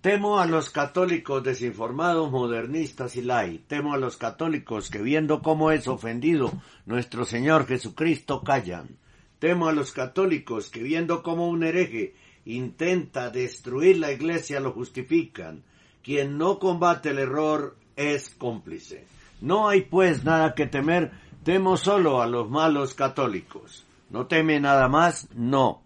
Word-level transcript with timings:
Temo 0.00 0.38
a 0.38 0.46
los 0.46 0.70
católicos 0.70 1.42
desinformados, 1.42 2.30
modernistas 2.30 3.16
y 3.16 3.22
lai. 3.22 3.58
Temo 3.66 3.92
a 3.92 3.98
los 3.98 4.16
católicos 4.16 4.90
que 4.90 5.02
viendo 5.02 5.42
cómo 5.42 5.72
es 5.72 5.88
ofendido 5.88 6.52
nuestro 6.86 7.24
Señor 7.24 7.66
Jesucristo 7.66 8.42
callan. 8.42 8.96
Temo 9.40 9.68
a 9.68 9.72
los 9.72 9.90
católicos 9.90 10.70
que 10.70 10.84
viendo 10.84 11.24
cómo 11.24 11.48
un 11.48 11.64
hereje 11.64 12.14
intenta 12.44 13.28
destruir 13.30 13.98
la 13.98 14.12
iglesia 14.12 14.60
lo 14.60 14.70
justifican. 14.70 15.64
Quien 16.02 16.38
no 16.38 16.60
combate 16.60 17.10
el 17.10 17.18
error 17.18 17.76
es 17.96 18.30
cómplice. 18.30 19.04
No 19.40 19.68
hay 19.68 19.82
pues 19.82 20.24
nada 20.24 20.54
que 20.54 20.66
temer 20.66 21.10
Temo 21.44 21.78
solo 21.78 22.20
a 22.20 22.26
los 22.26 22.50
malos 22.50 22.94
católicos. 22.94 23.86
¿No 24.10 24.26
teme 24.26 24.60
nada 24.60 24.88
más? 24.88 25.28
No, 25.34 25.82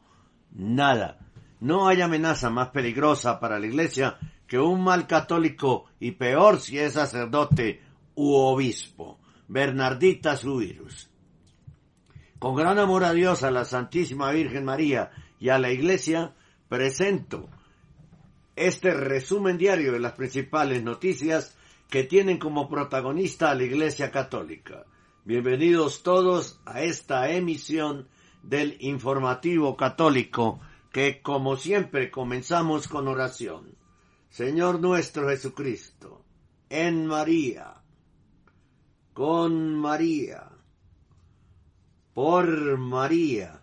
nada. 0.52 1.18
No 1.60 1.86
hay 1.86 2.00
amenaza 2.00 2.50
más 2.50 2.70
peligrosa 2.70 3.38
para 3.38 3.58
la 3.58 3.66
Iglesia 3.66 4.18
que 4.48 4.58
un 4.58 4.82
mal 4.82 5.06
católico 5.06 5.86
y 6.00 6.12
peor 6.12 6.60
si 6.60 6.78
es 6.78 6.94
sacerdote 6.94 7.82
u 8.16 8.34
obispo. 8.34 9.18
Bernardita 9.46 10.36
Subirus. 10.36 11.10
Con 12.38 12.56
gran 12.56 12.78
amor 12.78 13.04
a 13.04 13.12
Dios, 13.12 13.42
a 13.42 13.50
la 13.50 13.64
Santísima 13.64 14.32
Virgen 14.32 14.64
María 14.64 15.12
y 15.38 15.50
a 15.50 15.58
la 15.58 15.70
Iglesia, 15.70 16.34
presento 16.68 17.48
este 18.56 18.92
resumen 18.92 19.56
diario 19.56 19.92
de 19.92 20.00
las 20.00 20.12
principales 20.12 20.82
noticias 20.82 21.56
que 21.88 22.04
tienen 22.04 22.38
como 22.38 22.68
protagonista 22.68 23.50
a 23.50 23.54
la 23.54 23.64
Iglesia 23.64 24.10
Católica. 24.10 24.84
Bienvenidos 25.26 26.02
todos 26.02 26.60
a 26.66 26.82
esta 26.82 27.30
emisión 27.30 28.08
del 28.42 28.76
informativo 28.80 29.74
católico 29.74 30.60
que 30.92 31.22
como 31.22 31.56
siempre 31.56 32.10
comenzamos 32.10 32.88
con 32.88 33.08
oración. 33.08 33.74
Señor 34.28 34.80
nuestro 34.80 35.30
Jesucristo, 35.30 36.26
en 36.68 37.06
María, 37.06 37.76
con 39.14 39.74
María, 39.74 40.50
por 42.12 42.76
María 42.76 43.62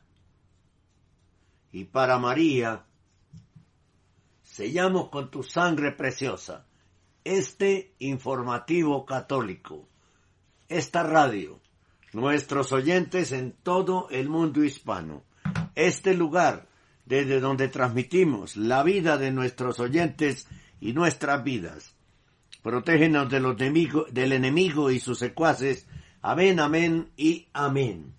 y 1.72 1.84
para 1.84 2.18
María, 2.18 2.88
sellamos 4.42 5.10
con 5.10 5.30
tu 5.30 5.44
sangre 5.44 5.92
preciosa 5.92 6.66
este 7.24 7.94
informativo 8.00 9.06
católico 9.06 9.91
esta 10.72 11.04
radio, 11.04 11.60
nuestros 12.14 12.72
oyentes 12.72 13.32
en 13.32 13.52
todo 13.52 14.08
el 14.10 14.30
mundo 14.30 14.64
hispano, 14.64 15.24
este 15.76 16.14
lugar 16.14 16.68
desde 17.06 17.40
donde 17.40 17.68
transmitimos 17.68 18.56
la 18.56 18.84
vida 18.84 19.18
de 19.18 19.32
nuestros 19.32 19.80
oyentes 19.80 20.48
y 20.80 20.94
nuestras 20.94 21.44
vidas. 21.44 21.94
Protégenos 22.64 23.30
de 23.30 23.40
los 23.40 23.58
del 23.58 24.32
enemigo 24.32 24.92
y 24.92 25.00
sus 25.00 25.20
secuaces. 25.20 25.88
Amén, 26.22 26.60
amén 26.60 27.10
y 27.18 27.48
amén. 27.54 28.14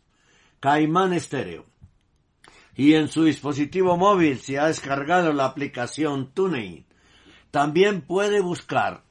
Caimán 0.59 1.13
Estéreo. 1.13 1.65
Y 2.75 2.95
en 2.95 3.07
su 3.09 3.23
dispositivo 3.23 3.95
móvil 3.97 4.39
se 4.39 4.59
ha 4.59 4.67
descargado 4.67 5.33
la 5.33 5.45
aplicación 5.45 6.31
TuneIn. 6.31 6.85
También 7.51 8.01
puede 8.01 8.39
buscar 8.39 9.03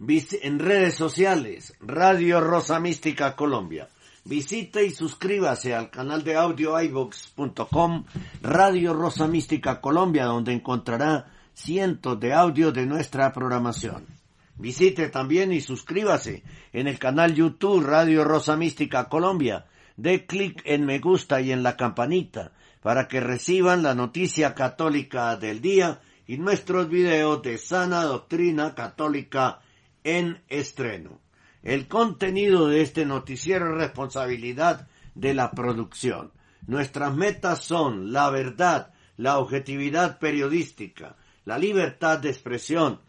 En 0.00 0.58
redes 0.58 0.94
sociales, 0.94 1.74
Radio 1.80 2.40
Rosa 2.40 2.80
Mística 2.80 3.36
Colombia. 3.36 3.90
Visite 4.24 4.86
y 4.86 4.92
suscríbase 4.92 5.74
al 5.74 5.90
canal 5.90 6.24
de 6.24 6.36
audio 6.36 6.80
iVox.com, 6.80 8.04
Radio 8.40 8.94
Rosa 8.94 9.26
Mística 9.26 9.82
Colombia, 9.82 10.24
donde 10.24 10.54
encontrará 10.54 11.26
cientos 11.52 12.18
de 12.18 12.32
audios 12.32 12.72
de 12.72 12.86
nuestra 12.86 13.30
programación. 13.32 14.17
Visite 14.58 15.08
también 15.08 15.52
y 15.52 15.60
suscríbase 15.60 16.42
en 16.72 16.88
el 16.88 16.98
canal 16.98 17.34
YouTube 17.34 17.84
Radio 17.84 18.24
Rosa 18.24 18.56
Mística 18.56 19.08
Colombia. 19.08 19.66
Dé 19.96 20.26
clic 20.26 20.62
en 20.64 20.84
me 20.84 20.98
gusta 20.98 21.40
y 21.40 21.52
en 21.52 21.62
la 21.62 21.76
campanita 21.76 22.52
para 22.82 23.06
que 23.06 23.20
reciban 23.20 23.84
la 23.84 23.94
noticia 23.94 24.54
católica 24.54 25.36
del 25.36 25.60
día 25.60 26.00
y 26.26 26.38
nuestros 26.38 26.88
videos 26.88 27.40
de 27.42 27.56
sana 27.56 28.02
doctrina 28.02 28.74
católica 28.74 29.60
en 30.02 30.42
estreno. 30.48 31.20
El 31.62 31.86
contenido 31.86 32.68
de 32.68 32.82
este 32.82 33.06
noticiero 33.06 33.72
es 33.72 33.78
responsabilidad 33.78 34.88
de 35.14 35.34
la 35.34 35.52
producción. 35.52 36.32
Nuestras 36.66 37.14
metas 37.14 37.62
son 37.62 38.12
la 38.12 38.30
verdad, 38.30 38.92
la 39.16 39.38
objetividad 39.38 40.18
periodística, 40.18 41.16
la 41.44 41.58
libertad 41.58 42.18
de 42.18 42.30
expresión, 42.30 43.00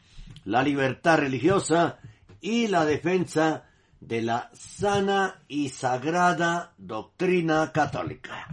la 0.45 0.63
libertad 0.63 1.19
religiosa 1.19 1.99
y 2.41 2.67
la 2.67 2.85
defensa 2.85 3.63
de 3.99 4.21
la 4.21 4.49
sana 4.53 5.41
y 5.47 5.69
sagrada 5.69 6.73
doctrina 6.77 7.71
católica. 7.71 8.47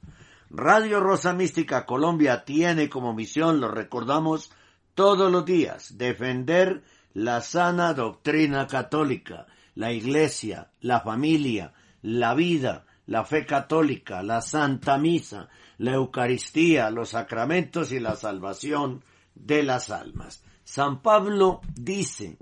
Radio 0.49 0.99
Rosa 0.99 1.33
Mística 1.33 1.85
Colombia 1.85 2.45
tiene 2.45 2.89
como 2.89 3.13
misión, 3.13 3.61
lo 3.61 3.67
recordamos 3.67 4.51
todos 4.95 5.31
los 5.31 5.45
días, 5.45 5.99
defender 5.99 6.81
la 7.13 7.41
sana 7.41 7.93
doctrina 7.93 8.65
católica, 8.65 9.45
la 9.75 9.91
Iglesia, 9.91 10.71
la 10.81 11.01
familia, 11.01 11.73
la 12.01 12.33
vida, 12.33 12.87
la 13.05 13.23
fe 13.23 13.45
católica, 13.45 14.23
la 14.23 14.41
Santa 14.41 14.97
Misa, 14.97 15.47
la 15.77 15.93
Eucaristía, 15.93 16.89
los 16.89 17.09
sacramentos 17.09 17.91
y 17.91 17.99
la 17.99 18.15
salvación 18.15 19.03
de 19.35 19.61
las 19.61 19.91
almas. 19.91 20.43
San 20.63 21.03
Pablo 21.03 21.61
dice, 21.75 22.39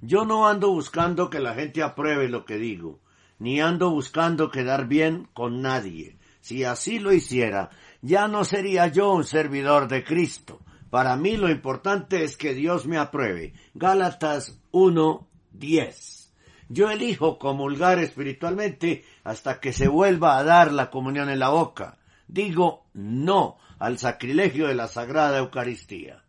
yo 0.00 0.24
no 0.24 0.46
ando 0.46 0.70
buscando 0.70 1.30
que 1.30 1.40
la 1.40 1.54
gente 1.54 1.82
apruebe 1.82 2.28
lo 2.28 2.44
que 2.44 2.56
digo, 2.56 3.00
ni 3.38 3.60
ando 3.60 3.90
buscando 3.90 4.50
quedar 4.50 4.86
bien 4.86 5.28
con 5.32 5.62
nadie. 5.62 6.16
Si 6.40 6.64
así 6.64 6.98
lo 6.98 7.12
hiciera, 7.12 7.70
ya 8.02 8.28
no 8.28 8.44
sería 8.44 8.86
yo 8.86 9.12
un 9.12 9.24
servidor 9.24 9.88
de 9.88 10.04
Cristo. 10.04 10.60
Para 10.90 11.16
mí 11.16 11.36
lo 11.36 11.50
importante 11.50 12.22
es 12.22 12.36
que 12.36 12.54
Dios 12.54 12.86
me 12.86 12.98
apruebe. 12.98 13.52
Gálatas 13.74 14.60
1.10. 14.72 16.30
Yo 16.68 16.90
elijo 16.90 17.38
comulgar 17.38 17.98
espiritualmente 17.98 19.04
hasta 19.24 19.60
que 19.60 19.72
se 19.72 19.88
vuelva 19.88 20.38
a 20.38 20.44
dar 20.44 20.72
la 20.72 20.90
comunión 20.90 21.28
en 21.28 21.38
la 21.38 21.48
boca. 21.48 21.98
Digo 22.28 22.86
no 22.94 23.56
al 23.78 23.98
sacrilegio 23.98 24.68
de 24.68 24.74
la 24.74 24.88
Sagrada 24.88 25.38
Eucaristía. 25.38 26.25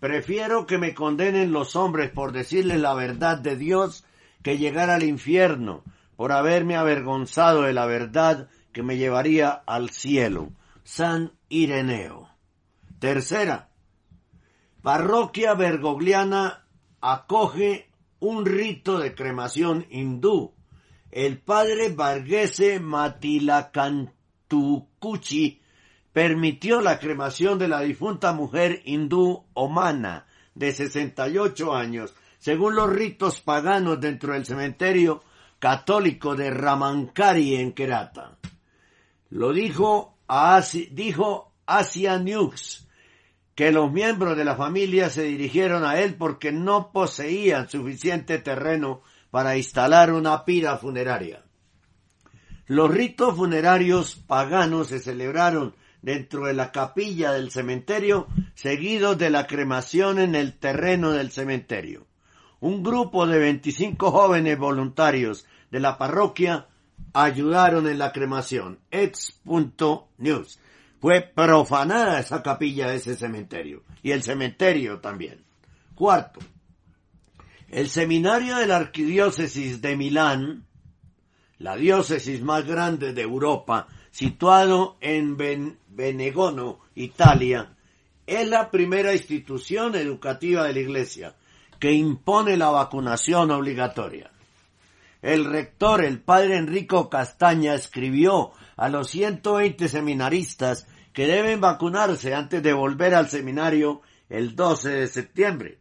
Prefiero 0.00 0.66
que 0.66 0.78
me 0.78 0.94
condenen 0.94 1.52
los 1.52 1.76
hombres 1.76 2.10
por 2.10 2.32
decirles 2.32 2.80
la 2.80 2.94
verdad 2.94 3.36
de 3.38 3.56
Dios 3.56 4.04
que 4.42 4.56
llegar 4.56 4.88
al 4.88 5.02
infierno 5.02 5.84
por 6.16 6.32
haberme 6.32 6.76
avergonzado 6.76 7.62
de 7.62 7.74
la 7.74 7.86
verdad 7.86 8.48
que 8.72 8.82
me 8.82 8.96
llevaría 8.96 9.50
al 9.50 9.90
cielo. 9.90 10.52
San 10.84 11.32
Ireneo. 11.50 12.30
Tercera. 12.98 13.68
Parroquia 14.82 15.52
Bergogliana 15.54 16.64
acoge 17.00 17.90
un 18.20 18.46
rito 18.46 18.98
de 18.98 19.14
cremación 19.14 19.86
hindú. 19.90 20.54
El 21.10 21.38
padre 21.38 21.90
Varghese 21.90 22.80
Matilakantukuchi 22.80 25.59
permitió 26.12 26.80
la 26.80 26.98
cremación 26.98 27.58
de 27.58 27.68
la 27.68 27.80
difunta 27.80 28.32
mujer 28.32 28.82
hindú 28.84 29.44
Omana, 29.54 30.26
de 30.54 30.72
68 30.72 31.74
años, 31.74 32.14
según 32.38 32.74
los 32.74 32.90
ritos 32.90 33.40
paganos 33.40 34.00
dentro 34.00 34.32
del 34.32 34.44
cementerio 34.44 35.22
católico 35.58 36.34
de 36.34 36.50
Ramankari 36.50 37.56
en 37.56 37.72
Kerata. 37.72 38.38
Lo 39.28 39.52
dijo, 39.52 40.16
dijo 40.90 41.52
Asia 41.66 42.18
News, 42.18 42.88
que 43.54 43.70
los 43.70 43.92
miembros 43.92 44.36
de 44.36 44.44
la 44.44 44.56
familia 44.56 45.10
se 45.10 45.22
dirigieron 45.22 45.84
a 45.84 46.00
él 46.00 46.14
porque 46.14 46.50
no 46.50 46.92
poseían 46.92 47.68
suficiente 47.68 48.38
terreno 48.38 49.02
para 49.30 49.56
instalar 49.56 50.12
una 50.12 50.44
pira 50.44 50.78
funeraria. 50.78 51.44
Los 52.66 52.90
ritos 52.90 53.36
funerarios 53.36 54.14
paganos 54.14 54.88
se 54.88 54.98
celebraron 54.98 55.74
dentro 56.02 56.46
de 56.46 56.54
la 56.54 56.72
capilla 56.72 57.32
del 57.32 57.50
cementerio, 57.50 58.26
seguidos 58.54 59.18
de 59.18 59.30
la 59.30 59.46
cremación 59.46 60.18
en 60.18 60.34
el 60.34 60.58
terreno 60.58 61.12
del 61.12 61.30
cementerio. 61.30 62.06
Un 62.60 62.82
grupo 62.82 63.26
de 63.26 63.38
25 63.38 64.10
jóvenes 64.10 64.58
voluntarios 64.58 65.46
de 65.70 65.80
la 65.80 65.96
parroquia 65.96 66.66
ayudaron 67.12 67.86
en 67.86 67.98
la 67.98 68.12
cremación. 68.12 68.78
Ex.news. 68.90 70.58
Fue 71.00 71.22
profanada 71.22 72.20
esa 72.20 72.42
capilla 72.42 72.88
de 72.88 72.96
ese 72.96 73.16
cementerio. 73.16 73.82
Y 74.02 74.10
el 74.10 74.22
cementerio 74.22 75.00
también. 75.00 75.42
Cuarto. 75.94 76.40
El 77.68 77.88
seminario 77.88 78.56
de 78.56 78.66
la 78.66 78.76
arquidiócesis 78.76 79.80
de 79.80 79.96
Milán, 79.96 80.66
la 81.58 81.76
diócesis 81.76 82.42
más 82.42 82.66
grande 82.66 83.12
de 83.12 83.22
Europa, 83.22 83.86
situado 84.10 84.96
en 85.00 85.36
Benegono, 85.36 86.80
Italia, 86.94 87.76
es 88.26 88.48
la 88.48 88.70
primera 88.70 89.12
institución 89.12 89.94
educativa 89.94 90.64
de 90.64 90.72
la 90.72 90.80
Iglesia 90.80 91.36
que 91.78 91.92
impone 91.92 92.56
la 92.56 92.70
vacunación 92.70 93.50
obligatoria. 93.50 94.30
El 95.22 95.44
rector, 95.44 96.04
el 96.04 96.20
padre 96.20 96.56
Enrico 96.56 97.10
Castaña, 97.10 97.74
escribió 97.74 98.52
a 98.76 98.88
los 98.88 99.10
120 99.10 99.88
seminaristas 99.88 100.86
que 101.12 101.26
deben 101.26 101.60
vacunarse 101.60 102.34
antes 102.34 102.62
de 102.62 102.72
volver 102.72 103.14
al 103.14 103.28
seminario 103.28 104.02
el 104.28 104.54
12 104.54 104.88
de 104.90 105.06
septiembre. 105.08 105.78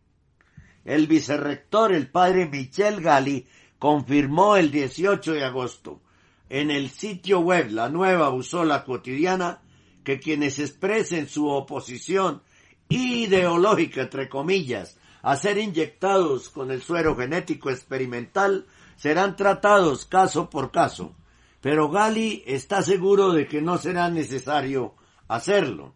El 0.86 1.08
vicerrector, 1.08 1.94
el 1.94 2.10
padre 2.10 2.48
Michel 2.48 3.02
Gali, 3.02 3.48
confirmó 3.78 4.56
el 4.56 4.72
18 4.72 5.34
de 5.34 5.46
agosto 5.46 6.02
en 6.50 6.72
el 6.72 6.90
sitio 6.90 7.40
web 7.40 7.72
La 7.72 7.90
Nueva 7.90 8.30
Busola 8.30 8.84
Cotidiana 8.84 9.62
que 10.04 10.20
quienes 10.20 10.60
expresen 10.60 11.28
su 11.28 11.48
oposición 11.48 12.42
ideológica, 12.90 14.02
entre 14.02 14.28
comillas, 14.28 14.98
a 15.22 15.36
ser 15.36 15.58
inyectados 15.58 16.50
con 16.50 16.72
el 16.72 16.82
suero 16.82 17.16
genético 17.16 17.70
experimental 17.70 18.66
serán 18.96 19.36
tratados 19.36 20.06
caso 20.06 20.50
por 20.50 20.72
caso, 20.72 21.16
pero 21.62 21.90
Gali 21.90 22.44
está 22.48 22.82
seguro 22.82 23.32
de 23.34 23.48
que 23.48 23.62
no 23.62 23.78
será 23.78 24.10
necesario 24.10 24.96
hacerlo. 25.28 25.94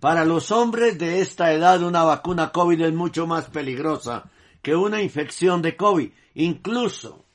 Para 0.00 0.24
los 0.24 0.50
hombres 0.50 0.98
de 0.98 1.20
esta 1.20 1.52
edad 1.52 1.82
una 1.82 2.04
vacuna 2.04 2.52
COVID 2.52 2.82
es 2.82 2.92
mucho 2.92 3.26
más 3.26 3.46
peligrosa 3.46 4.30
que 4.60 4.76
una 4.76 5.00
infección 5.00 5.62
de 5.62 5.76
COVID. 5.76 6.10
Incluso 6.34 7.25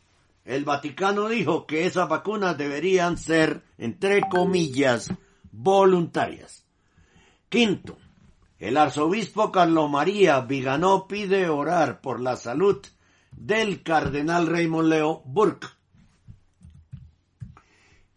el 0.51 0.65
Vaticano 0.65 1.29
dijo 1.29 1.65
que 1.65 1.86
esas 1.86 2.10
vacunas 2.10 2.58
deberían 2.58 3.17
ser, 3.17 3.63
entre 3.77 4.20
comillas, 4.27 5.10
voluntarias. 5.50 6.65
Quinto, 7.48 7.98
el 8.60 8.75
arzobispo 8.75 9.50
Carlos 9.50 9.89
María 9.89 10.41
Viganó 10.41 11.08
pide 11.08 11.48
orar 11.48 12.01
por 12.01 12.20
la 12.20 12.36
salud 12.36 12.86
del 13.31 13.81
cardenal 13.81 14.46
Raymond 14.46 14.89
Leo 14.89 15.22
Burke. 15.24 15.67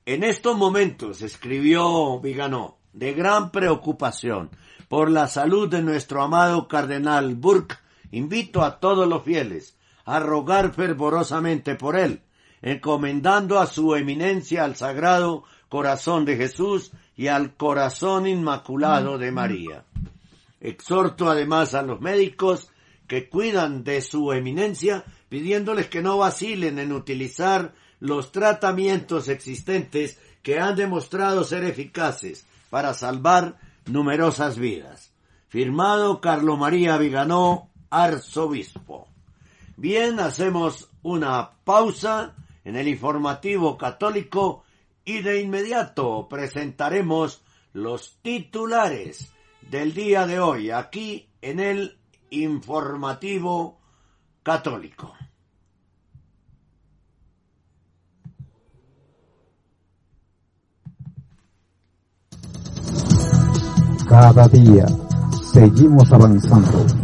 En 0.05 0.25
estos 0.25 0.57
momentos, 0.57 1.23
escribió 1.23 2.19
Viganó, 2.19 2.79
de 2.93 3.15
gran 3.15 3.53
preocupación 3.53 4.51
por 4.89 5.09
la 5.09 5.29
salud 5.29 5.69
de 5.69 5.83
nuestro 5.83 6.21
amado 6.21 6.67
cardenal 6.67 7.37
Burke, 7.37 7.77
invito 8.11 8.65
a 8.65 8.81
todos 8.81 9.07
los 9.07 9.23
fieles 9.23 9.79
a 10.05 10.21
rogar 10.21 10.75
fervorosamente 10.75 11.75
por 11.75 11.97
él, 11.97 12.23
encomendando 12.63 13.59
a 13.59 13.67
su 13.67 13.95
eminencia 13.95 14.65
al 14.65 14.77
sagrado 14.77 15.45
corazón 15.69 16.25
de 16.25 16.37
Jesús 16.37 16.93
y 17.17 17.29
al 17.29 17.57
corazón 17.57 18.27
inmaculado 18.27 19.19
de 19.19 19.33
María. 19.33 19.85
Exhorto 20.61 21.29
además 21.29 21.75
a 21.75 21.83
los 21.83 22.01
médicos 22.01 22.71
que 23.07 23.29
cuidan 23.29 23.85
de 23.85 24.01
su 24.01 24.33
eminencia, 24.33 25.05
pidiéndoles 25.29 25.89
que 25.89 26.03
no 26.03 26.19
vacilen 26.19 26.79
en 26.79 26.93
utilizar 26.93 27.75
los 28.01 28.33
tratamientos 28.33 29.29
existentes 29.29 30.19
que 30.43 30.61
han 30.61 30.77
demostrado 30.77 31.45
ser 31.45 31.65
eficaces 31.65 32.47
para 32.71 32.95
salvar 32.95 33.57
numerosas 33.87 34.59
vidas. 34.59 35.13
Firmado 35.49 36.21
Carlos 36.21 36.59
María 36.59 36.97
Viganó, 36.99 37.71
arzobispo. 37.91 39.14
Bien, 39.77 40.21
hacemos 40.21 40.89
una 41.03 41.51
pausa 41.65 42.35
en 42.65 42.77
el 42.77 42.87
informativo 42.89 43.77
católico 43.77 44.63
y 45.05 45.21
de 45.21 45.41
inmediato 45.43 46.29
presentaremos 46.29 47.43
los 47.73 48.19
titulares 48.23 49.33
del 49.61 49.93
día 49.93 50.27
de 50.27 50.39
hoy 50.39 50.71
aquí 50.71 51.29
en 51.43 51.59
el 51.59 51.99
informativo 52.31 53.81
católico. 54.43 55.13
Cada 64.09 64.47
día 64.49 64.87
seguimos 65.53 66.13
avanzando. 66.13 67.04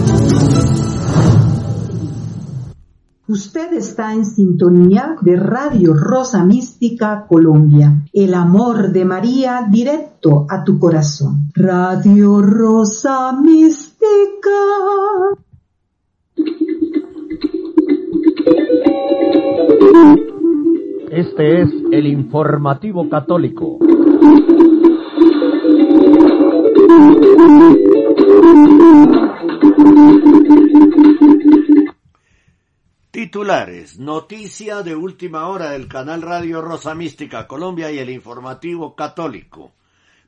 Usted 3.31 3.71
está 3.75 4.13
en 4.13 4.25
sintonía 4.25 5.15
de 5.21 5.37
Radio 5.37 5.93
Rosa 5.93 6.43
Mística 6.43 7.27
Colombia. 7.29 8.03
El 8.11 8.33
amor 8.33 8.91
de 8.91 9.05
María 9.05 9.69
directo 9.71 10.45
a 10.49 10.65
tu 10.65 10.77
corazón. 10.77 11.47
Radio 11.55 12.41
Rosa 12.41 13.31
Mística. 13.31 14.01
Este 21.09 21.61
es 21.61 21.69
el 21.93 22.07
informativo 22.07 23.07
católico. 23.07 23.79
Titulares. 33.11 33.99
Noticia 33.99 34.83
de 34.83 34.95
última 34.95 35.49
hora 35.49 35.71
del 35.71 35.89
canal 35.89 36.21
Radio 36.21 36.61
Rosa 36.61 36.95
Mística 36.95 37.45
Colombia 37.45 37.91
y 37.91 37.99
el 37.99 38.09
informativo 38.09 38.95
católico. 38.95 39.73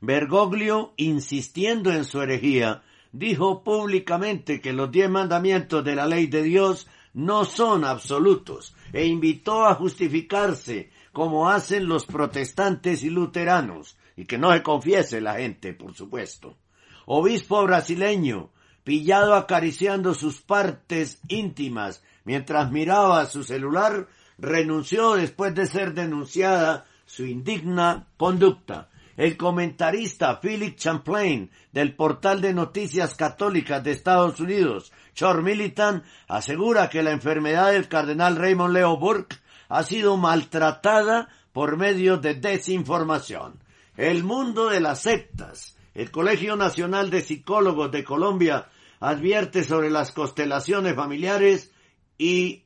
Bergoglio, 0.02 0.92
insistiendo 0.98 1.90
en 1.90 2.04
su 2.04 2.20
herejía, 2.20 2.82
dijo 3.10 3.64
públicamente 3.64 4.60
que 4.60 4.74
los 4.74 4.92
diez 4.92 5.08
mandamientos 5.08 5.82
de 5.82 5.94
la 5.94 6.06
ley 6.06 6.26
de 6.26 6.42
Dios 6.42 6.86
no 7.14 7.46
son 7.46 7.86
absolutos 7.86 8.76
e 8.92 9.06
invitó 9.06 9.64
a 9.64 9.76
justificarse 9.76 10.90
como 11.14 11.48
hacen 11.48 11.88
los 11.88 12.04
protestantes 12.04 13.02
y 13.02 13.08
luteranos 13.08 13.96
y 14.14 14.26
que 14.26 14.36
no 14.36 14.52
se 14.52 14.62
confiese 14.62 15.22
la 15.22 15.36
gente, 15.36 15.72
por 15.72 15.94
supuesto. 15.94 16.58
Obispo 17.06 17.62
brasileño, 17.64 18.50
pillado 18.84 19.36
acariciando 19.36 20.12
sus 20.12 20.42
partes 20.42 21.22
íntimas 21.28 22.02
mientras 22.24 22.70
miraba 22.70 23.24
su 23.26 23.44
celular, 23.44 24.08
renunció 24.38 25.14
después 25.14 25.54
de 25.54 25.66
ser 25.66 25.94
denunciada 25.94 26.86
su 27.06 27.24
indigna 27.24 28.06
conducta. 28.16 28.88
El 29.16 29.36
comentarista 29.36 30.40
Philip 30.40 30.76
Champlain 30.76 31.50
del 31.70 31.94
portal 31.94 32.40
de 32.40 32.52
noticias 32.52 33.14
católicas 33.14 33.84
de 33.84 33.92
Estados 33.92 34.40
Unidos, 34.40 34.92
Chor 35.14 35.42
Militant, 35.42 36.02
asegura 36.26 36.90
que 36.90 37.02
la 37.02 37.12
enfermedad 37.12 37.70
del 37.72 37.86
cardenal 37.86 38.34
Raymond 38.36 38.74
Leo 38.74 38.96
Burke 38.96 39.36
ha 39.68 39.84
sido 39.84 40.16
maltratada 40.16 41.28
por 41.52 41.76
medio 41.76 42.16
de 42.16 42.34
desinformación. 42.34 43.60
El 43.96 44.24
mundo 44.24 44.70
de 44.70 44.80
las 44.80 45.02
sectas. 45.02 45.76
El 45.94 46.10
Colegio 46.10 46.56
Nacional 46.56 47.10
de 47.10 47.20
Psicólogos 47.20 47.92
de 47.92 48.02
Colombia 48.02 48.66
advierte 48.98 49.62
sobre 49.62 49.90
las 49.90 50.10
constelaciones 50.10 50.96
familiares 50.96 51.70
y. 52.18 52.64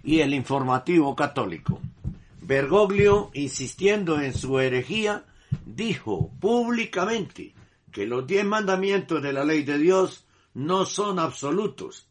y 0.02 0.20
el 0.20 0.32
informativo 0.32 1.16
católico. 1.16 1.80
Bergoglio, 2.50 3.30
insistiendo 3.32 4.20
en 4.20 4.34
su 4.34 4.58
herejía, 4.58 5.22
dijo 5.64 6.32
públicamente 6.40 7.54
que 7.92 8.06
los 8.06 8.26
diez 8.26 8.44
mandamientos 8.44 9.22
de 9.22 9.32
la 9.32 9.44
ley 9.44 9.62
de 9.62 9.78
Dios 9.78 10.24
no 10.54 10.84
son 10.84 11.20
absolutos 11.20 12.08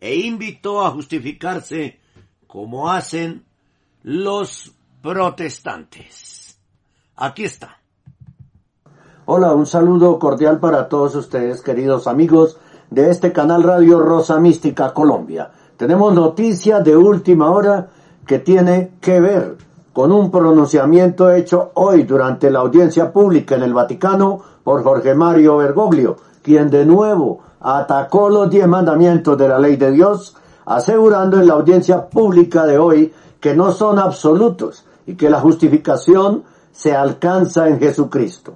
e 0.00 0.14
invitó 0.14 0.80
a 0.80 0.92
justificarse 0.92 2.00
como 2.46 2.90
hacen 2.90 3.44
los 4.02 4.72
protestantes. 5.02 6.58
Aquí 7.14 7.44
está. 7.44 7.78
Hola, 9.26 9.52
un 9.52 9.66
saludo 9.66 10.18
cordial 10.18 10.58
para 10.58 10.88
todos 10.88 11.14
ustedes, 11.16 11.60
queridos 11.60 12.06
amigos 12.06 12.58
de 12.88 13.10
este 13.10 13.30
canal 13.30 13.62
Radio 13.62 13.98
Rosa 13.98 14.40
Mística 14.40 14.94
Colombia. 14.94 15.50
Tenemos 15.76 16.14
noticia 16.14 16.80
de 16.80 16.96
última 16.96 17.50
hora 17.50 17.90
que 18.26 18.40
tiene 18.40 18.92
que 19.00 19.20
ver 19.20 19.56
con 19.92 20.12
un 20.12 20.30
pronunciamiento 20.30 21.30
hecho 21.30 21.70
hoy 21.74 22.02
durante 22.02 22.50
la 22.50 22.58
audiencia 22.58 23.12
pública 23.12 23.54
en 23.54 23.62
el 23.62 23.72
Vaticano 23.72 24.42
por 24.62 24.82
Jorge 24.82 25.14
Mario 25.14 25.56
Bergoglio, 25.56 26.16
quien 26.42 26.68
de 26.68 26.84
nuevo 26.84 27.40
atacó 27.60 28.28
los 28.28 28.50
diez 28.50 28.66
mandamientos 28.66 29.38
de 29.38 29.48
la 29.48 29.58
ley 29.58 29.76
de 29.76 29.92
Dios, 29.92 30.36
asegurando 30.66 31.40
en 31.40 31.46
la 31.46 31.54
audiencia 31.54 32.08
pública 32.08 32.66
de 32.66 32.76
hoy 32.76 33.12
que 33.40 33.54
no 33.54 33.72
son 33.72 33.98
absolutos 33.98 34.84
y 35.06 35.14
que 35.14 35.30
la 35.30 35.40
justificación 35.40 36.42
se 36.72 36.94
alcanza 36.94 37.68
en 37.68 37.78
Jesucristo. 37.78 38.54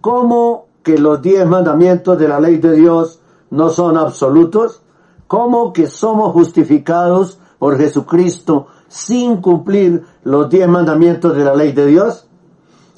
¿Cómo 0.00 0.66
que 0.82 0.98
los 0.98 1.20
diez 1.22 1.46
mandamientos 1.46 2.18
de 2.18 2.28
la 2.28 2.38
ley 2.38 2.58
de 2.58 2.72
Dios 2.72 3.20
no 3.50 3.70
son 3.70 3.96
absolutos? 3.96 4.82
¿Cómo 5.26 5.72
que 5.72 5.86
somos 5.86 6.32
justificados 6.32 7.38
por 7.58 7.78
Jesucristo 7.78 8.66
sin 8.88 9.38
cumplir 9.38 10.04
los 10.22 10.48
diez 10.50 10.68
mandamientos 10.68 11.36
de 11.36 11.44
la 11.44 11.54
ley 11.54 11.72
de 11.72 11.86
Dios? 11.86 12.28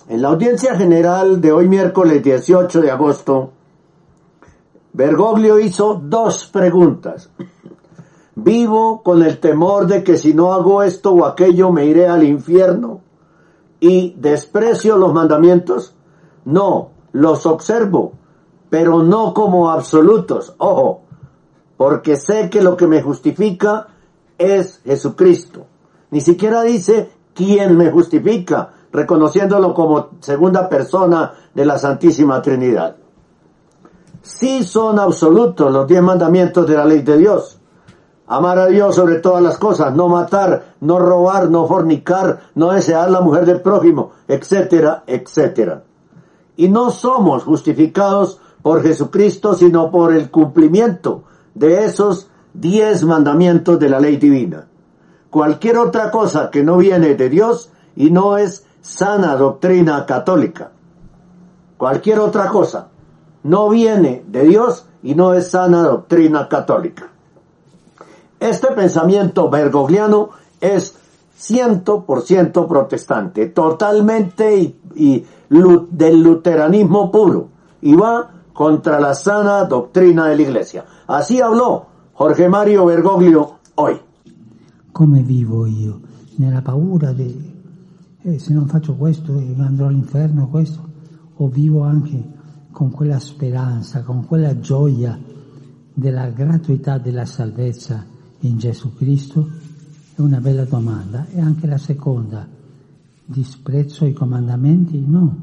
En 0.09 0.23
la 0.23 0.29
audiencia 0.29 0.77
general 0.77 1.41
de 1.41 1.53
hoy 1.53 1.69
miércoles 1.69 2.23
18 2.23 2.81
de 2.81 2.91
agosto, 2.91 3.51
Bergoglio 4.93 5.59
hizo 5.59 6.01
dos 6.03 6.47
preguntas. 6.47 7.29
Vivo 8.35 9.03
con 9.03 9.23
el 9.23 9.39
temor 9.41 9.87
de 9.87 10.05
que 10.05 10.17
si 10.17 10.33
no 10.33 10.53
hago 10.53 10.83
esto 10.83 11.13
o 11.13 11.25
aquello 11.25 11.73
me 11.73 11.87
iré 11.87 12.07
al 12.07 12.23
infierno 12.23 13.01
y 13.81 14.15
desprecio 14.19 14.97
los 14.97 15.13
mandamientos. 15.13 15.95
No, 16.45 16.91
los 17.13 17.45
observo, 17.47 18.13
pero 18.71 19.03
no 19.03 19.35
como 19.35 19.71
absolutos. 19.71 20.55
Ojo, 20.59 21.03
porque 21.77 22.17
sé 22.17 22.49
que 22.49 22.63
lo 22.63 22.77
que 22.77 22.87
me 22.87 23.03
justifica 23.03 23.89
es 24.39 24.81
Jesucristo. 24.85 25.67
Ni 26.17 26.23
siquiera 26.23 26.63
dice 26.63 27.11
quién 27.35 27.77
me 27.77 27.91
justifica, 27.91 28.73
reconociéndolo 28.91 29.75
como 29.75 30.09
segunda 30.21 30.67
persona 30.67 31.33
de 31.55 31.67
la 31.67 31.79
Santísima 31.79 32.41
Trinidad 32.41 32.97
sí 34.27 34.65
son 34.65 34.99
absolutos 34.99 35.73
los 35.73 35.87
diez 35.87 36.03
mandamientos 36.03 36.67
de 36.67 36.75
la 36.75 36.85
ley 36.85 37.03
de 37.03 37.17
Dios. 37.17 37.59
Amar 38.27 38.59
a 38.59 38.67
Dios 38.67 38.97
sobre 38.97 39.21
todas 39.21 39.43
las 39.43 39.57
cosas, 39.57 39.95
no 39.95 40.09
matar, 40.09 40.75
no 40.81 40.99
robar, 40.99 41.49
no 41.49 41.67
fornicar, 41.67 42.41
no 42.57 42.73
desear 42.73 43.09
la 43.11 43.21
mujer 43.21 43.47
del 43.47 43.61
prójimo, 43.61 44.11
etcétera, 44.27 45.05
etcétera. 45.07 45.85
Y 46.57 46.69
no 46.69 46.91
somos 46.91 47.45
justificados 47.45 48.41
por 48.63 48.83
Jesucristo, 48.83 49.55
sino 49.55 49.93
por 49.93 50.13
el 50.13 50.31
cumplimiento 50.31 51.23
de 51.55 51.85
esos 51.85 52.29
diez 52.53 53.05
mandamientos 53.05 53.79
de 53.79 53.89
la 53.91 54.01
ley 54.01 54.17
divina. 54.17 54.67
Cualquier 55.37 55.77
otra 55.77 56.11
cosa 56.11 56.51
que 56.51 56.63
no 56.63 56.79
viene 56.79 57.15
de 57.15 57.29
Dios 57.29 57.71
y 57.95 58.11
no 58.11 58.39
es 58.39 58.65
sana 58.81 59.37
doctrina 59.37 60.07
católica. 60.07 60.71
Cualquier 61.77 62.21
otra 62.21 62.49
cosa 62.49 62.89
no 63.43 63.69
viene 63.69 64.25
de 64.27 64.45
Dios 64.45 64.87
y 65.03 65.15
no 65.15 65.35
es 65.35 65.51
sana 65.51 65.83
doctrina 65.83 66.49
católica. 66.49 67.09
Este 68.41 68.69
pensamiento 68.69 69.51
bergogliano 69.51 70.31
es 70.59 70.97
100% 71.39 72.67
protestante, 72.67 73.49
totalmente 73.49 74.75
y, 74.95 75.27
del 75.51 76.23
luteranismo 76.23 77.13
puro, 77.13 77.49
y 77.83 77.95
va 77.95 78.31
contra 78.55 78.99
la 78.99 79.13
sana 79.13 79.65
doctrina 79.65 80.29
de 80.29 80.37
la 80.37 80.43
Iglesia. 80.43 80.87
Así 81.07 81.43
habló 81.43 81.85
Jorge 82.15 82.49
Mario 82.49 82.87
Bergoglio 82.87 83.57
hoy. 83.75 84.06
Come 84.97 85.23
vivo 85.23 85.67
io? 85.67 86.01
Nella 86.37 86.63
paura 86.63 87.13
di 87.13 87.53
eh, 88.23 88.39
se 88.39 88.55
non 88.55 88.67
faccio 88.67 88.95
questo 88.97 89.37
andrò 89.59 89.89
all'inferno, 89.89 90.49
questo, 90.49 90.89
o 91.35 91.49
vivo 91.49 91.83
anche 91.83 92.33
con 92.71 92.91
quella 92.91 93.19
speranza, 93.19 94.03
con 94.03 94.25
quella 94.25 94.59
gioia 94.59 95.21
della 95.93 96.31
gratuità 96.31 96.97
della 96.97 97.27
salvezza 97.27 98.07
in 98.41 98.57
Gesù 98.57 98.95
Cristo? 98.95 99.47
È 100.15 100.23
una 100.23 100.41
bella 100.41 100.65
domanda. 100.65 101.27
E 101.27 101.43
anche 101.43 101.67
la 101.67 101.77
seconda, 101.77 102.49
disprezzo 103.23 104.07
i 104.07 104.15
comandamenti? 104.15 105.05
No. 105.07 105.39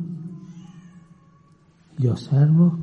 Li 1.98 2.08
osservo, 2.08 2.78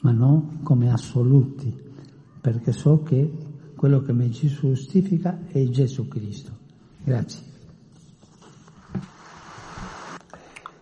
ma 0.00 0.10
non 0.10 0.62
come 0.64 0.90
assoluti, 0.90 1.72
perché 2.40 2.72
so 2.72 3.04
che 3.04 3.45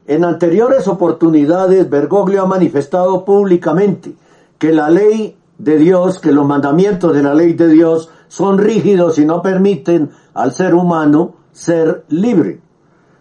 En 0.07 0.25
anteriores 0.25 0.87
oportunidades, 0.87 1.89
Bergoglio 1.89 2.43
ha 2.43 2.47
manifestado 2.47 3.25
públicamente 3.25 4.15
que 4.59 4.73
la 4.73 4.91
ley 4.91 5.37
de 5.59 5.79
Dios, 5.79 6.19
que 6.19 6.33
los 6.33 6.47
mandamientos 6.47 7.15
de 7.15 7.23
la 7.23 7.35
ley 7.35 7.55
de 7.55 7.69
Dios 7.69 8.11
son 8.29 8.59
rígidos 8.59 9.19
y 9.19 9.25
no 9.25 9.41
permiten 9.43 10.11
al 10.35 10.53
ser 10.53 10.75
humano 10.75 11.37
ser 11.53 12.05
libre. 12.09 12.61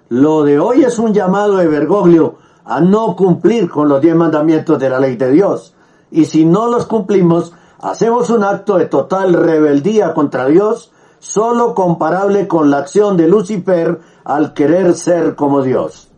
Lo 0.10 0.44
de 0.44 0.60
hoy 0.60 0.84
es 0.84 1.00
un 1.00 1.14
llamado 1.14 1.58
de 1.58 1.68
Bergoglio 1.68 2.36
a 2.66 2.82
no 2.82 3.16
cumplir 3.16 3.70
con 3.70 3.88
los 3.88 4.02
diez 4.02 4.16
mandamientos 4.16 4.80
de 4.80 4.90
la 4.90 5.00
ley 5.00 5.16
de 5.16 5.32
Dios. 5.32 5.76
Y 6.12 6.26
si 6.26 6.46
no 6.46 6.68
los 6.68 6.86
cumplimos, 6.86 7.54
hacemos 7.84 8.30
un 8.32 8.44
acto 8.44 8.78
de 8.78 8.88
total 8.88 9.34
rebeldía 9.34 10.14
contra 10.14 10.48
Dios, 10.48 10.92
solo 11.20 11.76
comparable 11.76 12.48
con 12.48 12.72
la 12.72 12.80
acción 12.80 13.16
de 13.16 13.28
Lucifer 13.28 14.00
al 14.24 14.54
querer 14.54 14.96
ser 14.96 15.36
como 15.36 15.62
Dios 15.62 16.10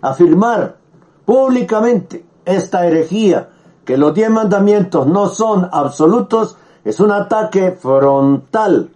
afirmar 0.00 0.76
públicamente 1.24 2.24
esta 2.44 2.86
herejía, 2.86 3.48
que 3.84 3.98
los 3.98 4.14
diez 4.14 4.30
mandamientos 4.30 5.06
no 5.06 5.28
son 5.28 5.68
absolutos, 5.72 6.56
es 6.84 7.00
un 7.00 7.12
ataque 7.12 7.72
frontal 7.72 8.90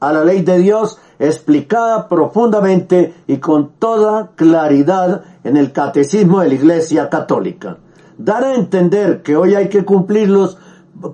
a 0.00 0.12
la 0.12 0.24
ley 0.24 0.42
de 0.42 0.58
Dios 0.58 0.98
explicada 1.18 2.08
profundamente 2.08 3.14
y 3.26 3.38
con 3.38 3.70
toda 3.78 4.30
claridad 4.34 5.22
en 5.44 5.56
el 5.56 5.72
catecismo 5.72 6.40
de 6.40 6.48
la 6.48 6.54
Iglesia 6.54 7.08
Católica. 7.08 7.78
Dar 8.16 8.44
a 8.44 8.54
entender 8.54 9.22
que 9.22 9.36
hoy 9.36 9.54
hay 9.54 9.68
que 9.68 9.84
cumplirlos, 9.84 10.58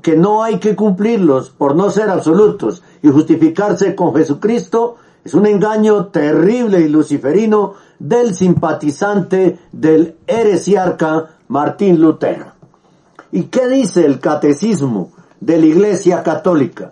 que 0.02 0.16
no 0.16 0.42
hay 0.42 0.58
que 0.58 0.76
cumplirlos 0.76 1.50
por 1.50 1.74
no 1.74 1.90
ser 1.90 2.10
absolutos 2.10 2.82
y 3.02 3.08
justificarse 3.08 3.94
con 3.94 4.14
Jesucristo 4.14 4.96
es 5.24 5.34
un 5.34 5.46
engaño 5.46 6.06
terrible 6.06 6.80
y 6.80 6.88
luciferino 6.88 7.74
del 7.98 8.34
simpatizante 8.34 9.58
del 9.72 10.16
heresiarca 10.26 11.36
Martín 11.48 12.00
Lutero. 12.00 12.52
¿Y 13.32 13.44
qué 13.44 13.68
dice 13.68 14.06
el 14.06 14.18
catecismo 14.18 15.12
de 15.40 15.58
la 15.58 15.66
Iglesia 15.66 16.22
Católica? 16.22 16.90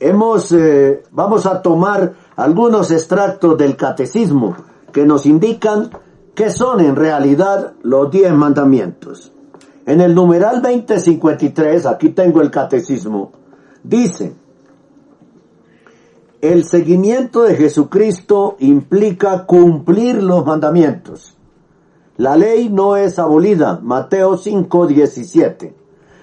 Hemos, 0.00 0.50
eh, 0.52 1.04
vamos 1.12 1.46
a 1.46 1.62
tomar 1.62 2.14
algunos 2.36 2.90
extractos 2.90 3.56
del 3.56 3.76
catecismo 3.76 4.56
que 4.92 5.06
nos 5.06 5.26
indican 5.26 5.90
qué 6.34 6.50
son 6.50 6.80
en 6.80 6.96
realidad 6.96 7.74
los 7.82 8.10
diez 8.10 8.32
mandamientos. 8.32 9.32
En 9.86 10.00
el 10.00 10.14
numeral 10.14 10.62
2053, 10.62 11.86
aquí 11.86 12.10
tengo 12.10 12.40
el 12.40 12.50
catecismo, 12.50 13.32
dice, 13.82 14.34
el 16.40 16.64
seguimiento 16.64 17.42
de 17.42 17.54
Jesucristo 17.54 18.56
implica 18.60 19.44
cumplir 19.44 20.22
los 20.22 20.44
mandamientos. 20.46 21.36
La 22.16 22.36
ley 22.36 22.68
no 22.68 22.96
es 22.96 23.18
abolida, 23.18 23.78
Mateo 23.82 24.36
5, 24.36 24.86
17, 24.86 25.74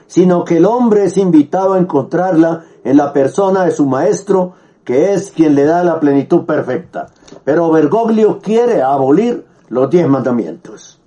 sino 0.07 0.43
que 0.43 0.57
el 0.57 0.65
hombre 0.65 1.05
es 1.05 1.17
invitado 1.17 1.73
a 1.73 1.79
encontrarla 1.79 2.65
en 2.83 2.97
la 2.97 3.13
persona 3.13 3.65
de 3.65 3.71
su 3.71 3.85
maestro, 3.85 4.53
que 4.83 5.13
es 5.13 5.31
quien 5.31 5.53
le 5.53 5.65
da 5.65 5.83
la 5.83 5.99
plenitud 5.99 6.45
perfecta. 6.45 7.07
Pero 7.43 7.71
Bergoglio 7.71 8.39
quiere 8.39 8.81
abolir 8.81 9.45
los 9.69 9.89
diez 9.89 10.07
mandamientos. 10.07 10.99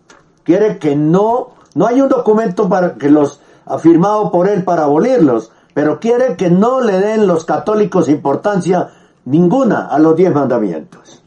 Quiere 0.45 0.79
que 0.79 0.95
no, 0.95 1.49
no 1.75 1.87
hay 1.87 2.01
un 2.01 2.09
documento 2.09 2.69
para 2.69 2.95
que 2.95 3.11
los 3.11 3.41
firmado 3.79 4.31
por 4.31 4.49
él 4.49 4.65
para 4.65 4.85
abolirlos, 4.85 5.53
pero 5.75 6.01
quiere 6.01 6.37
que 6.37 6.51
no 6.51 6.81
le 6.81 6.99
den 6.99 7.27
los 7.27 7.45
católicos 7.45 8.09
importancia 8.09 8.91
ninguna 9.25 9.87
a 9.87 9.99
los 9.99 10.17
diez 10.17 10.35
mandamientos. 10.35 11.23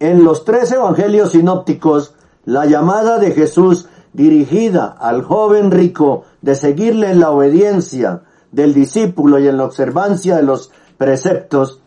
En 0.00 0.22
los 0.24 0.44
tres 0.44 0.70
evangelios 0.70 1.32
sinópticos, 1.32 2.14
la 2.44 2.66
llamada 2.66 3.18
de 3.18 3.32
Jesús 3.32 3.88
dirigida 4.12 4.86
al 4.86 5.22
joven 5.22 5.70
rico 5.70 6.24
de 6.42 6.54
seguirle 6.54 7.10
en 7.10 7.20
la 7.20 7.30
obediencia 7.30 8.22
del 8.52 8.74
discípulo 8.74 9.38
y 9.38 9.48
en 9.48 9.56
la 9.56 9.64
observancia 9.64 10.36
de 10.36 10.42
los 10.42 10.70
preceptos 10.96 11.80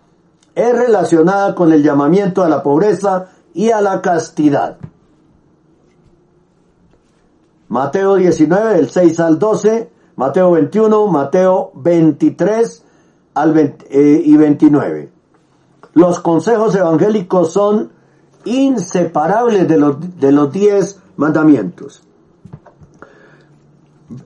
es 0.56 0.78
relacionada 0.78 1.56
con 1.56 1.72
el 1.72 1.84
llamamiento 1.84 2.44
a 2.44 2.50
la 2.50 2.62
pobreza 2.62 3.28
y 3.54 3.72
a 3.72 3.82
la 3.82 4.02
castidad. 4.02 4.78
Mateo 7.72 8.16
19, 8.16 8.74
del 8.76 8.90
6 8.90 9.20
al 9.22 9.40
12, 9.40 9.90
Mateo 10.18 10.52
21, 10.52 11.08
Mateo 11.08 11.72
23 11.74 12.84
al 13.34 13.58
eh, 13.58 14.22
y 14.26 14.36
29. 14.36 15.10
Los 15.94 16.20
consejos 16.20 16.76
evangélicos 16.76 17.54
son 17.54 17.94
inseparables 18.44 19.70
de 19.70 19.78
los, 19.78 20.20
de 20.20 20.34
los 20.34 20.52
diez 20.52 21.00
mandamientos. 21.16 22.04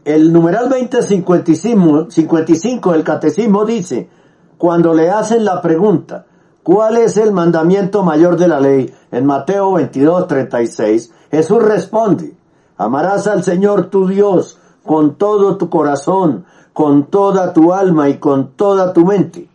El 0.06 0.34
numeral 0.34 0.68
2055 0.68 2.10
55 2.10 2.92
del 2.94 3.04
catecismo 3.04 3.64
dice, 3.64 4.10
cuando 4.58 4.92
le 4.92 5.12
hacen 5.12 5.46
la 5.46 5.62
pregunta, 5.62 6.26
¿cuál 6.64 6.98
es 6.98 7.16
el 7.18 7.32
mandamiento 7.32 8.02
mayor 8.02 8.38
de 8.38 8.48
la 8.48 8.60
ley? 8.60 8.92
En 9.12 9.28
Mateo 9.28 9.74
22, 9.74 10.26
36, 10.26 11.12
Jesús 11.30 11.62
responde, 11.62 12.34
amarás 12.78 13.28
al 13.28 13.44
Señor 13.44 13.90
tu 13.90 14.08
Dios 14.08 14.60
con 14.86 15.16
todo 15.16 15.58
tu 15.58 15.70
corazón, 15.70 16.46
con 16.74 17.06
toda 17.06 17.54
tu 17.54 17.74
alma 17.74 18.10
y 18.10 18.18
con 18.18 18.52
toda 18.52 18.94
tu 18.94 19.06
mente. 19.06 19.50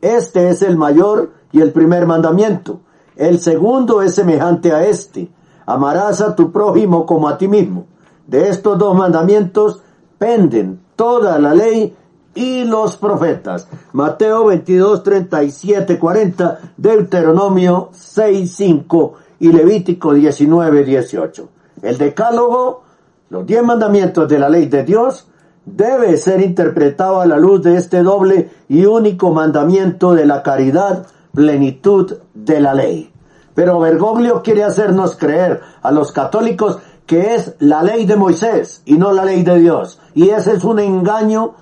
Este 0.00 0.50
es 0.50 0.62
el 0.62 0.76
mayor 0.76 1.30
y 1.52 1.60
el 1.60 1.72
primer 1.72 2.06
mandamiento. 2.06 2.80
El 3.16 3.38
segundo 3.40 4.02
es 4.02 4.14
semejante 4.14 4.72
a 4.72 4.84
este. 4.84 5.30
Amarás 5.66 6.20
a 6.20 6.36
tu 6.36 6.52
prójimo 6.52 7.06
como 7.06 7.28
a 7.28 7.38
ti 7.38 7.48
mismo. 7.48 7.86
De 8.26 8.48
estos 8.48 8.78
dos 8.78 8.94
mandamientos 8.94 9.80
penden 10.18 10.80
toda 10.96 11.38
la 11.38 11.54
ley 11.54 11.96
y 12.34 12.64
los 12.64 12.96
profetas. 12.96 13.68
Mateo 13.92 14.46
22, 14.46 15.02
37, 15.02 15.98
40, 15.98 16.58
Deuteronomio 16.76 17.90
6, 17.92 18.52
5 18.54 19.14
y 19.40 19.52
Levítico 19.52 20.12
19, 20.12 20.84
18. 20.84 21.48
El 21.84 21.98
decálogo, 21.98 22.82
los 23.28 23.46
diez 23.46 23.62
mandamientos 23.62 24.26
de 24.26 24.38
la 24.38 24.48
ley 24.48 24.66
de 24.66 24.84
Dios, 24.84 25.28
debe 25.66 26.16
ser 26.16 26.40
interpretado 26.40 27.20
a 27.20 27.26
la 27.26 27.36
luz 27.36 27.62
de 27.62 27.76
este 27.76 28.02
doble 28.02 28.50
y 28.70 28.86
único 28.86 29.32
mandamiento 29.32 30.14
de 30.14 30.24
la 30.24 30.42
caridad, 30.42 31.06
plenitud 31.34 32.16
de 32.32 32.60
la 32.60 32.72
ley. 32.72 33.12
Pero 33.54 33.78
Bergoglio 33.80 34.42
quiere 34.42 34.64
hacernos 34.64 35.16
creer 35.16 35.60
a 35.82 35.90
los 35.90 36.10
católicos 36.10 36.78
que 37.04 37.34
es 37.34 37.54
la 37.58 37.82
ley 37.82 38.06
de 38.06 38.16
Moisés 38.16 38.80
y 38.86 38.94
no 38.94 39.12
la 39.12 39.26
ley 39.26 39.42
de 39.42 39.58
Dios. 39.58 40.00
Y 40.14 40.30
ese 40.30 40.54
es 40.54 40.64
un 40.64 40.78
engaño 40.78 41.52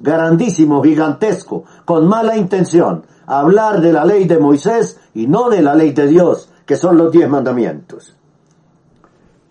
grandísimo, 0.00 0.80
gigantesco, 0.80 1.64
con 1.84 2.06
mala 2.06 2.36
intención. 2.36 3.04
Hablar 3.26 3.80
de 3.80 3.92
la 3.92 4.04
ley 4.04 4.26
de 4.26 4.38
Moisés 4.38 5.00
y 5.12 5.26
no 5.26 5.50
de 5.50 5.60
la 5.60 5.74
ley 5.74 5.90
de 5.90 6.06
Dios, 6.06 6.52
que 6.66 6.76
son 6.76 6.96
los 6.96 7.10
diez 7.10 7.28
mandamientos. 7.28 8.16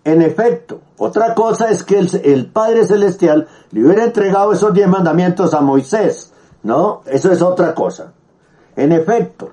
En 0.04 0.20
efecto, 0.20 0.80
otra 0.98 1.34
cosa 1.34 1.70
es 1.70 1.84
que 1.84 1.98
el, 1.98 2.50
Padre 2.50 2.84
Celestial 2.84 3.46
le 3.70 3.84
hubiera 3.84 4.04
entregado 4.04 4.52
esos 4.52 4.74
diez 4.74 4.88
mandamientos 4.88 5.54
a 5.54 5.60
Moisés, 5.60 6.32
¿no? 6.64 7.02
Eso 7.06 7.30
es 7.30 7.40
otra 7.40 7.72
cosa. 7.74 8.12
En 8.74 8.90
efecto, 8.90 9.50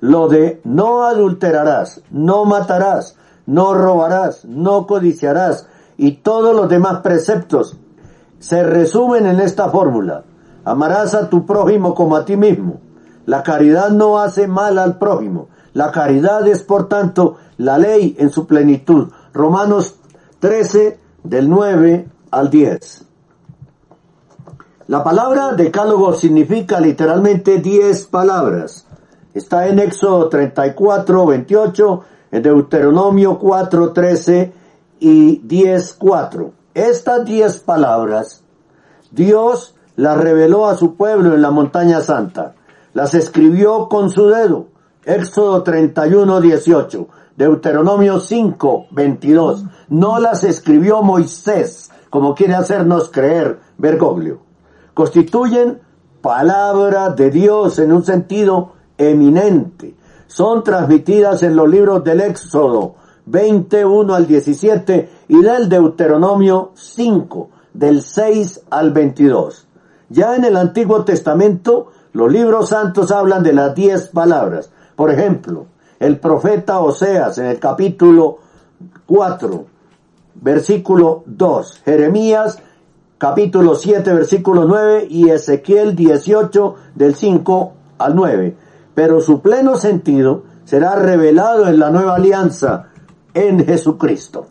lo 0.00 0.28
de 0.28 0.60
no 0.62 1.04
adulterarás, 1.04 2.02
no 2.10 2.44
matarás, 2.44 3.16
no 3.46 3.74
robarás, 3.74 4.44
no 4.44 4.86
codiciarás 4.86 5.66
y 5.96 6.18
todos 6.18 6.54
los 6.54 6.68
demás 6.68 7.00
preceptos 7.00 7.76
se 8.38 8.62
resumen 8.62 9.26
en 9.26 9.40
esta 9.40 9.68
fórmula. 9.68 10.22
Amarás 10.64 11.14
a 11.14 11.28
tu 11.28 11.44
prójimo 11.44 11.94
como 11.94 12.14
a 12.14 12.24
ti 12.24 12.36
mismo. 12.36 12.80
La 13.26 13.42
caridad 13.42 13.90
no 13.90 14.18
hace 14.20 14.46
mal 14.46 14.78
al 14.78 14.98
prójimo. 14.98 15.48
La 15.72 15.90
caridad 15.90 16.46
es, 16.46 16.62
por 16.62 16.88
tanto, 16.88 17.36
la 17.56 17.78
ley 17.78 18.16
en 18.18 18.30
su 18.30 18.46
plenitud. 18.46 19.08
Romanos 19.32 19.96
13, 20.40 20.98
del 21.22 21.48
9 21.48 22.08
al 22.30 22.50
10. 22.50 23.04
La 24.86 25.04
palabra 25.04 25.52
decálogo 25.52 26.14
significa 26.14 26.80
literalmente 26.80 27.58
10 27.58 28.06
palabras. 28.06 28.86
Está 29.34 29.68
en 29.68 29.78
Éxodo 29.78 30.28
34, 30.28 31.26
28, 31.26 32.04
en 32.30 32.42
Deuteronomio 32.42 33.38
4, 33.38 33.92
13 33.92 34.52
y 35.00 35.38
10, 35.38 35.94
4. 35.98 36.52
Estas 36.74 37.24
10 37.24 37.58
palabras, 37.60 38.42
Dios 39.10 39.74
las 39.96 40.16
reveló 40.16 40.66
a 40.66 40.76
su 40.76 40.94
pueblo 40.94 41.34
en 41.34 41.42
la 41.42 41.50
montaña 41.50 42.00
santa. 42.00 42.54
Las 42.94 43.14
escribió 43.14 43.88
con 43.88 44.10
su 44.10 44.28
dedo. 44.28 44.68
Éxodo 45.04 45.62
31, 45.62 46.40
18. 46.40 47.08
Deuteronomio 47.38 48.18
5, 48.18 48.88
22. 48.90 49.64
No 49.90 50.18
las 50.18 50.42
escribió 50.42 51.02
Moisés, 51.02 51.88
como 52.10 52.34
quiere 52.34 52.56
hacernos 52.56 53.10
creer 53.10 53.60
Bergoglio. 53.78 54.40
Constituyen 54.92 55.80
palabra 56.20 57.10
de 57.10 57.30
Dios 57.30 57.78
en 57.78 57.92
un 57.92 58.04
sentido 58.04 58.72
eminente. 58.96 59.94
Son 60.26 60.64
transmitidas 60.64 61.44
en 61.44 61.54
los 61.54 61.68
libros 61.68 62.02
del 62.02 62.22
Éxodo 62.22 62.96
21 63.26 64.12
al 64.12 64.26
17 64.26 65.08
y 65.28 65.40
del 65.40 65.68
Deuteronomio 65.68 66.72
5, 66.74 67.50
del 67.72 68.02
6 68.02 68.62
al 68.68 68.92
22. 68.92 69.68
Ya 70.08 70.34
en 70.34 70.44
el 70.44 70.56
Antiguo 70.56 71.04
Testamento, 71.04 71.92
los 72.12 72.32
libros 72.32 72.70
santos 72.70 73.12
hablan 73.12 73.44
de 73.44 73.52
las 73.52 73.76
diez 73.76 74.08
palabras. 74.08 74.72
Por 74.96 75.12
ejemplo, 75.12 75.66
el 76.00 76.18
profeta 76.18 76.80
Oseas 76.80 77.38
en 77.38 77.46
el 77.46 77.58
capítulo 77.58 78.38
4, 79.06 79.66
versículo 80.36 81.22
2, 81.26 81.82
Jeremías 81.84 82.58
capítulo 83.18 83.74
7, 83.74 84.12
versículo 84.12 84.64
9 84.64 85.06
y 85.10 85.30
Ezequiel 85.30 85.96
18 85.96 86.74
del 86.94 87.14
5 87.14 87.72
al 87.98 88.14
9 88.14 88.56
pero 88.98 89.20
su 89.20 89.42
pleno 89.42 89.76
sentido 89.76 90.42
será 90.64 90.96
revelado 90.96 91.68
en 91.68 91.78
la 91.78 91.88
nueva 91.88 92.16
alianza 92.16 92.88
en 93.32 93.64
Jesucristo. 93.64 94.48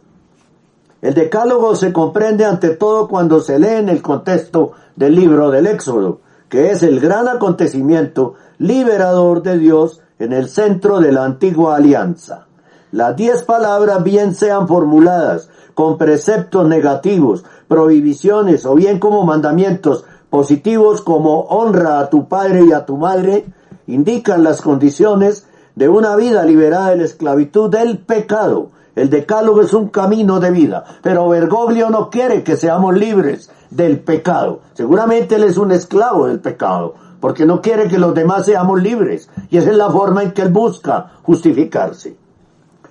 El 1.02 1.16
decálogo 1.16 1.76
se 1.76 1.92
comprende 1.92 2.46
ante 2.46 2.70
todo 2.70 3.10
cuando 3.10 3.42
se 3.42 3.60
lee 3.60 3.76
en 3.76 3.90
el 3.90 4.02
contexto 4.02 4.72
del 4.96 5.16
libro 5.16 5.52
del 5.52 5.68
Éxodo, 5.68 6.22
que 6.48 6.72
es 6.72 6.82
el 6.82 7.02
gran 7.02 7.28
acontecimiento 7.28 8.36
liberador 8.58 9.44
de 9.44 9.58
Dios 9.58 10.00
en 10.20 10.34
el 10.34 10.50
centro 10.50 11.00
de 11.00 11.12
la 11.12 11.26
antigua 11.26 11.76
alianza. 11.76 12.46
Las 12.92 13.16
diez 13.16 13.44
palabras 13.44 14.04
bien 14.04 14.34
sean 14.34 14.68
formuladas 14.68 15.50
con 15.74 15.98
preceptos 15.98 16.68
negativos, 16.68 17.44
prohibiciones 17.68 18.66
o 18.66 18.76
bien 18.76 19.00
como 19.00 19.26
mandamientos 19.26 20.06
positivos 20.30 21.02
como 21.02 21.42
honra 21.42 22.00
a 22.00 22.10
tu 22.10 22.28
padre 22.28 22.66
y 22.66 22.72
a 22.72 22.86
tu 22.86 22.98
madre, 22.98 23.46
indican 23.88 24.44
las 24.44 24.62
condiciones 24.62 25.46
de 25.76 25.90
una 25.90 26.16
vida 26.16 26.44
liberada 26.44 26.90
de 26.90 26.98
la 26.98 27.04
esclavitud 27.04 27.70
del 27.70 28.00
pecado. 28.00 28.70
El 28.96 29.12
decálogo 29.12 29.62
es 29.62 29.74
un 29.74 29.90
camino 29.90 30.40
de 30.40 30.50
vida, 30.50 30.84
pero 31.04 31.30
Bergoglio 31.30 31.92
no 31.92 32.10
quiere 32.10 32.44
que 32.44 32.58
seamos 32.58 32.98
libres 32.98 33.52
del 33.70 34.00
pecado. 34.00 34.62
Seguramente 34.74 35.36
él 35.36 35.44
es 35.44 35.58
un 35.58 35.72
esclavo 35.72 36.26
del 36.28 36.40
pecado, 36.40 36.96
porque 37.28 37.46
no 37.46 37.62
quiere 37.62 37.90
que 37.90 37.98
los 37.98 38.16
demás 38.16 38.46
seamos 38.46 38.82
libres, 38.82 39.30
y 39.50 39.58
esa 39.58 39.72
es 39.72 39.76
la 39.76 39.92
forma 39.92 40.24
en 40.24 40.32
que 40.32 40.44
él 40.44 40.50
busca 40.50 41.12
justificarse. 41.24 42.16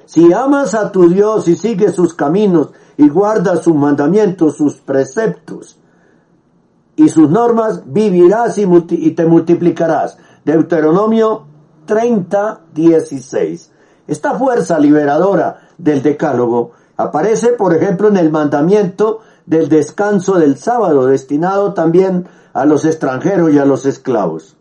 Si 0.04 0.30
amas 0.30 0.74
a 0.74 0.92
tu 0.92 1.08
Dios 1.08 1.48
y 1.48 1.56
sigues 1.56 1.94
sus 1.94 2.12
caminos 2.12 2.68
y 2.98 3.08
guardas 3.08 3.62
sus 3.62 3.74
mandamientos, 3.74 4.58
sus 4.58 4.74
preceptos 4.74 5.78
y 6.96 7.08
sus 7.08 7.30
normas, 7.30 7.84
vivirás 7.86 8.58
y, 8.58 9.10
te 9.12 9.24
multiplicarás. 9.24 10.18
Deuteronomio 10.44 11.46
30, 11.86 12.60
16. 12.74 13.72
Esta 14.06 14.34
fuerza 14.34 14.78
liberadora 14.78 15.70
del 15.78 16.02
decálogo 16.02 16.72
aparece, 16.98 17.54
por 17.54 17.74
ejemplo, 17.74 18.08
en 18.08 18.18
el 18.18 18.30
mandamiento 18.30 19.20
del 19.46 19.68
descanso 19.68 20.38
del 20.38 20.56
sábado, 20.56 21.06
destinado 21.06 21.72
también 21.72 22.26
a 22.52 22.64
los 22.64 22.84
extranjeros 22.84 23.52
y 23.52 23.58
a 23.58 23.64
los 23.64 23.86
esclavos. 23.86 24.56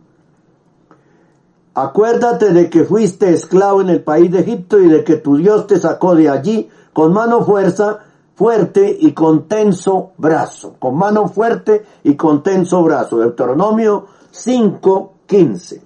Acuérdate 1.74 2.54
de 2.54 2.70
que 2.70 2.86
fuiste 2.86 3.34
esclavo 3.34 3.82
en 3.82 3.90
el 3.90 4.02
país 4.02 4.32
de 4.32 4.40
Egipto 4.40 4.80
y 4.80 4.88
de 4.88 5.04
que 5.04 5.18
tu 5.18 5.36
Dios 5.36 5.68
te 5.68 5.80
sacó 5.80 6.16
de 6.16 6.30
allí 6.30 6.70
con 6.94 7.12
mano 7.12 7.44
fuerza, 7.44 8.00
fuerte 8.36 8.96
y 9.00 9.12
con 9.12 9.48
tenso 9.50 10.12
brazo. 10.18 10.76
Con 10.80 10.98
mano 10.98 11.28
fuerte 11.28 11.86
y 12.04 12.16
con 12.16 12.44
tenso 12.44 12.82
brazo. 12.84 13.18
Deuteronomio 13.18 14.06
5, 14.32 15.14
15. 15.26 15.82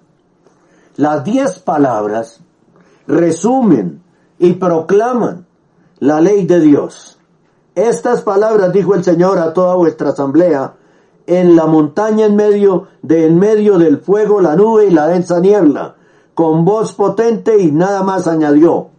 Las 0.98 1.24
diez 1.24 1.60
palabras 1.60 2.42
resumen 3.08 4.04
y 4.38 4.54
proclaman 4.54 5.48
la 6.00 6.22
ley 6.22 6.46
de 6.46 6.60
Dios. 6.60 7.19
Estas 7.88 8.24
palabras 8.24 8.74
dijo 8.74 8.94
el 8.94 9.06
Señor 9.06 9.40
a 9.40 9.54
toda 9.54 9.76
vuestra 9.76 10.10
asamblea 10.10 10.74
en 11.26 11.56
la 11.56 11.66
montaña 11.66 12.26
en 12.26 12.36
medio 12.36 12.88
de 13.02 13.26
en 13.26 13.40
medio 13.40 13.78
del 13.78 14.00
fuego, 14.00 14.42
la 14.42 14.58
nube 14.58 14.88
y 14.88 14.90
la 14.90 15.08
densa 15.08 15.40
niebla, 15.40 15.96
con 16.34 16.66
voz 16.66 16.92
potente 16.92 17.58
y 17.58 17.72
nada 17.72 18.04
más 18.04 18.28
añadió. 18.28 18.90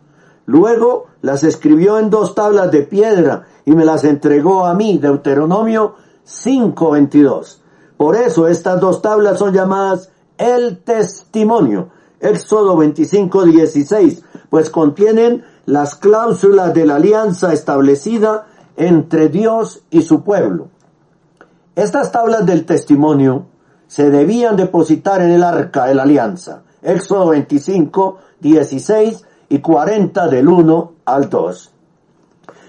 Luego 0.46 1.08
las 1.20 1.44
escribió 1.44 1.98
en 1.98 2.08
dos 2.08 2.34
tablas 2.34 2.70
de 2.70 2.80
piedra 2.84 3.48
y 3.66 3.72
me 3.72 3.84
las 3.84 4.04
entregó 4.04 4.64
a 4.64 4.72
mí, 4.72 4.96
Deuteronomio 4.96 5.96
5:22. 6.24 7.60
Por 7.98 8.16
eso 8.16 8.48
estas 8.48 8.80
dos 8.80 9.02
tablas 9.02 9.38
son 9.38 9.52
llamadas 9.52 10.10
el 10.38 10.78
testimonio, 10.78 11.90
Éxodo 12.18 12.78
25:16, 12.78 14.22
pues 14.48 14.70
contienen 14.70 15.44
las 15.66 15.96
cláusulas 15.96 16.72
de 16.72 16.86
la 16.86 16.94
alianza 16.94 17.52
establecida 17.52 18.46
entre 18.80 19.28
Dios 19.28 19.82
y 19.90 20.00
su 20.00 20.24
pueblo. 20.24 20.68
Estas 21.76 22.10
tablas 22.10 22.46
del 22.46 22.64
testimonio 22.64 23.44
se 23.86 24.08
debían 24.08 24.56
depositar 24.56 25.20
en 25.20 25.32
el 25.32 25.42
arca 25.42 25.84
de 25.84 25.94
la 25.94 26.04
alianza. 26.04 26.62
Éxodo 26.80 27.28
25, 27.28 28.16
16 28.40 29.24
y 29.50 29.58
40 29.58 30.28
del 30.28 30.48
1 30.48 30.92
al 31.04 31.28
2. 31.28 31.72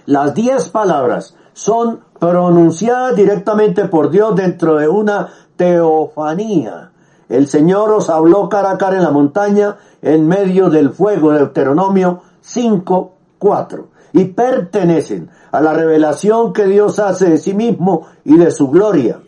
Las 0.08 0.34
diez 0.34 0.68
palabras 0.68 1.38
son 1.54 2.02
pronunciadas 2.20 3.16
directamente 3.16 3.86
por 3.86 4.12
Dios 4.12 4.36
dentro 4.36 4.76
de 4.76 4.90
una 4.90 5.30
teofanía. 5.56 6.92
El 7.30 7.48
Señor 7.48 7.90
os 7.90 8.10
habló 8.10 8.50
cara 8.50 8.72
a 8.72 8.78
cara 8.78 8.98
en 8.98 9.04
la 9.04 9.12
montaña 9.12 9.78
en 10.02 10.28
medio 10.28 10.70
del 10.70 10.90
fuego, 10.90 11.32
Deuteronomio 11.32 12.22
5, 12.42 13.14
4. 13.40 14.01
Y 14.14 14.26
pertenecen 14.26 15.30
a 15.52 15.62
la 15.62 15.74
revelación 15.74 16.54
que 16.54 16.66
Dios 16.66 17.00
hace 17.00 17.30
de 17.30 17.38
sí 17.38 17.54
mismo 17.54 18.08
y 18.26 18.38
de 18.38 18.52
su 18.52 18.70
gloria. 18.70 19.20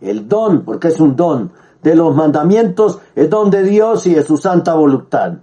El 0.00 0.28
don, 0.28 0.62
porque 0.62 0.88
es 0.88 1.00
un 1.00 1.16
don, 1.16 1.52
de 1.82 1.94
los 1.94 2.14
mandamientos 2.14 2.98
es 3.14 3.30
don 3.30 3.50
de 3.50 3.62
Dios 3.62 4.06
y 4.06 4.14
de 4.14 4.22
su 4.22 4.36
santa 4.36 4.74
voluntad. 4.74 5.34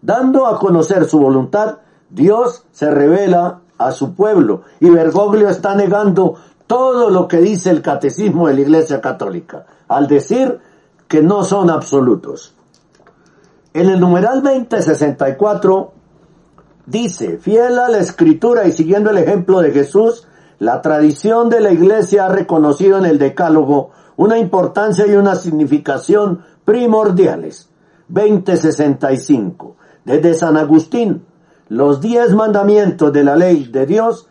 Dando 0.00 0.46
a 0.46 0.58
conocer 0.58 1.04
su 1.04 1.18
voluntad, 1.18 1.78
Dios 2.10 2.64
se 2.72 2.90
revela 2.90 3.60
a 3.78 3.92
su 3.92 4.14
pueblo 4.14 4.62
y 4.80 4.90
Bergoglio 4.90 5.48
está 5.48 5.74
negando 5.74 6.36
todo 6.66 7.10
lo 7.10 7.28
que 7.28 7.38
dice 7.38 7.70
el 7.70 7.82
catecismo 7.82 8.48
de 8.48 8.54
la 8.54 8.60
Iglesia 8.62 9.00
Católica, 9.00 9.66
al 9.88 10.06
decir 10.06 10.58
que 11.08 11.22
no 11.22 11.42
son 11.42 11.70
absolutos. 11.70 12.54
En 13.74 13.88
el 13.88 14.00
numeral 14.00 14.42
2064 14.42 15.92
Dice, 16.86 17.38
fiel 17.38 17.78
a 17.78 17.88
la 17.88 17.98
escritura 17.98 18.66
y 18.66 18.72
siguiendo 18.72 19.10
el 19.10 19.18
ejemplo 19.18 19.60
de 19.60 19.70
Jesús, 19.70 20.26
la 20.58 20.82
tradición 20.82 21.48
de 21.48 21.60
la 21.60 21.72
iglesia 21.72 22.26
ha 22.26 22.28
reconocido 22.28 22.98
en 22.98 23.04
el 23.04 23.18
decálogo 23.18 23.90
una 24.16 24.38
importancia 24.38 25.06
y 25.06 25.12
una 25.12 25.36
significación 25.36 26.42
primordiales. 26.64 27.68
2065. 28.08 29.76
Desde 30.04 30.34
San 30.34 30.56
Agustín, 30.56 31.24
los 31.68 32.00
diez 32.00 32.34
mandamientos 32.34 33.12
de 33.12 33.24
la 33.24 33.36
ley 33.36 33.64
de 33.64 33.86
Dios, 33.86 34.28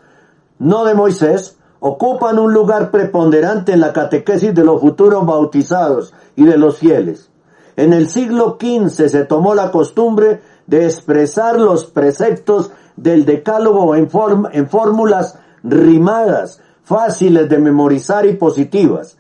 no 0.60 0.86
de 0.86 0.94
Moisés, 0.94 1.58
ocupan 1.80 2.38
un 2.38 2.54
lugar 2.54 2.92
preponderante 2.92 3.74
en 3.74 3.80
la 3.80 3.92
catequesis 3.92 4.54
de 4.54 4.64
los 4.64 4.80
futuros 4.80 5.26
bautizados 5.26 6.14
y 6.36 6.46
de 6.46 6.58
los 6.58 6.78
fieles. 6.78 7.32
En 7.76 7.94
el 7.94 8.10
siglo 8.10 8.58
XV 8.62 9.08
se 9.08 9.26
tomó 9.26 9.56
la 9.56 9.72
costumbre 9.72 10.42
de 10.72 10.86
expresar 10.86 11.60
los 11.60 11.86
preceptos 11.86 12.72
del 12.96 13.26
decálogo 13.26 13.94
en, 13.94 14.08
en 14.54 14.70
fórmulas 14.70 15.38
rimadas, 15.64 16.62
fáciles 16.84 17.50
de 17.50 17.60
memorizar 17.60 18.26
y 18.26 18.36
positivas. 18.36 19.18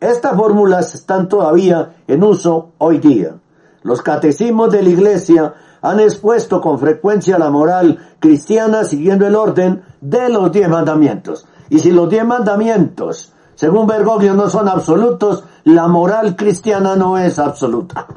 Estas 0.00 0.36
fórmulas 0.36 0.92
están 0.96 1.28
todavía 1.28 1.94
en 2.08 2.24
uso 2.24 2.72
hoy 2.78 2.98
día. 2.98 3.36
Los 3.84 4.02
catecismos 4.02 4.72
de 4.72 4.82
la 4.82 4.88
Iglesia 4.88 5.54
han 5.80 6.00
expuesto 6.00 6.60
con 6.60 6.80
frecuencia 6.80 7.38
la 7.38 7.50
moral 7.50 8.16
cristiana 8.18 8.82
siguiendo 8.82 9.28
el 9.28 9.36
orden 9.36 9.84
de 10.00 10.28
los 10.28 10.50
diez 10.50 10.68
mandamientos. 10.68 11.46
Y 11.70 11.78
si 11.78 11.92
los 11.92 12.10
diez 12.10 12.26
mandamientos, 12.26 13.32
según 13.54 13.86
Bergoglio, 13.86 14.34
no 14.34 14.50
son 14.50 14.68
absolutos, 14.68 15.44
la 15.62 15.86
moral 15.86 16.34
cristiana 16.34 16.96
no 16.96 17.16
es 17.16 17.38
absoluta. 17.38 18.08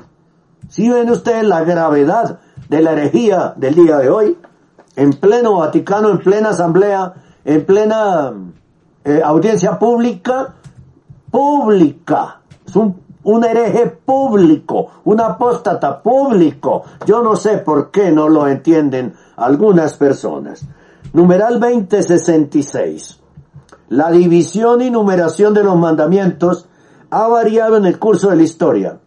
Si 0.69 0.89
ven 0.89 1.11
ustedes 1.11 1.43
la 1.43 1.63
gravedad 1.63 2.39
de 2.69 2.81
la 2.81 2.93
herejía 2.93 3.53
del 3.55 3.75
día 3.75 3.97
de 3.97 4.09
hoy, 4.09 4.37
en 4.95 5.11
pleno 5.13 5.57
Vaticano, 5.57 6.09
en 6.09 6.19
plena 6.19 6.49
asamblea, 6.49 7.13
en 7.45 7.65
plena 7.65 8.33
eh, 9.03 9.21
audiencia 9.23 9.77
pública, 9.77 10.55
pública, 11.31 12.41
es 12.65 12.75
un, 12.75 12.99
un 13.23 13.43
hereje 13.43 13.87
público, 13.87 14.89
un 15.05 15.19
apóstata 15.19 16.01
público. 16.01 16.83
Yo 17.05 17.21
no 17.21 17.35
sé 17.35 17.57
por 17.57 17.91
qué 17.91 18.11
no 18.11 18.29
lo 18.29 18.47
entienden 18.47 19.13
algunas 19.35 19.95
personas. 19.97 20.65
Numeral 21.13 21.59
2066. 21.59 23.19
La 23.89 24.11
división 24.11 24.81
y 24.81 24.89
numeración 24.89 25.53
de 25.53 25.63
los 25.63 25.77
mandamientos 25.77 26.67
ha 27.09 27.27
variado 27.27 27.77
en 27.77 27.85
el 27.85 27.99
curso 27.99 28.29
de 28.29 28.37
la 28.37 28.43
historia. 28.43 28.97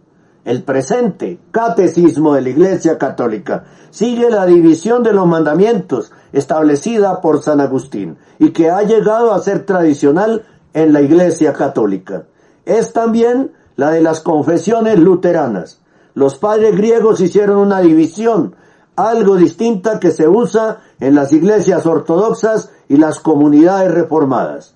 El 0.44 0.62
presente 0.62 1.38
catecismo 1.50 2.34
de 2.34 2.40
la 2.40 2.48
Iglesia 2.48 2.96
Católica 2.96 3.64
sigue 3.90 4.30
la 4.30 4.46
división 4.46 5.02
de 5.02 5.12
los 5.12 5.26
mandamientos 5.26 6.12
establecida 6.32 7.20
por 7.20 7.42
San 7.42 7.60
Agustín 7.60 8.16
y 8.38 8.50
que 8.50 8.70
ha 8.70 8.82
llegado 8.82 9.32
a 9.32 9.40
ser 9.40 9.66
tradicional 9.66 10.46
en 10.72 10.92
la 10.92 11.02
Iglesia 11.02 11.52
Católica. 11.52 12.24
Es 12.64 12.92
también 12.92 13.52
la 13.76 13.90
de 13.90 14.00
las 14.00 14.20
confesiones 14.20 14.98
luteranas. 14.98 15.80
Los 16.14 16.38
padres 16.38 16.74
griegos 16.74 17.20
hicieron 17.20 17.58
una 17.58 17.80
división, 17.80 18.54
algo 18.96 19.36
distinta 19.36 20.00
que 20.00 20.10
se 20.10 20.26
usa 20.26 20.80
en 21.00 21.14
las 21.14 21.32
iglesias 21.32 21.84
ortodoxas 21.84 22.70
y 22.88 22.96
las 22.96 23.20
comunidades 23.20 23.92
reformadas. 23.92 24.74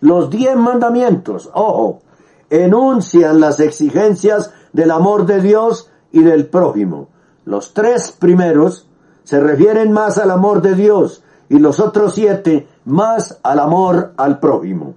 Los 0.00 0.30
diez 0.30 0.56
mandamientos, 0.56 1.50
ojo, 1.52 2.00
enuncian 2.48 3.40
las 3.40 3.60
exigencias 3.60 4.52
del 4.72 4.90
amor 4.90 5.26
de 5.26 5.40
Dios 5.40 5.90
y 6.12 6.22
del 6.22 6.46
prójimo. 6.46 7.08
Los 7.44 7.74
tres 7.74 8.12
primeros 8.12 8.86
se 9.24 9.40
refieren 9.40 9.92
más 9.92 10.18
al 10.18 10.30
amor 10.30 10.62
de 10.62 10.74
Dios 10.74 11.22
y 11.48 11.58
los 11.58 11.80
otros 11.80 12.14
siete 12.14 12.68
más 12.84 13.38
al 13.42 13.58
amor 13.58 14.12
al 14.16 14.38
prójimo 14.38 14.94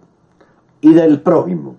y 0.82 0.94
del 0.94 1.22
prójimo. 1.22 1.76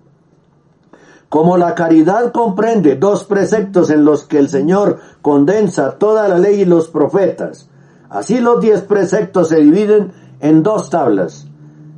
Como 1.29 1.57
la 1.57 1.75
caridad 1.75 2.31
comprende 2.31 2.95
dos 2.95 3.25
preceptos 3.25 3.89
en 3.89 4.05
los 4.05 4.23
que 4.25 4.37
el 4.37 4.49
Señor 4.49 4.99
condensa 5.21 5.97
toda 5.97 6.27
la 6.27 6.37
ley 6.37 6.61
y 6.61 6.65
los 6.65 6.87
profetas, 6.87 7.69
así 8.09 8.39
los 8.39 8.61
diez 8.61 8.81
preceptos 8.81 9.49
se 9.49 9.57
dividen 9.57 10.13
en 10.39 10.63
dos 10.63 10.89
tablas. 10.89 11.47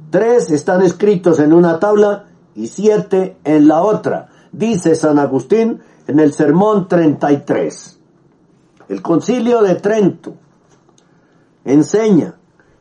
Tres 0.10 0.50
están 0.52 0.82
escritos 0.82 1.40
en 1.40 1.54
una 1.54 1.80
tabla 1.80 2.26
y 2.56 2.68
siete 2.68 3.38
en 3.44 3.68
la 3.68 3.82
otra, 3.82 4.30
dice 4.58 4.96
San 4.96 5.20
Agustín 5.20 5.80
en 6.08 6.20
el 6.20 6.34
Sermón 6.34 6.88
33. 6.88 8.00
El 8.90 9.02
concilio 9.02 9.62
de 9.62 9.76
Trento 9.76 10.34
enseña 11.64 12.36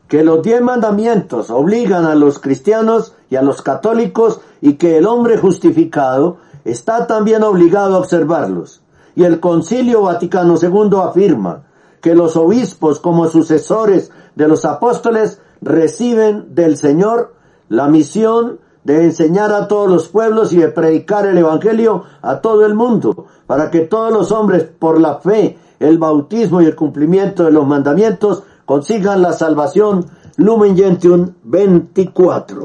que 0.07 0.23
los 0.23 0.41
diez 0.41 0.61
mandamientos 0.61 1.49
obligan 1.49 2.05
a 2.05 2.15
los 2.15 2.39
cristianos 2.39 3.13
y 3.29 3.35
a 3.35 3.41
los 3.41 3.61
católicos 3.61 4.39
y 4.61 4.73
que 4.73 4.97
el 4.97 5.05
hombre 5.05 5.37
justificado 5.37 6.37
está 6.63 7.07
también 7.07 7.43
obligado 7.43 7.95
a 7.95 7.99
observarlos. 7.99 8.81
Y 9.15 9.23
el 9.23 9.39
concilio 9.39 10.03
Vaticano 10.03 10.55
II 10.61 10.97
afirma 11.03 11.63
que 12.01 12.15
los 12.15 12.37
obispos 12.37 12.99
como 12.99 13.27
sucesores 13.27 14.11
de 14.35 14.47
los 14.47 14.63
apóstoles 14.65 15.41
reciben 15.61 16.55
del 16.55 16.77
Señor 16.77 17.33
la 17.67 17.87
misión 17.87 18.59
de 18.87 19.03
enseñar 19.03 19.51
a 19.51 19.67
todos 19.67 19.89
los 19.89 20.07
pueblos 20.07 20.53
y 20.53 20.59
de 20.59 20.69
predicar 20.69 21.25
el 21.25 21.37
Evangelio 21.37 22.05
a 22.21 22.39
todo 22.39 22.65
el 22.65 22.73
mundo, 22.73 23.25
para 23.45 23.69
que 23.69 23.81
todos 23.81 24.13
los 24.13 24.31
hombres, 24.31 24.63
por 24.63 25.01
la 25.01 25.15
fe, 25.15 25.57
el 25.81 25.97
bautismo 25.97 26.61
y 26.61 26.67
el 26.67 26.75
cumplimiento 26.77 27.43
de 27.43 27.51
los 27.51 27.67
mandamientos, 27.67 28.43
consigan 28.65 29.21
la 29.21 29.33
salvación. 29.33 30.05
Lumen 30.37 30.77
Gentium 30.77 31.33
24. 31.43 32.63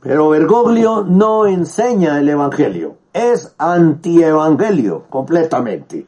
Pero 0.00 0.30
Bergoglio 0.30 1.04
no 1.06 1.44
enseña 1.46 2.18
el 2.18 2.30
Evangelio, 2.30 2.94
es 3.12 3.54
antievangelio 3.58 5.04
completamente. 5.10 6.06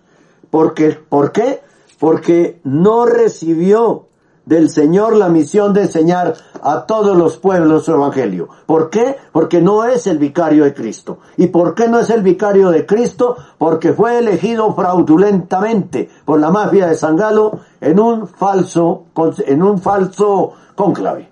Porque, 0.48 0.98
¿Por 1.06 1.30
qué? 1.30 1.60
Porque 1.98 2.60
no 2.64 3.04
recibió 3.04 4.07
del 4.48 4.70
Señor 4.70 5.14
la 5.14 5.28
misión 5.28 5.74
de 5.74 5.82
enseñar 5.82 6.34
a 6.62 6.86
todos 6.86 7.14
los 7.14 7.36
pueblos 7.36 7.84
su 7.84 7.92
evangelio. 7.92 8.48
¿Por 8.64 8.88
qué? 8.88 9.16
Porque 9.30 9.60
no 9.60 9.84
es 9.84 10.06
el 10.06 10.16
vicario 10.16 10.64
de 10.64 10.72
Cristo. 10.72 11.18
¿Y 11.36 11.48
por 11.48 11.74
qué 11.74 11.86
no 11.86 11.98
es 11.98 12.08
el 12.08 12.22
vicario 12.22 12.70
de 12.70 12.86
Cristo? 12.86 13.36
Porque 13.58 13.92
fue 13.92 14.18
elegido 14.18 14.74
fraudulentamente 14.74 16.08
por 16.24 16.40
la 16.40 16.50
mafia 16.50 16.86
de 16.86 16.94
San 16.94 17.16
Galo 17.16 17.60
en 17.80 18.00
un 18.00 18.26
falso, 18.26 19.04
en 19.46 19.62
un 19.62 19.78
falso 19.78 20.54
cónclave. 20.74 21.28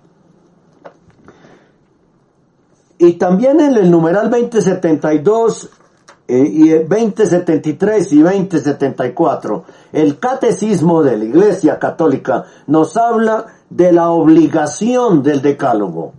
Y 2.99 3.13
también 3.13 3.59
en 3.59 3.75
el 3.75 3.89
numeral 3.89 4.29
2072 4.29 5.71
eh, 6.27 6.39
y 6.39 6.69
2073 6.69 8.11
y 8.11 8.21
2074, 8.21 9.63
el 9.97 10.19
catecismo 10.19 11.01
de 11.01 11.17
la 11.17 11.25
Iglesia 11.25 11.79
Católica 11.79 12.45
nos 12.67 12.95
habla 12.97 13.47
de 13.67 13.91
la 13.91 14.11
obligación 14.11 15.23
del 15.23 15.41
decálogo. 15.41 16.13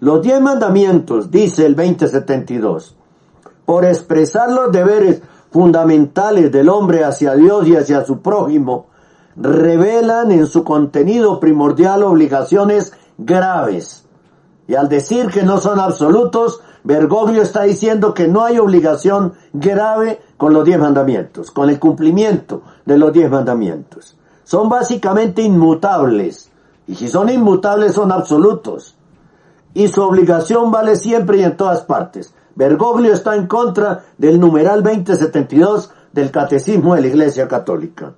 Los 0.00 0.22
diez 0.22 0.40
mandamientos, 0.40 1.30
dice 1.30 1.66
el 1.66 1.76
2072, 1.76 2.96
por 3.66 3.84
expresar 3.84 4.50
los 4.50 4.72
deberes 4.72 5.20
fundamentales 5.50 6.50
del 6.50 6.70
hombre 6.70 7.04
hacia 7.04 7.34
Dios 7.34 7.68
y 7.68 7.76
hacia 7.76 8.06
su 8.06 8.22
prójimo, 8.22 8.86
revelan 9.36 10.32
en 10.32 10.46
su 10.46 10.64
contenido 10.64 11.38
primordial 11.38 12.04
obligaciones 12.04 12.94
graves. 13.18 14.06
Y 14.66 14.76
al 14.76 14.88
decir 14.88 15.26
que 15.26 15.42
no 15.42 15.58
son 15.58 15.78
absolutos, 15.78 16.62
Bergoglio 16.86 17.42
está 17.42 17.64
diciendo 17.64 18.14
que 18.14 18.28
no 18.28 18.44
hay 18.44 18.60
obligación 18.60 19.32
grave 19.52 20.20
con 20.36 20.54
los 20.54 20.64
diez 20.64 20.78
mandamientos, 20.78 21.50
con 21.50 21.68
el 21.68 21.80
cumplimiento 21.80 22.62
de 22.84 22.96
los 22.96 23.12
diez 23.12 23.28
mandamientos. 23.28 24.16
Son 24.44 24.68
básicamente 24.68 25.42
inmutables. 25.42 26.48
Y 26.86 26.94
si 26.94 27.08
son 27.08 27.28
inmutables 27.28 27.94
son 27.94 28.12
absolutos. 28.12 28.94
Y 29.74 29.88
su 29.88 30.00
obligación 30.00 30.70
vale 30.70 30.94
siempre 30.94 31.38
y 31.38 31.42
en 31.42 31.56
todas 31.56 31.82
partes. 31.82 32.32
Bergoglio 32.54 33.12
está 33.14 33.34
en 33.34 33.48
contra 33.48 34.04
del 34.16 34.38
numeral 34.38 34.84
2072 34.84 35.90
del 36.12 36.30
Catecismo 36.30 36.94
de 36.94 37.00
la 37.00 37.08
Iglesia 37.08 37.48
Católica. 37.48 38.12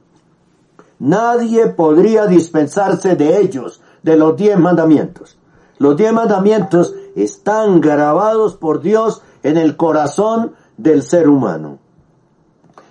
Nadie 0.98 1.68
podría 1.68 2.26
dispensarse 2.26 3.16
de 3.16 3.40
ellos, 3.40 3.80
de 4.02 4.18
los 4.18 4.36
diez 4.36 4.58
mandamientos. 4.58 5.38
Los 5.78 5.96
diez 5.96 6.12
mandamientos 6.12 6.92
están 7.22 7.80
grabados 7.80 8.56
por 8.56 8.80
Dios 8.80 9.22
en 9.42 9.56
el 9.56 9.76
corazón 9.76 10.54
del 10.76 11.02
ser 11.02 11.28
humano. 11.28 11.78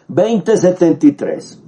2073. 0.08 1.60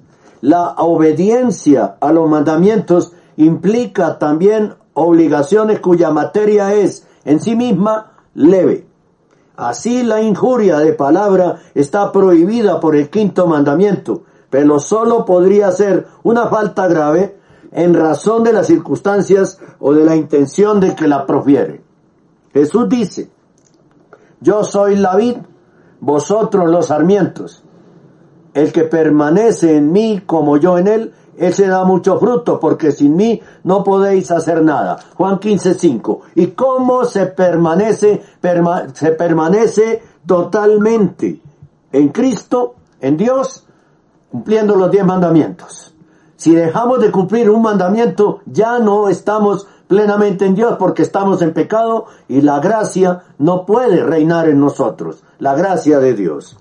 La 0.42 0.76
obediencia 0.78 1.98
a 2.00 2.12
los 2.12 2.30
mandamientos 2.30 3.14
implica 3.38 4.18
también 4.18 4.76
obligaciones 4.94 5.80
cuya 5.80 6.12
materia 6.12 6.74
es 6.74 7.06
en 7.26 7.40
sí 7.40 7.56
misma 7.56 8.14
leve. 8.34 8.88
Así 9.56 10.04
la 10.04 10.22
injuria 10.22 10.78
de 10.80 10.94
palabra 10.94 11.60
está 11.76 12.12
prohibida 12.14 12.80
por 12.80 12.96
el 12.96 13.10
quinto 13.10 13.46
mandamiento, 13.48 14.24
pero 14.50 14.80
solo 14.80 15.26
podría 15.26 15.72
ser 15.72 16.08
una 16.24 16.48
falta 16.48 16.88
grave 16.88 17.38
en 17.72 17.94
razón 17.94 18.44
de 18.44 18.54
las 18.54 18.68
circunstancias 18.68 19.60
o 19.80 19.94
de 19.94 20.06
la 20.06 20.16
intención 20.16 20.80
de 20.80 20.96
que 20.96 21.08
la 21.08 21.26
profiere. 21.26 21.89
Jesús 22.54 22.90
dice, 22.90 23.30
yo 24.42 24.64
soy 24.64 24.96
la 24.96 25.16
vid, 25.16 25.38
vosotros 26.00 26.70
los 26.70 26.88
sarmientos. 26.88 27.64
El 28.54 28.72
que 28.72 28.84
permanece 28.84 29.78
en 29.78 29.92
mí 29.92 30.22
como 30.26 30.58
yo 30.58 30.78
en 30.78 30.88
él, 30.88 31.14
ese 31.38 31.68
da 31.68 31.86
mucho 31.86 32.20
fruto, 32.20 32.60
porque 32.60 32.92
sin 32.92 33.16
mí 33.16 33.42
no 33.64 33.84
podéis 33.84 34.30
hacer 34.32 34.62
nada. 34.62 35.00
Juan 35.16 35.40
15, 35.40 35.74
5. 35.74 36.22
¿Y 36.36 36.48
cómo 36.48 37.06
se 37.06 37.28
permanece? 37.28 38.22
se 38.94 39.12
permanece 39.12 40.04
totalmente 40.26 41.42
en 41.92 42.10
Cristo, 42.10 42.76
en 43.00 43.18
Dios, 43.18 43.66
cumpliendo 44.32 44.76
los 44.76 44.92
diez 44.92 45.06
mandamientos. 45.06 45.94
Si 46.36 46.54
dejamos 46.56 47.00
de 47.02 47.12
cumplir 47.12 47.50
un 47.50 47.62
mandamiento, 47.62 48.42
ya 48.46 48.80
no 48.80 49.10
estamos 49.10 49.68
plenamente 49.90 50.46
en 50.46 50.56
Dios 50.56 50.78
porque 50.80 51.02
estamos 51.02 51.42
en 51.42 51.52
pecado 51.52 52.06
y 52.30 52.40
la 52.40 52.62
gracia 52.62 53.24
no 53.38 53.66
puede 53.66 54.02
reinar 54.04 54.48
en 54.48 54.62
nosotros, 54.62 55.24
la 55.40 55.54
gracia 55.56 56.00
de 56.00 56.14
Dios. 56.14 56.58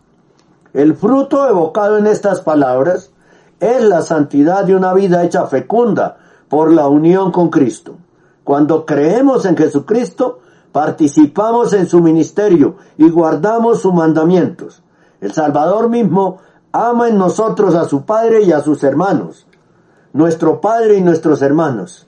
El 0.73 0.97
fruto 0.97 1.49
evocado 1.49 1.97
en 1.97 2.09
estas 2.09 2.41
palabras 2.41 3.13
es 3.61 3.85
la 3.85 4.03
santidad 4.03 4.65
de 4.65 4.75
una 4.75 4.93
vida 4.95 5.23
hecha 5.23 5.47
fecunda 5.47 6.17
por 6.49 6.73
la 6.73 6.89
unión 6.89 7.31
con 7.31 7.51
Cristo. 7.51 7.95
Cuando 8.43 8.85
creemos 8.85 9.45
en 9.45 9.57
Jesucristo, 9.57 10.41
participamos 10.73 11.73
en 11.75 11.87
su 11.87 12.01
ministerio 12.01 12.79
y 12.97 13.09
guardamos 13.09 13.83
sus 13.83 13.95
mandamientos. 13.95 14.83
El 15.21 15.33
Salvador 15.33 15.89
mismo 15.89 16.39
ama 16.73 17.09
en 17.09 17.19
nosotros 17.19 17.77
a 17.77 17.85
su 17.85 18.03
Padre 18.03 18.43
y 18.43 18.51
a 18.51 18.61
sus 18.61 18.83
hermanos 18.83 19.47
nuestro 20.19 20.61
Padre 20.61 20.97
y 20.97 21.01
nuestros 21.01 21.43
hermanos. 21.43 22.08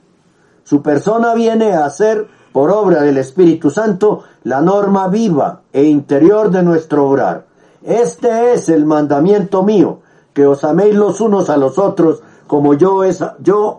Su 0.70 0.82
persona 0.82 1.34
viene 1.34 1.72
a 1.72 1.90
ser, 1.90 2.28
por 2.52 2.70
obra 2.70 3.02
del 3.02 3.18
Espíritu 3.18 3.70
Santo, 3.70 4.22
la 4.44 4.60
norma 4.60 5.08
viva 5.08 5.62
e 5.72 5.82
interior 5.82 6.48
de 6.48 6.62
nuestro 6.62 7.08
obrar. 7.08 7.44
Este 7.82 8.52
es 8.52 8.68
el 8.68 8.86
mandamiento 8.86 9.64
mío, 9.64 9.98
que 10.32 10.46
os 10.46 10.62
améis 10.62 10.94
los 10.94 11.20
unos 11.20 11.50
a 11.50 11.56
los 11.56 11.76
otros 11.76 12.22
como 12.46 12.74
yo, 12.74 13.02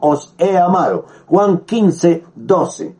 os 0.01 0.34
he 0.38 0.58
amado. 0.58 1.06
Juan 1.27 1.60
15, 1.60 2.25
12. 2.36 2.95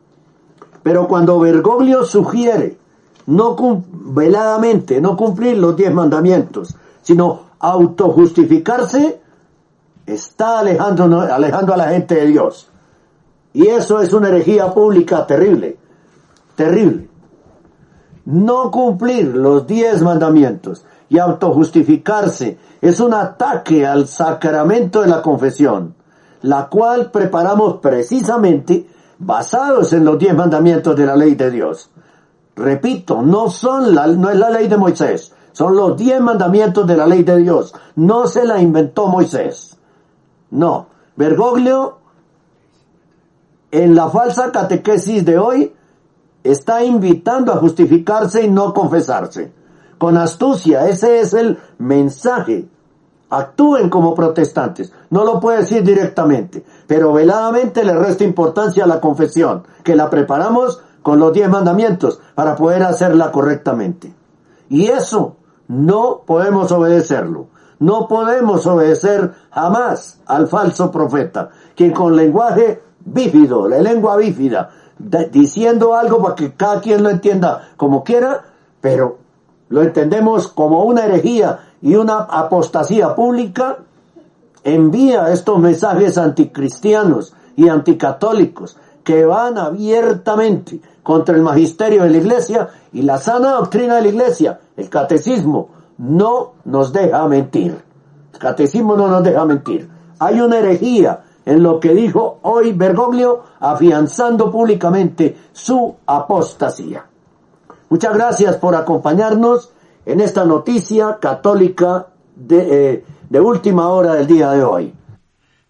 Pero 0.82 1.06
cuando 1.06 1.38
Bergoglio 1.38 2.04
sugiere 2.04 2.78
no 3.26 3.54
veladamente 3.90 5.02
no 5.02 5.18
cumplir 5.18 5.58
los 5.58 5.76
diez 5.76 5.92
mandamientos, 5.92 6.74
sino 7.02 7.40
autojustificarse, 7.58 9.20
está 10.06 10.60
alejando, 10.60 11.20
alejando 11.20 11.74
a 11.74 11.76
la 11.76 11.88
gente 11.88 12.14
de 12.14 12.26
Dios. 12.28 12.71
Y 13.52 13.66
eso 13.66 14.00
es 14.00 14.12
una 14.12 14.28
herejía 14.28 14.72
pública 14.72 15.26
terrible, 15.26 15.76
terrible. 16.56 17.08
No 18.24 18.70
cumplir 18.70 19.34
los 19.34 19.66
diez 19.66 20.00
mandamientos 20.02 20.84
y 21.08 21.18
autojustificarse 21.18 22.58
es 22.80 23.00
un 23.00 23.14
ataque 23.14 23.86
al 23.86 24.08
sacramento 24.08 25.02
de 25.02 25.08
la 25.08 25.20
confesión, 25.20 25.94
la 26.42 26.68
cual 26.68 27.10
preparamos 27.10 27.80
precisamente 27.80 28.86
basados 29.18 29.92
en 29.92 30.04
los 30.04 30.18
diez 30.18 30.34
mandamientos 30.34 30.96
de 30.96 31.06
la 31.06 31.16
ley 31.16 31.34
de 31.34 31.50
Dios. 31.50 31.90
Repito, 32.56 33.22
no 33.22 33.50
son 33.50 33.94
la, 33.94 34.06
no 34.06 34.30
es 34.30 34.38
la 34.38 34.50
ley 34.50 34.68
de 34.68 34.76
Moisés, 34.76 35.34
son 35.52 35.76
los 35.76 35.96
diez 35.96 36.20
mandamientos 36.20 36.86
de 36.86 36.96
la 36.96 37.06
ley 37.06 37.22
de 37.22 37.36
Dios. 37.38 37.74
No 37.96 38.26
se 38.26 38.44
la 38.44 38.60
inventó 38.60 39.06
Moisés. 39.06 39.76
No, 40.50 40.86
Bergoglio 41.16 41.98
en 43.72 43.94
la 43.94 44.10
falsa 44.10 44.52
catequesis 44.52 45.24
de 45.24 45.38
hoy 45.38 45.74
está 46.44 46.84
invitando 46.84 47.52
a 47.52 47.56
justificarse 47.56 48.44
y 48.44 48.48
no 48.48 48.74
confesarse. 48.74 49.50
Con 49.96 50.18
astucia, 50.18 50.88
ese 50.88 51.20
es 51.20 51.32
el 51.32 51.58
mensaje. 51.78 52.68
Actúen 53.30 53.88
como 53.88 54.14
protestantes. 54.14 54.92
No 55.08 55.24
lo 55.24 55.40
puede 55.40 55.60
decir 55.60 55.82
directamente, 55.82 56.62
pero 56.86 57.14
veladamente 57.14 57.82
le 57.82 57.94
resta 57.94 58.24
importancia 58.24 58.84
a 58.84 58.88
la 58.88 59.00
confesión, 59.00 59.62
que 59.82 59.96
la 59.96 60.10
preparamos 60.10 60.82
con 61.02 61.18
los 61.18 61.32
diez 61.32 61.48
mandamientos 61.48 62.20
para 62.34 62.54
poder 62.54 62.82
hacerla 62.82 63.32
correctamente. 63.32 64.12
Y 64.68 64.88
eso 64.88 65.36
no 65.68 66.22
podemos 66.26 66.70
obedecerlo. 66.72 67.46
No 67.78 68.06
podemos 68.06 68.66
obedecer 68.66 69.32
jamás 69.50 70.20
al 70.26 70.46
falso 70.46 70.90
profeta, 70.90 71.50
quien 71.74 71.92
con 71.92 72.14
lenguaje 72.14 72.80
bífido, 73.04 73.68
la 73.68 73.80
lengua 73.80 74.16
bífida, 74.16 74.70
diciendo 75.30 75.94
algo 75.94 76.22
para 76.22 76.34
que 76.34 76.54
cada 76.54 76.80
quien 76.80 77.02
lo 77.02 77.10
entienda 77.10 77.70
como 77.76 78.04
quiera, 78.04 78.44
pero 78.80 79.18
lo 79.68 79.82
entendemos 79.82 80.48
como 80.48 80.84
una 80.84 81.04
herejía 81.04 81.60
y 81.80 81.94
una 81.94 82.18
apostasía 82.18 83.14
pública, 83.14 83.78
envía 84.64 85.32
estos 85.32 85.58
mensajes 85.58 86.18
anticristianos 86.18 87.34
y 87.56 87.68
anticatólicos 87.68 88.76
que 89.02 89.24
van 89.24 89.58
abiertamente 89.58 90.80
contra 91.02 91.34
el 91.34 91.42
magisterio 91.42 92.04
de 92.04 92.10
la 92.10 92.16
iglesia 92.18 92.68
y 92.92 93.02
la 93.02 93.18
sana 93.18 93.52
doctrina 93.52 93.96
de 93.96 94.02
la 94.02 94.08
iglesia, 94.08 94.60
el 94.76 94.88
catecismo, 94.88 95.68
no 95.98 96.52
nos 96.64 96.92
deja 96.92 97.26
mentir. 97.26 97.76
El 98.32 98.38
catecismo 98.38 98.96
no 98.96 99.08
nos 99.08 99.22
deja 99.24 99.44
mentir. 99.44 99.88
Hay 100.18 100.40
una 100.40 100.58
herejía 100.58 101.24
en 101.44 101.62
lo 101.62 101.80
que 101.80 101.94
dijo 101.94 102.38
hoy 102.42 102.72
Bergoglio, 102.72 103.42
afianzando 103.60 104.50
públicamente 104.50 105.36
su 105.52 105.96
apostasía. 106.06 107.06
Muchas 107.88 108.14
gracias 108.14 108.56
por 108.56 108.74
acompañarnos 108.74 109.70
en 110.06 110.20
esta 110.20 110.44
noticia 110.44 111.18
católica 111.20 112.08
de, 112.34 112.92
eh, 112.94 113.04
de 113.28 113.40
última 113.40 113.88
hora 113.88 114.14
del 114.14 114.26
día 114.26 114.50
de 114.50 114.64
hoy. 114.64 114.94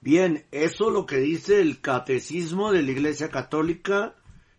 Bien, 0.00 0.44
eso 0.50 0.90
lo 0.90 1.06
que 1.06 1.18
dice 1.18 1.60
el 1.60 1.80
Catecismo 1.80 2.72
de 2.72 2.82
la 2.82 2.90
Iglesia 2.90 3.28
Católica, 3.28 4.14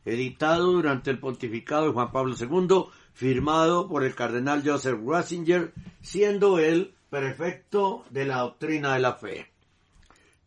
editado 0.05 0.71
durante 0.71 1.11
el 1.11 1.19
pontificado 1.19 1.85
de 1.85 1.91
Juan 1.91 2.11
Pablo 2.11 2.35
II, 2.39 2.85
firmado 3.13 3.87
por 3.87 4.03
el 4.03 4.15
cardenal 4.15 4.63
Joseph 4.65 4.99
Ratzinger, 5.05 5.73
siendo 6.01 6.59
él 6.59 6.93
prefecto 7.09 8.03
de 8.09 8.25
la 8.25 8.39
doctrina 8.39 8.93
de 8.93 8.99
la 8.99 9.13
fe. 9.13 9.52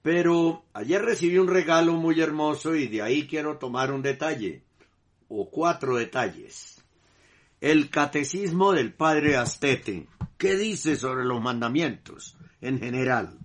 Pero 0.06 0.62
ayer 0.72 1.02
recibí 1.02 1.36
un 1.36 1.48
regalo 1.48 1.94
muy 1.94 2.20
hermoso 2.20 2.76
y 2.76 2.86
de 2.86 3.02
ahí 3.02 3.26
quiero 3.26 3.58
tomar 3.58 3.90
un 3.90 4.02
detalle, 4.02 4.62
o 5.26 5.50
cuatro 5.50 5.96
detalles. 5.96 6.80
El 7.60 7.90
catecismo 7.90 8.72
del 8.72 8.92
padre 8.92 9.36
Astete. 9.36 10.06
¿Qué 10.38 10.54
dice 10.56 10.94
sobre 10.94 11.24
los 11.24 11.42
mandamientos 11.42 12.36
en 12.60 12.78
general? 12.78 13.36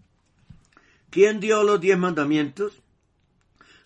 ¿Quién 1.10 1.40
dio 1.40 1.64
los 1.64 1.82
diez 1.82 1.98
mandamientos? 1.98 2.84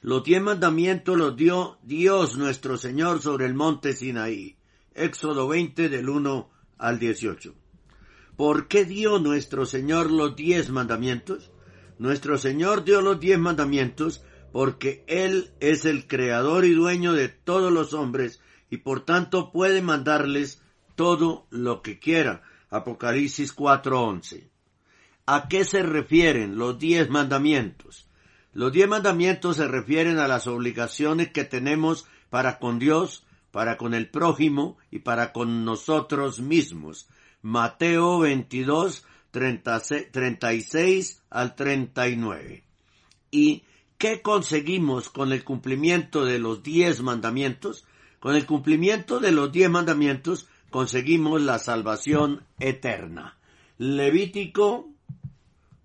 Los 0.01 0.25
diez 0.25 0.41
mandamientos 0.41 1.17
los 1.17 1.37
dio 1.37 1.77
Dios 1.81 2.35
nuestro 2.35 2.75
Señor 2.75 3.21
sobre 3.21 3.45
el 3.45 3.53
monte 3.53 3.93
Sinaí. 3.93 4.57
Éxodo 4.93 5.47
20 5.47 5.87
del 5.87 6.09
1 6.09 6.49
al 6.79 6.99
18. 6.99 7.55
¿Por 8.35 8.67
qué 8.67 8.83
dio 8.83 9.17
nuestro 9.19 9.65
Señor 9.65 10.11
los 10.11 10.35
diez 10.35 10.71
mandamientos? 10.71 11.51
Nuestro 11.97 12.37
Señor 12.37 12.83
dio 12.83 13.01
los 13.01 13.19
diez 13.19 13.39
mandamientos 13.39 14.23
porque 14.51 15.03
Él 15.07 15.51
es 15.59 15.85
el 15.85 16.07
creador 16.07 16.65
y 16.65 16.73
dueño 16.73 17.13
de 17.13 17.29
todos 17.29 17.71
los 17.71 17.93
hombres 17.93 18.41
y 18.69 18.77
por 18.77 19.05
tanto 19.05 19.51
puede 19.51 19.81
mandarles 19.81 20.61
todo 20.95 21.47
lo 21.49 21.81
que 21.81 21.99
quiera. 21.99 22.43
Apocalipsis 22.69 23.55
4:11. 23.55 24.49
¿A 25.25 25.47
qué 25.47 25.65
se 25.65 25.83
refieren 25.83 26.57
los 26.57 26.77
diez 26.77 27.09
mandamientos? 27.09 28.07
Los 28.53 28.71
diez 28.71 28.87
mandamientos 28.87 29.57
se 29.57 29.67
refieren 29.67 30.19
a 30.19 30.27
las 30.27 30.47
obligaciones 30.47 31.31
que 31.31 31.43
tenemos 31.43 32.07
para 32.29 32.59
con 32.59 32.79
Dios, 32.79 33.25
para 33.51 33.77
con 33.77 33.93
el 33.93 34.09
prójimo 34.09 34.77
y 34.91 34.99
para 34.99 35.33
con 35.33 35.65
nosotros 35.65 36.39
mismos. 36.39 37.07
Mateo 37.41 38.19
22, 38.19 39.05
36 39.35 41.21
al 41.29 41.55
39. 41.55 42.63
¿Y 43.31 43.63
qué 43.97 44.21
conseguimos 44.21 45.09
con 45.09 45.31
el 45.33 45.43
cumplimiento 45.43 46.23
de 46.25 46.39
los 46.39 46.63
diez 46.63 47.01
mandamientos? 47.01 47.85
Con 48.19 48.35
el 48.35 48.45
cumplimiento 48.45 49.19
de 49.19 49.31
los 49.31 49.51
diez 49.51 49.69
mandamientos 49.69 50.47
conseguimos 50.69 51.41
la 51.41 51.59
salvación 51.59 52.45
eterna. 52.59 53.37
Levítico 53.77 54.89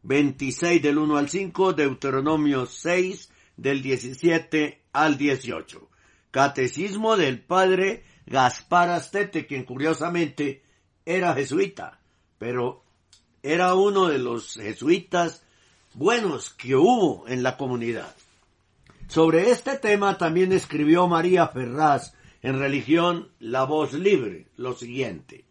26 0.03 0.83
del 0.83 0.99
1 0.99 1.17
al 1.17 1.29
5, 1.29 1.73
Deuteronomio 1.73 2.67
6 2.67 3.31
del 3.57 3.83
17 3.83 4.81
al 4.93 5.19
18. 5.19 5.89
Catecismo 6.31 7.17
del 7.17 7.41
padre 7.41 8.05
Gaspar 8.27 8.91
Astete, 8.91 9.47
quien 9.47 9.65
curiosamente 9.65 10.63
era 11.05 11.35
jesuita, 11.35 12.01
pero 12.39 12.85
era 13.43 13.75
uno 13.75 14.09
de 14.09 14.19
los 14.19 14.55
jesuitas 14.55 15.43
buenos 15.95 16.51
que 16.51 16.77
hubo 16.77 17.27
en 17.29 17.43
la 17.43 17.57
comunidad. 17.57 18.15
Sobre 19.09 19.51
este 19.51 19.77
tema 19.77 20.19
también 20.19 20.53
escribió 20.53 21.09
María 21.09 21.49
Ferraz 21.49 22.15
en 22.43 22.59
Religión 22.59 23.29
La 23.41 23.65
Voz 23.65 23.93
Libre 23.93 24.47
lo 24.57 24.75
siguiente. 24.75 25.45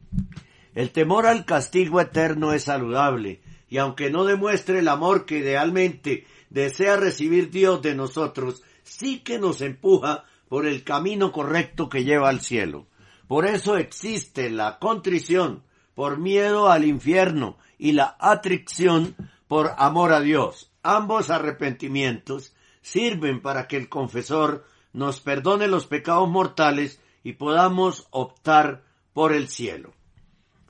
El 0.75 0.91
temor 0.91 1.25
al 1.25 1.45
castigo 1.45 1.99
eterno 1.99 2.53
es 2.53 2.63
saludable, 2.63 3.41
y 3.69 3.77
aunque 3.77 4.09
no 4.09 4.23
demuestre 4.23 4.79
el 4.79 4.87
amor 4.87 5.25
que 5.25 5.39
idealmente 5.39 6.25
desea 6.49 6.95
recibir 6.95 7.51
Dios 7.51 7.81
de 7.81 7.95
nosotros, 7.95 8.63
sí 8.83 9.19
que 9.19 9.39
nos 9.39 9.61
empuja 9.61 10.25
por 10.47 10.65
el 10.65 10.83
camino 10.83 11.31
correcto 11.31 11.89
que 11.89 12.03
lleva 12.03 12.29
al 12.29 12.41
cielo. 12.41 12.87
Por 13.27 13.45
eso 13.45 13.77
existe 13.77 14.49
la 14.49 14.79
contrición 14.79 15.63
por 15.99 16.17
miedo 16.17 16.71
al 16.71 16.85
infierno 16.85 17.57
y 17.77 17.91
la 17.91 18.15
atricción 18.21 19.17
por 19.49 19.73
amor 19.77 20.13
a 20.13 20.21
Dios. 20.21 20.71
Ambos 20.81 21.29
arrepentimientos 21.29 22.55
sirven 22.81 23.41
para 23.41 23.67
que 23.67 23.75
el 23.75 23.89
confesor 23.89 24.65
nos 24.93 25.19
perdone 25.19 25.67
los 25.67 25.87
pecados 25.87 26.29
mortales 26.29 27.01
y 27.21 27.33
podamos 27.33 28.07
optar 28.11 28.85
por 29.11 29.33
el 29.33 29.49
cielo. 29.49 29.91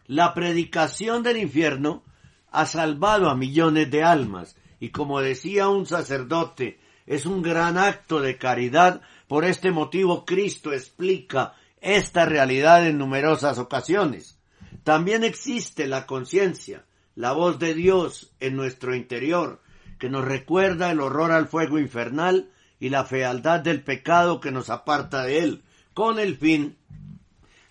La 0.08 0.34
predicación 0.34 1.22
del 1.22 1.38
infierno 1.38 2.02
ha 2.50 2.66
salvado 2.66 3.30
a 3.30 3.36
millones 3.36 3.92
de 3.92 4.04
almas 4.04 4.58
y 4.80 4.90
como 4.90 5.22
decía 5.22 5.70
un 5.70 5.86
sacerdote, 5.86 6.80
es 7.06 7.28
un 7.28 7.44
gran 7.44 7.78
acto 7.78 8.20
de 8.20 8.40
caridad. 8.40 9.02
Por 9.28 9.46
este 9.46 9.70
motivo 9.70 10.26
Cristo 10.26 10.74
explica 10.74 11.54
esta 11.82 12.26
realidad 12.26 12.88
en 12.88 12.98
numerosas 12.98 13.60
ocasiones. 13.60 14.39
También 14.84 15.24
existe 15.24 15.88
la 15.88 16.06
conciencia, 16.06 16.86
la 17.16 17.32
voz 17.32 17.60
de 17.60 17.74
Dios 17.74 18.32
en 18.40 18.56
nuestro 18.56 18.96
interior, 18.96 19.62
que 20.00 20.10
nos 20.10 20.26
recuerda 20.26 20.92
el 20.92 21.02
horror 21.02 21.32
al 21.32 21.48
fuego 21.48 21.78
infernal 21.80 22.50
y 22.80 22.90
la 22.90 23.04
fealdad 23.04 23.60
del 23.60 23.84
pecado 23.84 24.40
que 24.40 24.52
nos 24.52 24.70
aparta 24.70 25.24
de 25.24 25.40
él, 25.40 25.64
con 25.94 26.20
el 26.20 26.38
fin 26.38 26.78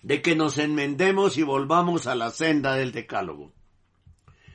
de 0.03 0.21
que 0.21 0.35
nos 0.35 0.57
enmendemos 0.57 1.37
y 1.37 1.43
volvamos 1.43 2.07
a 2.07 2.15
la 2.15 2.29
senda 2.29 2.75
del 2.75 2.91
decálogo. 2.91 3.51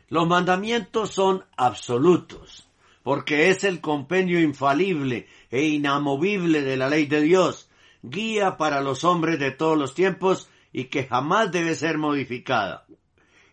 Los 0.09 0.29
mandamientos 0.29 1.11
son 1.11 1.45
absolutos, 1.57 2.69
porque 3.03 3.49
es 3.49 3.65
el 3.65 3.81
compendio 3.81 4.41
infalible 4.41 5.27
e 5.51 5.65
inamovible 5.65 6.63
de 6.63 6.77
la 6.77 6.89
ley 6.89 7.07
de 7.07 7.21
Dios, 7.21 7.69
guía 8.03 8.57
para 8.57 8.81
los 8.81 9.03
hombres 9.03 9.39
de 9.39 9.51
todos 9.51 9.77
los 9.77 9.95
tiempos 9.95 10.49
y 10.75 10.87
que 10.87 11.05
jamás 11.05 11.53
debe 11.53 11.77
ser 11.77 11.99
modificada. 11.99 12.85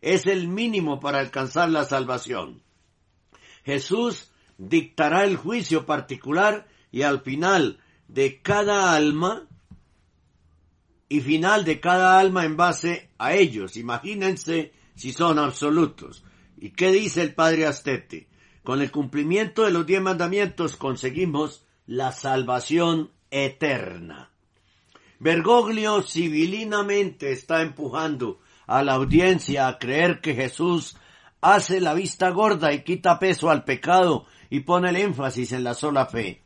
Es 0.01 0.25
el 0.25 0.47
mínimo 0.47 0.99
para 0.99 1.19
alcanzar 1.19 1.69
la 1.69 1.85
salvación. 1.85 2.63
Jesús 3.63 4.31
dictará 4.57 5.23
el 5.23 5.37
juicio 5.37 5.85
particular 5.85 6.67
y 6.91 7.03
al 7.03 7.21
final 7.21 7.79
de 8.07 8.41
cada 8.41 8.95
alma 8.95 9.47
y 11.09 11.21
final 11.21 11.63
de 11.63 11.79
cada 11.79 12.19
alma 12.19 12.43
en 12.43 12.57
base 12.57 13.11
a 13.19 13.35
ellos. 13.35 13.77
Imagínense 13.77 14.73
si 14.95 15.13
son 15.13 15.37
absolutos. 15.37 16.23
¿Y 16.57 16.71
qué 16.71 16.91
dice 16.91 17.21
el 17.21 17.35
padre 17.35 17.67
Astete? 17.67 18.29
Con 18.63 18.81
el 18.81 18.89
cumplimiento 18.89 19.63
de 19.63 19.71
los 19.71 19.85
diez 19.85 20.01
mandamientos 20.01 20.75
conseguimos 20.75 21.65
la 21.85 22.13
salvación 22.13 23.11
eterna. 23.29 24.30
Bergoglio 25.21 26.01
civilinamente 26.01 27.31
está 27.31 27.61
empujando 27.61 28.39
a 28.65 28.81
la 28.81 28.93
audiencia 28.93 29.67
a 29.67 29.77
creer 29.77 30.19
que 30.19 30.33
Jesús 30.33 30.97
hace 31.41 31.79
la 31.79 31.93
vista 31.93 32.31
gorda 32.31 32.73
y 32.73 32.83
quita 32.83 33.19
peso 33.19 33.51
al 33.51 33.63
pecado 33.63 34.25
y 34.49 34.61
pone 34.61 34.89
el 34.89 34.95
énfasis 34.95 35.51
en 35.51 35.63
la 35.63 35.75
sola 35.75 36.07
fe. 36.07 36.41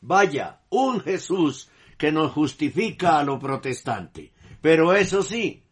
Vaya, 0.00 0.60
un 0.68 1.00
Jesús 1.00 1.70
que 1.98 2.12
nos 2.12 2.30
justifica 2.30 3.18
a 3.18 3.24
lo 3.24 3.40
protestante. 3.40 4.30
Pero 4.60 4.94
eso 4.94 5.24
sí, 5.24 5.64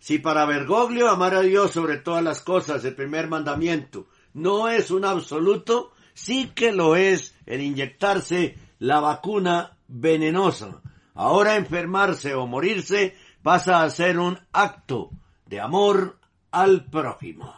si 0.00 0.18
para 0.18 0.46
Bergoglio 0.46 1.08
amar 1.08 1.36
a 1.36 1.42
Dios 1.42 1.70
sobre 1.70 1.98
todas 1.98 2.24
las 2.24 2.40
cosas, 2.40 2.84
el 2.84 2.96
primer 2.96 3.28
mandamiento, 3.28 4.08
no 4.34 4.68
es 4.68 4.90
un 4.90 5.04
absoluto, 5.04 5.92
sí 6.12 6.50
que 6.56 6.72
lo 6.72 6.96
es 6.96 7.36
el 7.46 7.60
inyectarse 7.60 8.56
la 8.80 8.98
vacuna 8.98 9.76
venenosa. 9.86 10.82
Ahora 11.18 11.56
enfermarse 11.56 12.32
o 12.36 12.46
morirse 12.46 13.12
pasa 13.42 13.82
a 13.82 13.90
ser 13.90 14.20
un 14.20 14.38
acto 14.52 15.10
de 15.46 15.60
amor 15.60 16.16
al 16.52 16.84
prójimo. 16.84 17.52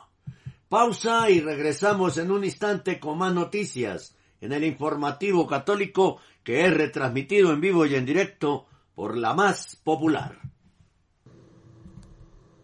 Pausa 0.66 1.28
y 1.28 1.40
regresamos 1.40 2.16
en 2.16 2.30
un 2.30 2.42
instante 2.42 2.98
con 2.98 3.18
más 3.18 3.34
noticias 3.34 4.16
en 4.40 4.52
el 4.52 4.64
informativo 4.64 5.46
católico 5.46 6.16
que 6.42 6.64
es 6.64 6.72
retransmitido 6.72 7.52
en 7.52 7.60
vivo 7.60 7.84
y 7.84 7.96
en 7.96 8.06
directo 8.06 8.64
por 8.94 9.14
la 9.18 9.34
más 9.34 9.76
popular. 9.84 10.38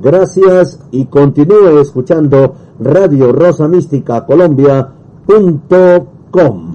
Gracias 0.00 0.78
y 0.90 1.06
continúe 1.06 1.80
escuchando 1.80 2.54
Radio 2.78 3.32
Rosa 3.32 3.66
Mística 3.68 4.26
Colombia.com 4.26 4.86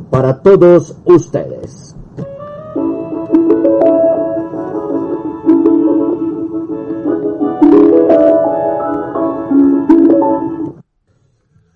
para 0.10 0.42
todos 0.42 0.96
ustedes. 1.06 1.96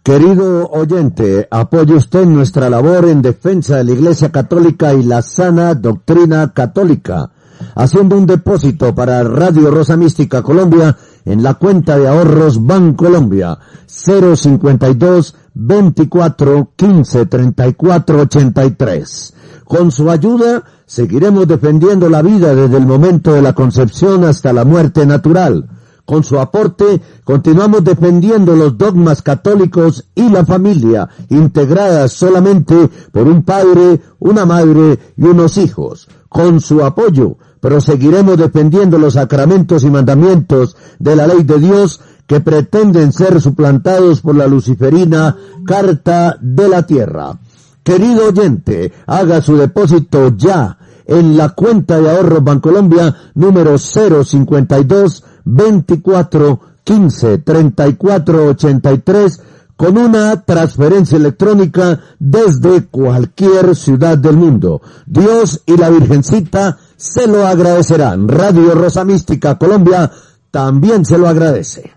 Querido 0.03 0.69
oyente, 0.69 1.47
apoye 1.49 1.95
usted 1.95 2.25
nuestra 2.25 2.69
labor 2.69 3.05
en 3.05 3.23
defensa 3.23 3.77
de 3.77 3.85
la 3.85 3.91
Iglesia 3.91 4.31
Católica 4.31 4.93
y 4.93 5.01
la 5.01 5.23
sana 5.23 5.73
doctrina 5.73 6.53
católica, 6.53 7.31
haciendo 7.73 8.15
un 8.15 8.27
depósito 8.27 8.93
para 8.93 9.23
Radio 9.23 9.71
Rosa 9.71 9.97
Mística 9.97 10.43
Colombia 10.43 10.95
en 11.25 11.43
la 11.43 11.55
cuenta 11.55 11.97
de 11.97 12.07
ahorros 12.07 12.65
Bancolombia 12.65 13.57
052 13.87 15.35
24 15.53 16.71
15 16.75 17.25
34 17.25 18.19
83. 18.21 19.33
Con 19.65 19.91
su 19.91 20.09
ayuda 20.09 20.63
seguiremos 20.85 21.47
defendiendo 21.47 22.07
la 22.09 22.21
vida 22.21 22.53
desde 22.55 22.77
el 22.77 22.85
momento 22.85 23.33
de 23.33 23.41
la 23.41 23.53
concepción 23.53 24.23
hasta 24.23 24.53
la 24.53 24.63
muerte 24.63 25.05
natural 25.05 25.69
con 26.05 26.23
su 26.23 26.39
aporte, 26.39 27.01
continuamos 27.23 27.83
defendiendo 27.83 28.55
los 28.55 28.77
dogmas 28.77 29.23
católicos 29.23 30.05
y 30.13 30.29
la 30.29 30.45
familia, 30.45 31.09
integradas 31.29 32.11
solamente 32.11 32.89
por 33.11 33.27
un 33.27 33.43
padre, 33.43 34.01
una 34.19 34.45
madre 34.45 34.99
y 35.17 35.23
unos 35.23 35.57
hijos. 35.57 36.07
Con 36.29 36.59
su 36.61 36.83
apoyo, 36.83 37.37
proseguiremos 37.65 38.37
defendiendo 38.37 38.99
los 38.99 39.15
sacramentos 39.15 39.83
y 39.83 39.89
mandamientos 39.89 40.77
de 40.99 41.15
la 41.15 41.25
ley 41.25 41.41
de 41.41 41.57
Dios 41.57 41.99
que 42.27 42.39
pretenden 42.39 43.11
ser 43.11 43.41
suplantados 43.41 44.21
por 44.21 44.35
la 44.35 44.45
luciferina 44.45 45.35
Carta 45.65 46.37
de 46.39 46.69
la 46.69 46.85
Tierra. 46.85 47.39
Querido 47.83 48.27
oyente, 48.27 48.93
haga 49.07 49.41
su 49.41 49.57
depósito 49.57 50.37
ya 50.37 50.77
en 51.07 51.35
la 51.37 51.55
cuenta 51.55 51.99
de 51.99 52.11
ahorro 52.11 52.41
Bancolombia 52.41 53.15
número 53.33 53.79
052 53.79 55.23
24 55.45 56.59
15 56.83 57.37
34 57.39 58.45
83 58.45 59.41
con 59.75 59.97
una 59.97 60.39
transferencia 60.43 61.17
electrónica 61.17 61.99
desde 62.19 62.85
cualquier 62.85 63.75
ciudad 63.75 64.19
del 64.19 64.37
mundo. 64.37 64.83
Dios 65.07 65.63
y 65.65 65.75
la 65.77 65.89
Virgencita 65.89 66.77
se 66.95 67.27
lo 67.27 67.45
agradecerán. 67.45 68.27
Radio 68.27 68.73
Rosa 68.73 69.03
Mística 69.03 69.57
Colombia 69.57 70.11
también 70.51 71.05
se 71.05 71.17
lo 71.17 71.27
agradece. 71.27 71.91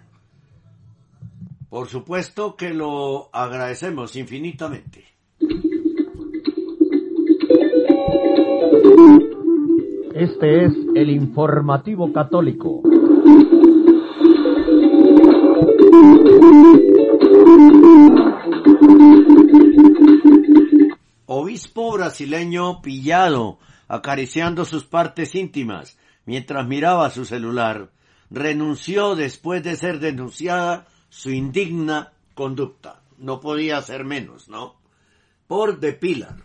Por 1.69 1.89
supuesto 1.89 2.57
que 2.57 2.71
lo 2.71 3.29
agradecemos 3.33 4.17
infinitamente. 4.17 5.05
Este 10.15 10.65
es 10.65 10.73
el 10.97 11.11
informativo 11.11 12.13
católico. 12.13 12.83
Obispo 21.27 21.93
brasileño 21.93 22.83
pillado 22.83 23.59
acariciando 23.89 24.65
sus 24.65 24.85
partes 24.85 25.35
íntimas 25.35 25.99
mientras 26.27 26.67
miraba 26.67 27.11
su 27.11 27.25
celular, 27.25 27.91
renunció 28.31 29.15
después 29.15 29.63
de 29.63 29.77
ser 29.77 29.99
denunciada 29.99 30.87
su 31.09 31.31
indigna 31.31 32.13
conducta. 32.35 33.01
No 33.17 33.41
podía 33.41 33.81
ser 33.83 34.05
menos, 34.05 34.49
¿no? 34.49 34.77
Por 35.47 35.81
The 35.81 35.95
Pilar. 35.95 36.45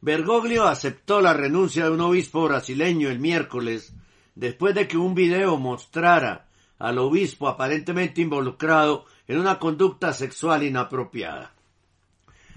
Bergoglio 0.00 0.64
aceptó 0.64 1.20
la 1.20 1.32
renuncia 1.32 1.84
de 1.84 1.90
un 1.90 2.02
obispo 2.02 2.44
brasileño 2.44 3.08
el 3.08 3.18
miércoles 3.18 3.94
después 4.34 4.74
de 4.74 4.86
que 4.86 4.96
un 4.96 5.14
video 5.14 5.56
mostrara 5.56 6.46
al 6.78 6.98
obispo 6.98 7.48
aparentemente 7.48 8.20
involucrado 8.20 9.06
en 9.26 9.40
una 9.40 9.58
conducta 9.58 10.12
sexual 10.12 10.62
inapropiada. 10.62 11.54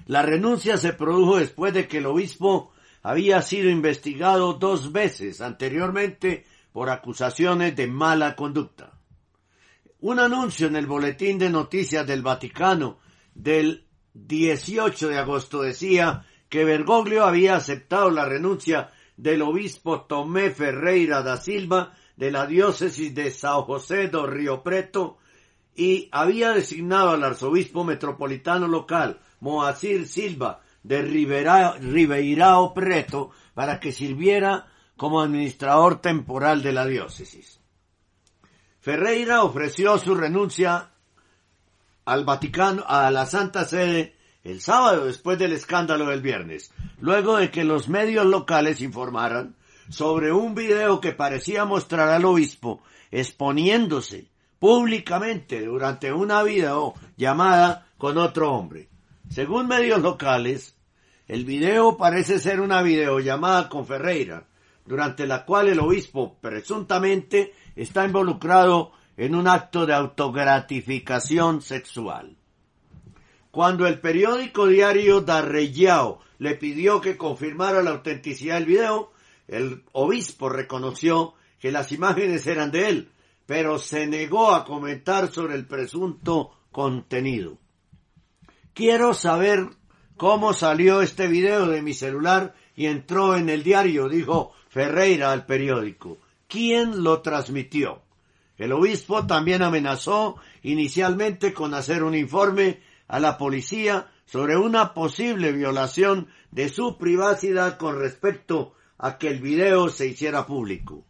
La 0.05 0.22
renuncia 0.22 0.78
se 0.78 0.93
produjo 0.93 1.38
después 1.38 1.74
de 1.74 1.88
que 1.88 1.97
el 1.97 2.05
obispo 2.05 2.70
había 3.03 3.41
sido 3.41 3.69
investigado 3.69 4.53
dos 4.53 4.91
veces 4.91 5.41
anteriormente 5.41 6.45
por 6.71 6.89
acusaciones 6.89 7.75
de 7.75 7.87
mala 7.87 8.35
conducta. 8.35 8.93
Un 9.99 10.19
anuncio 10.19 10.67
en 10.67 10.75
el 10.75 10.87
boletín 10.87 11.37
de 11.37 11.49
noticias 11.49 12.07
del 12.07 12.21
Vaticano 12.21 12.99
del 13.33 13.85
18 14.13 15.09
de 15.09 15.17
agosto 15.17 15.61
decía 15.61 16.25
que 16.49 16.65
Bergoglio 16.65 17.23
había 17.23 17.55
aceptado 17.55 18.09
la 18.09 18.25
renuncia 18.25 18.91
del 19.15 19.41
obispo 19.41 20.01
Tomé 20.01 20.49
Ferreira 20.49 21.21
da 21.21 21.37
Silva 21.37 21.93
de 22.15 22.31
la 22.31 22.45
diócesis 22.45 23.13
de 23.13 23.31
Sao 23.31 23.63
José 23.63 24.07
do 24.07 24.27
Río 24.27 24.63
Preto 24.63 25.17
y 25.75 26.09
había 26.11 26.51
designado 26.51 27.11
al 27.11 27.23
arzobispo 27.23 27.83
metropolitano 27.83 28.67
local, 28.67 29.19
Moacir 29.39 30.07
Silva, 30.07 30.61
de 30.84 31.01
Ribeirao 31.01 32.73
Preto, 32.73 33.32
para 33.53 33.79
que 33.79 33.91
sirviera 33.91 34.67
como 34.97 35.21
administrador 35.21 36.01
temporal 36.01 36.61
de 36.61 36.73
la 36.73 36.86
diócesis. 36.86 37.59
Ferreira 38.79 39.43
ofreció 39.43 39.97
su 39.97 40.15
renuncia 40.15 40.91
al 42.05 42.25
Vaticano, 42.25 42.84
a 42.88 43.11
la 43.11 43.25
Santa 43.25 43.65
Sede, 43.65 44.15
el 44.43 44.59
sábado 44.59 45.05
después 45.05 45.38
del 45.38 45.53
escándalo 45.53 46.07
del 46.07 46.21
viernes, 46.21 46.71
luego 46.99 47.38
de 47.38 47.51
que 47.51 47.63
los 47.63 47.89
medios 47.89 48.25
locales 48.25 48.82
informaran 48.82 49.55
sobre 49.89 50.32
un 50.32 50.55
video 50.55 50.99
que 50.99 51.11
parecía 51.11 51.65
mostrar 51.65 52.09
al 52.09 52.25
obispo 52.25 52.82
exponiéndose 53.11 54.29
públicamente 54.57 55.65
durante 55.65 56.13
una 56.13 56.43
video 56.43 56.93
llamada 57.17 57.88
con 57.97 58.17
otro 58.17 58.53
hombre. 58.53 58.90
Según 59.32 59.69
medios 59.69 60.01
locales, 60.01 60.75
el 61.25 61.45
video 61.45 61.95
parece 61.95 62.38
ser 62.38 62.59
una 62.59 62.82
videollamada 62.82 63.69
con 63.69 63.88
Ferreira, 63.88 64.45
durante 64.86 65.25
la 65.25 65.45
cual 65.45 65.69
el 65.69 65.79
obispo 65.79 66.38
presuntamente 66.41 67.53
está 67.77 68.03
involucrado 68.03 68.91
en 69.15 69.36
un 69.36 69.47
acto 69.47 69.86
de 69.86 69.93
autogratificación 69.93 71.61
sexual. 71.61 72.36
Cuando 73.51 73.88
el 73.88 74.01
periódico 74.01 74.67
diario 74.67 75.21
Darrellao 75.21 76.19
le 76.39 76.55
pidió 76.55 76.99
que 76.99 77.15
confirmara 77.15 77.82
la 77.82 77.91
autenticidad 77.91 78.55
del 78.55 78.65
video, 78.65 79.13
el 79.47 79.86
obispo 79.93 80.49
reconoció 80.49 81.36
que 81.57 81.71
las 81.71 81.93
imágenes 81.93 82.45
eran 82.47 82.69
de 82.69 82.89
él, 82.89 83.11
pero 83.45 83.79
se 83.79 84.07
negó 84.07 84.51
a 84.53 84.65
comentar 84.65 85.32
sobre 85.32 85.55
el 85.55 85.65
presunto 85.67 86.51
contenido. 86.69 87.61
Quiero 88.74 89.13
saber 89.13 89.67
cómo 90.15 90.53
salió 90.53 91.01
este 91.01 91.28
video 91.28 91.67
de 91.67 91.82
mi 91.82 91.93
celular 91.93 92.55
y 92.74 92.86
entró 92.86 93.36
en 93.36 93.49
el 93.49 93.63
diario, 93.63 94.07
dijo 94.07 94.53
Ferreira 94.69 95.34
al 95.34 95.45
periódico. 95.45 96.19
¿Quién 96.47 97.03
lo 97.03 97.22
transmitió? 97.22 98.01
El 98.57 98.72
obispo 98.72 99.26
también 99.28 99.61
amenazó 99.61 100.38
inicialmente 100.63 101.53
con 101.53 101.74
hacer 101.74 102.03
un 102.03 102.15
informe 102.15 102.80
a 103.09 103.19
la 103.19 103.38
policía 103.38 104.09
sobre 104.26 104.55
una 104.55 104.93
posible 104.93 105.51
violación 105.51 106.28
de 106.51 106.69
su 106.69 106.97
privacidad 106.97 107.78
con 107.78 107.99
respecto 107.99 108.74
a 108.97 109.17
que 109.17 109.28
el 109.28 109.41
video 109.41 109.89
se 109.89 110.07
hiciera 110.07 110.45
público. 110.45 111.03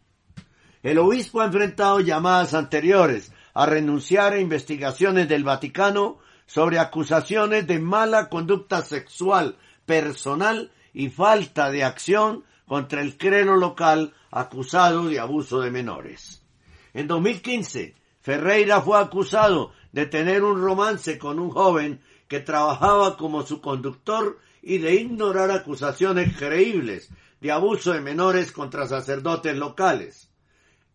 El 0.82 0.98
obispo 0.98 1.42
ha 1.42 1.46
enfrentado 1.46 2.00
llamadas 2.00 2.56
anteriores 2.56 3.32
a 3.54 3.68
renunciar 3.68 4.34
a 4.34 4.40
investigaciones 4.40 5.30
del 5.30 5.44
Vaticano 5.44 6.18
sobre 6.52 6.80
acusaciones 6.80 7.66
de 7.66 7.80
mala 7.80 8.28
conducta 8.28 8.82
sexual 8.82 9.56
personal 9.86 10.70
y 10.94 11.08
falta 11.08 11.72
de 11.72 11.86
acción 11.86 12.44
contra 12.68 13.02
el 13.02 13.16
clero 13.16 13.56
local 13.56 14.14
acusado 14.32 15.08
de 15.08 15.18
abuso 15.18 15.62
de 15.62 15.72
menores. 15.72 16.44
En 16.94 17.08
2015, 17.08 17.96
Ferreira 18.20 18.82
fue 18.82 19.00
acusado 19.00 19.72
de 19.94 20.08
tener 20.08 20.44
un 20.44 20.62
romance 20.62 21.18
con 21.18 21.40
un 21.40 21.52
joven 21.52 22.02
que 22.28 22.42
trabajaba 22.42 23.16
como 23.16 23.44
su 23.44 23.62
conductor 23.62 24.38
y 24.62 24.80
de 24.80 24.96
ignorar 24.96 25.52
acusaciones 25.52 26.36
creíbles 26.38 27.12
de 27.40 27.52
abuso 27.54 27.94
de 27.94 28.02
menores 28.02 28.52
contra 28.52 28.90
sacerdotes 28.90 29.56
locales. 29.56 30.30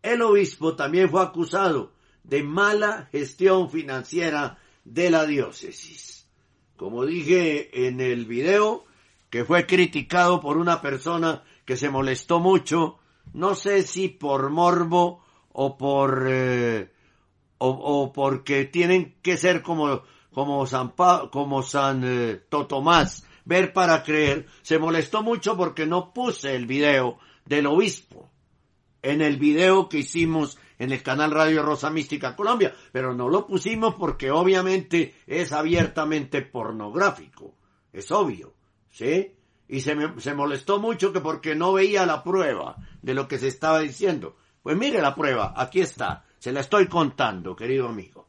El 0.03 0.21
obispo 0.21 0.77
también 0.77 1.09
fue 1.09 1.23
acusado 1.23 1.95
de 2.25 2.43
mala 2.43 3.09
gestión 3.11 3.71
financiera 3.71 4.59
de 4.87 5.11
la 5.11 5.27
diócesis. 5.27 6.29
Como 6.77 7.05
dije 7.05 7.87
en 7.87 8.01
el 8.01 8.25
video, 8.25 8.85
que 9.31 9.45
fue 9.45 9.67
criticado 9.67 10.41
por 10.41 10.57
una 10.57 10.81
persona 10.81 11.43
que 11.65 11.77
se 11.77 11.91
molestó 11.91 12.39
mucho, 12.39 12.99
no 13.33 13.55
sé 13.55 13.83
si 13.83 14.09
por 14.09 14.51
morbo 14.51 15.25
o 15.53 15.77
por 15.77 16.27
eh, 16.29 16.93
o, 17.59 17.69
o, 17.69 18.13
porque 18.13 18.65
tienen 18.65 19.17
que 19.23 19.37
ser 19.37 19.63
como 19.63 20.03
como 20.33 20.67
San 20.67 20.91
pa, 20.95 21.31
como 21.31 21.63
San 21.63 22.03
eh, 22.05 22.43
Totomás, 22.49 23.27
ver 23.45 23.73
para 23.73 24.03
creer, 24.03 24.47
se 24.63 24.79
molestó 24.79 25.23
mucho 25.23 25.57
porque 25.57 25.87
no 25.87 26.13
puse 26.13 26.55
el 26.55 26.67
video 26.67 27.19
del 27.47 27.67
obispo 27.67 28.31
en 29.03 29.23
el 29.23 29.39
video 29.39 29.89
que 29.89 29.99
hicimos 29.99 30.59
en 30.79 30.93
el 30.93 31.03
canal 31.03 31.31
Radio 31.31 31.63
Rosa 31.63 31.91
Mística 31.91 32.37
Colombia, 32.37 32.75
pero 32.93 33.15
no 33.15 33.29
lo 33.29 33.47
pusimos 33.47 33.95
porque 33.95 34.31
obviamente 34.31 35.15
es 35.27 35.53
abiertamente 35.53 36.43
pornográfico, 36.43 37.55
es 37.93 38.11
obvio, 38.11 38.55
¿sí? 38.91 39.33
Y 39.69 39.81
se, 39.81 39.95
me, 39.95 40.21
se 40.21 40.35
molestó 40.35 40.79
mucho 40.79 41.13
que 41.13 41.21
porque 41.21 41.55
no 41.55 41.73
veía 41.73 42.07
la 42.07 42.23
prueba 42.23 42.77
de 43.03 43.15
lo 43.15 43.27
que 43.27 43.39
se 43.39 43.49
estaba 43.49 43.81
diciendo. 43.81 44.37
Pues 44.63 44.77
mire 44.77 45.01
la 45.01 45.15
prueba, 45.15 45.55
aquí 45.57 45.81
está, 45.81 46.25
se 46.39 46.53
la 46.53 46.61
estoy 46.61 46.87
contando, 46.87 47.57
querido 47.57 47.89
amigo. 47.89 48.29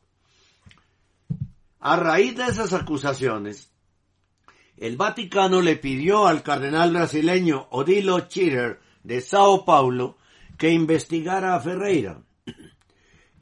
A 1.79 1.95
raíz 1.95 2.35
de 2.35 2.45
esas 2.45 2.73
acusaciones, 2.73 3.71
el 4.77 4.97
Vaticano 4.97 5.61
le 5.61 5.75
pidió 5.75 6.27
al 6.27 6.43
cardenal 6.43 6.91
brasileño 6.91 7.67
Odilo 7.71 8.19
Chirer 8.27 8.79
de 9.03 9.21
Sao 9.21 9.65
Paulo 9.65 10.17
que 10.57 10.71
investigara 10.71 11.55
a 11.55 11.59
Ferreira. 11.59 12.21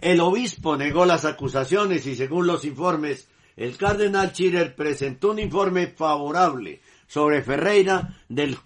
El 0.02 0.20
obispo 0.20 0.78
negó 0.78 1.06
las 1.06 1.26
acusaciones 1.26 2.06
y 2.06 2.16
según 2.16 2.48
los 2.48 2.66
informes, 2.66 3.28
el 3.56 3.78
cardenal 3.78 4.34
Chirer 4.34 4.76
presentó 4.76 5.32
un 5.32 5.40
informe 5.40 5.88
favorable 5.88 6.82
sobre 7.08 7.42
Ferreira 7.42 8.18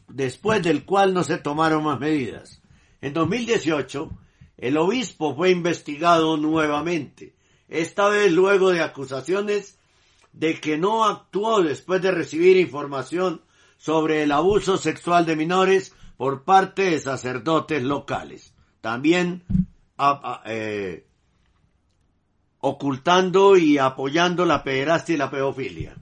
después 0.07 0.63
del 0.63 0.85
cual 0.85 1.13
no 1.13 1.23
se 1.23 1.37
tomaron 1.37 1.83
más 1.83 1.99
medidas. 1.99 2.61
En 3.01 3.13
2018, 3.13 4.09
el 4.57 4.77
obispo 4.77 5.35
fue 5.35 5.51
investigado 5.51 6.35
nuevamente, 6.37 7.33
esta 7.67 8.09
vez 8.09 8.31
luego 8.31 8.71
de 8.71 8.81
acusaciones 8.81 9.77
de 10.33 10.59
que 10.59 10.77
no 10.77 11.05
actuó 11.05 11.61
después 11.61 12.01
de 12.01 12.11
recibir 12.11 12.57
información 12.57 13.41
sobre 13.77 14.23
el 14.23 14.31
abuso 14.31 14.77
sexual 14.77 15.25
de 15.25 15.35
menores 15.35 15.93
por 16.17 16.43
parte 16.43 16.83
de 16.83 16.99
sacerdotes 16.99 17.81
locales. 17.83 18.53
También 18.81 19.43
eh, 20.45 21.05
ocultando 22.59 23.57
y 23.57 23.77
apoyando 23.77 24.45
la 24.45 24.63
pederastia 24.63 25.15
y 25.15 25.17
la 25.17 25.31
pedofilia. 25.31 25.95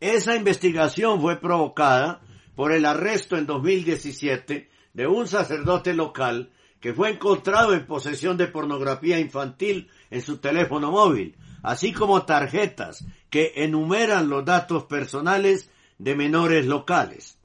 Esa 0.00 0.36
investigación 0.36 1.20
fue 1.20 1.40
provocada 1.40 2.20
por 2.54 2.72
el 2.72 2.84
arresto 2.84 3.36
en 3.36 3.46
2017 3.46 4.68
de 4.94 5.06
un 5.06 5.26
sacerdote 5.26 5.94
local 5.94 6.50
que 6.80 6.94
fue 6.94 7.10
encontrado 7.10 7.74
en 7.74 7.86
posesión 7.86 8.36
de 8.36 8.46
pornografía 8.46 9.18
infantil 9.18 9.90
en 10.10 10.22
su 10.22 10.38
teléfono 10.38 10.92
móvil, 10.92 11.36
así 11.62 11.92
como 11.92 12.22
tarjetas 12.22 13.04
que 13.30 13.52
enumeran 13.56 14.28
los 14.28 14.44
datos 14.44 14.84
personales 14.84 15.70
de 15.98 16.14
menores 16.14 16.66
locales. 16.66 17.38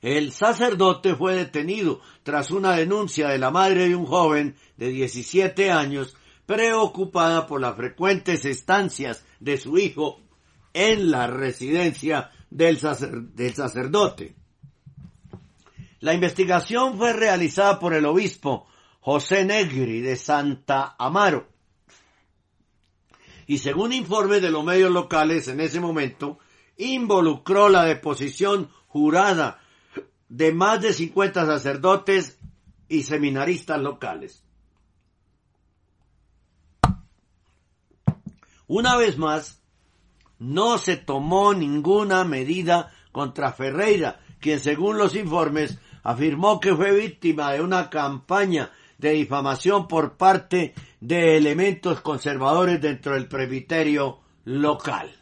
El 0.00 0.30
sacerdote 0.30 1.16
fue 1.16 1.34
detenido 1.34 2.00
tras 2.22 2.52
una 2.52 2.72
denuncia 2.76 3.28
de 3.28 3.38
la 3.38 3.50
madre 3.50 3.88
de 3.88 3.96
un 3.96 4.06
joven 4.06 4.54
de 4.76 4.90
17 4.90 5.72
años 5.72 6.16
preocupada 6.48 7.46
por 7.46 7.60
las 7.60 7.76
frecuentes 7.76 8.46
estancias 8.46 9.22
de 9.38 9.58
su 9.58 9.76
hijo 9.76 10.22
en 10.72 11.10
la 11.10 11.26
residencia 11.26 12.30
del, 12.48 12.78
sacer 12.78 13.20
del 13.20 13.52
sacerdote. 13.52 14.34
La 16.00 16.14
investigación 16.14 16.96
fue 16.96 17.12
realizada 17.12 17.78
por 17.78 17.92
el 17.92 18.06
obispo 18.06 18.66
José 19.00 19.44
Negri 19.44 20.00
de 20.00 20.16
Santa 20.16 20.96
Amaro. 20.98 21.48
Y 23.46 23.58
según 23.58 23.92
informes 23.92 24.40
de 24.40 24.50
los 24.50 24.64
medios 24.64 24.90
locales 24.90 25.48
en 25.48 25.60
ese 25.60 25.80
momento, 25.80 26.38
involucró 26.78 27.68
la 27.68 27.84
deposición 27.84 28.70
jurada 28.86 29.60
de 30.30 30.54
más 30.54 30.80
de 30.80 30.94
50 30.94 31.44
sacerdotes 31.44 32.38
y 32.88 33.02
seminaristas 33.02 33.78
locales. 33.78 34.47
Una 38.68 38.96
vez 38.96 39.16
más, 39.16 39.62
no 40.38 40.78
se 40.78 40.96
tomó 40.96 41.54
ninguna 41.54 42.24
medida 42.24 42.92
contra 43.12 43.52
Ferreira, 43.52 44.20
quien 44.40 44.60
según 44.60 44.98
los 44.98 45.16
informes 45.16 45.78
afirmó 46.02 46.60
que 46.60 46.76
fue 46.76 46.92
víctima 46.92 47.52
de 47.52 47.62
una 47.62 47.88
campaña 47.90 48.70
de 48.98 49.12
difamación 49.12 49.88
por 49.88 50.16
parte 50.16 50.74
de 51.00 51.36
elementos 51.36 52.02
conservadores 52.02 52.80
dentro 52.80 53.14
del 53.14 53.26
presbiterio 53.26 54.20
local. 54.44 55.14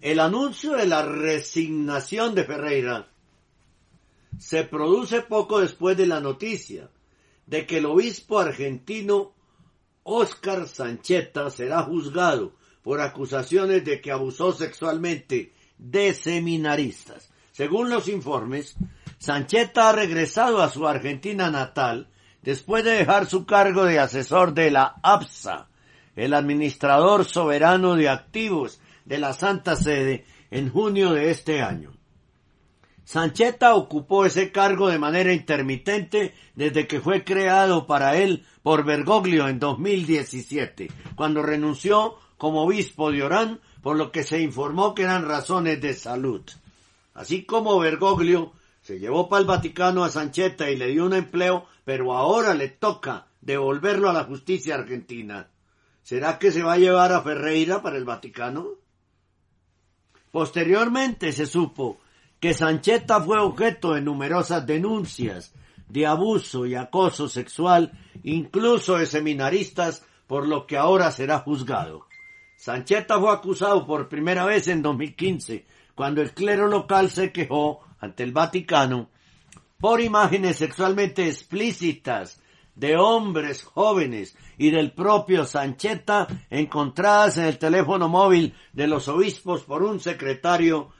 El 0.00 0.20
anuncio 0.20 0.72
de 0.76 0.86
la 0.86 1.02
resignación 1.02 2.34
de 2.36 2.44
Ferreira 2.44 3.08
se 4.38 4.62
produce 4.62 5.22
poco 5.22 5.60
después 5.60 5.96
de 5.96 6.06
la 6.06 6.20
noticia 6.20 6.90
de 7.46 7.66
que 7.66 7.78
el 7.78 7.86
obispo 7.86 8.38
argentino 8.38 9.32
Óscar 10.08 10.68
Sancheta 10.68 11.50
será 11.50 11.82
juzgado 11.82 12.52
por 12.84 13.00
acusaciones 13.00 13.84
de 13.84 14.00
que 14.00 14.12
abusó 14.12 14.52
sexualmente 14.52 15.52
de 15.78 16.14
seminaristas. 16.14 17.28
Según 17.50 17.90
los 17.90 18.06
informes, 18.06 18.76
Sancheta 19.18 19.88
ha 19.88 19.92
regresado 19.92 20.62
a 20.62 20.70
su 20.70 20.86
Argentina 20.86 21.50
natal 21.50 22.08
después 22.42 22.84
de 22.84 22.92
dejar 22.92 23.26
su 23.26 23.46
cargo 23.46 23.84
de 23.84 23.98
asesor 23.98 24.54
de 24.54 24.70
la 24.70 24.94
APSA, 25.02 25.66
el 26.14 26.34
administrador 26.34 27.24
soberano 27.24 27.96
de 27.96 28.08
activos 28.08 28.80
de 29.06 29.18
la 29.18 29.32
Santa 29.32 29.74
Sede, 29.74 30.24
en 30.52 30.70
junio 30.70 31.14
de 31.14 31.32
este 31.32 31.62
año. 31.62 31.96
Sancheta 33.06 33.74
ocupó 33.74 34.24
ese 34.24 34.50
cargo 34.50 34.88
de 34.88 34.98
manera 34.98 35.32
intermitente 35.32 36.34
desde 36.54 36.88
que 36.88 37.00
fue 37.00 37.22
creado 37.22 37.86
para 37.86 38.16
él 38.16 38.44
por 38.66 38.84
Bergoglio 38.84 39.46
en 39.46 39.60
2017, 39.60 40.90
cuando 41.14 41.40
renunció 41.40 42.16
como 42.36 42.64
obispo 42.64 43.12
de 43.12 43.22
Orán, 43.22 43.60
por 43.80 43.96
lo 43.96 44.10
que 44.10 44.24
se 44.24 44.40
informó 44.40 44.92
que 44.92 45.04
eran 45.04 45.24
razones 45.24 45.80
de 45.80 45.94
salud. 45.94 46.42
Así 47.14 47.44
como 47.44 47.78
Bergoglio 47.78 48.54
se 48.82 48.98
llevó 48.98 49.28
para 49.28 49.42
el 49.42 49.46
Vaticano 49.46 50.02
a 50.02 50.10
Sancheta 50.10 50.68
y 50.68 50.74
le 50.74 50.88
dio 50.88 51.06
un 51.06 51.14
empleo, 51.14 51.66
pero 51.84 52.12
ahora 52.12 52.54
le 52.54 52.66
toca 52.66 53.28
devolverlo 53.40 54.10
a 54.10 54.12
la 54.12 54.24
justicia 54.24 54.74
argentina. 54.74 55.48
¿Será 56.02 56.40
que 56.40 56.50
se 56.50 56.64
va 56.64 56.72
a 56.72 56.78
llevar 56.78 57.12
a 57.12 57.22
Ferreira 57.22 57.82
para 57.82 57.96
el 57.96 58.04
Vaticano? 58.04 58.70
Posteriormente 60.32 61.30
se 61.30 61.46
supo 61.46 62.00
que 62.40 62.52
Sancheta 62.52 63.20
fue 63.20 63.38
objeto 63.38 63.94
de 63.94 64.00
numerosas 64.00 64.66
denuncias 64.66 65.54
de 65.88 66.06
abuso 66.06 66.66
y 66.66 66.74
acoso 66.74 67.28
sexual, 67.28 67.92
incluso 68.22 68.96
de 68.96 69.06
seminaristas, 69.06 70.04
por 70.26 70.48
lo 70.48 70.66
que 70.66 70.76
ahora 70.76 71.10
será 71.10 71.38
juzgado. 71.38 72.06
Sancheta 72.56 73.20
fue 73.20 73.32
acusado 73.32 73.86
por 73.86 74.08
primera 74.08 74.44
vez 74.44 74.68
en 74.68 74.82
2015, 74.82 75.66
cuando 75.94 76.22
el 76.22 76.32
clero 76.32 76.66
local 76.68 77.10
se 77.10 77.32
quejó 77.32 77.80
ante 78.00 78.22
el 78.22 78.32
Vaticano 78.32 79.10
por 79.78 80.00
imágenes 80.00 80.56
sexualmente 80.56 81.28
explícitas 81.28 82.40
de 82.74 82.96
hombres 82.96 83.62
jóvenes 83.62 84.36
y 84.58 84.70
del 84.70 84.92
propio 84.92 85.44
Sancheta 85.44 86.26
encontradas 86.50 87.38
en 87.38 87.44
el 87.44 87.58
teléfono 87.58 88.08
móvil 88.08 88.54
de 88.72 88.86
los 88.86 89.08
obispos 89.08 89.62
por 89.62 89.82
un 89.82 90.00
secretario 90.00 90.90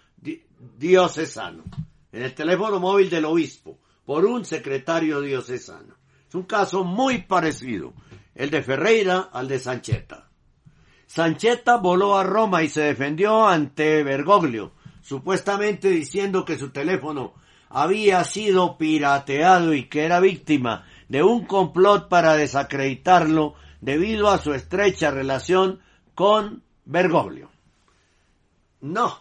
diocesano. 0.78 1.64
En 2.12 2.22
el 2.22 2.34
teléfono 2.34 2.80
móvil 2.80 3.10
del 3.10 3.26
obispo 3.26 3.78
por 4.06 4.24
un 4.24 4.44
secretario 4.44 5.20
diocesano. 5.20 5.94
Es 6.28 6.34
un 6.34 6.44
caso 6.44 6.84
muy 6.84 7.22
parecido, 7.22 7.92
el 8.34 8.50
de 8.50 8.62
Ferreira 8.62 9.28
al 9.32 9.48
de 9.48 9.58
Sancheta. 9.58 10.30
Sancheta 11.06 11.76
voló 11.76 12.16
a 12.16 12.24
Roma 12.24 12.62
y 12.62 12.68
se 12.68 12.82
defendió 12.82 13.46
ante 13.46 14.02
Bergoglio, 14.02 14.72
supuestamente 15.02 15.88
diciendo 15.90 16.44
que 16.44 16.58
su 16.58 16.70
teléfono 16.70 17.34
había 17.68 18.24
sido 18.24 18.78
pirateado 18.78 19.74
y 19.74 19.88
que 19.88 20.04
era 20.04 20.20
víctima 20.20 20.86
de 21.08 21.22
un 21.22 21.44
complot 21.44 22.08
para 22.08 22.34
desacreditarlo 22.34 23.54
debido 23.80 24.30
a 24.30 24.38
su 24.38 24.54
estrecha 24.54 25.10
relación 25.10 25.80
con 26.14 26.62
Bergoglio. 26.84 27.50
No, 28.80 29.20